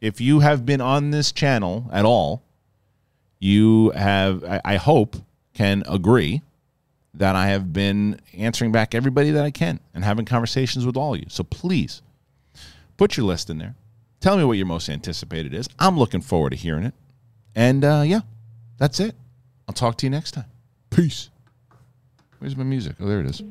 If 0.00 0.20
you 0.20 0.40
have 0.40 0.66
been 0.66 0.80
on 0.80 1.10
this 1.10 1.30
channel 1.30 1.88
at 1.92 2.04
all, 2.04 2.42
you 3.38 3.90
have, 3.90 4.42
I, 4.44 4.60
I 4.64 4.76
hope, 4.76 5.16
can 5.54 5.82
agree 5.88 6.42
that 7.16 7.34
I 7.34 7.48
have 7.48 7.72
been 7.72 8.20
answering 8.36 8.72
back 8.72 8.94
everybody 8.94 9.30
that 9.32 9.44
I 9.44 9.50
can 9.50 9.80
and 9.94 10.04
having 10.04 10.24
conversations 10.24 10.84
with 10.84 10.96
all 10.96 11.14
of 11.14 11.20
you. 11.20 11.26
So 11.28 11.44
please 11.44 12.02
put 12.96 13.16
your 13.16 13.26
list 13.26 13.50
in 13.50 13.58
there. 13.58 13.74
Tell 14.20 14.36
me 14.36 14.44
what 14.44 14.56
your 14.56 14.66
most 14.66 14.88
anticipated 14.88 15.54
is. 15.54 15.68
I'm 15.78 15.98
looking 15.98 16.20
forward 16.20 16.50
to 16.50 16.56
hearing 16.56 16.84
it. 16.84 16.94
And 17.54 17.84
uh, 17.84 18.02
yeah, 18.04 18.20
that's 18.78 19.00
it. 19.00 19.14
I'll 19.68 19.74
talk 19.74 19.96
to 19.98 20.06
you 20.06 20.10
next 20.10 20.32
time. 20.32 20.46
Peace. 20.90 21.30
Where's 22.38 22.56
my 22.56 22.64
music? 22.64 22.96
Oh, 23.00 23.06
there 23.06 23.20
it 23.20 23.26
is. 23.26 23.42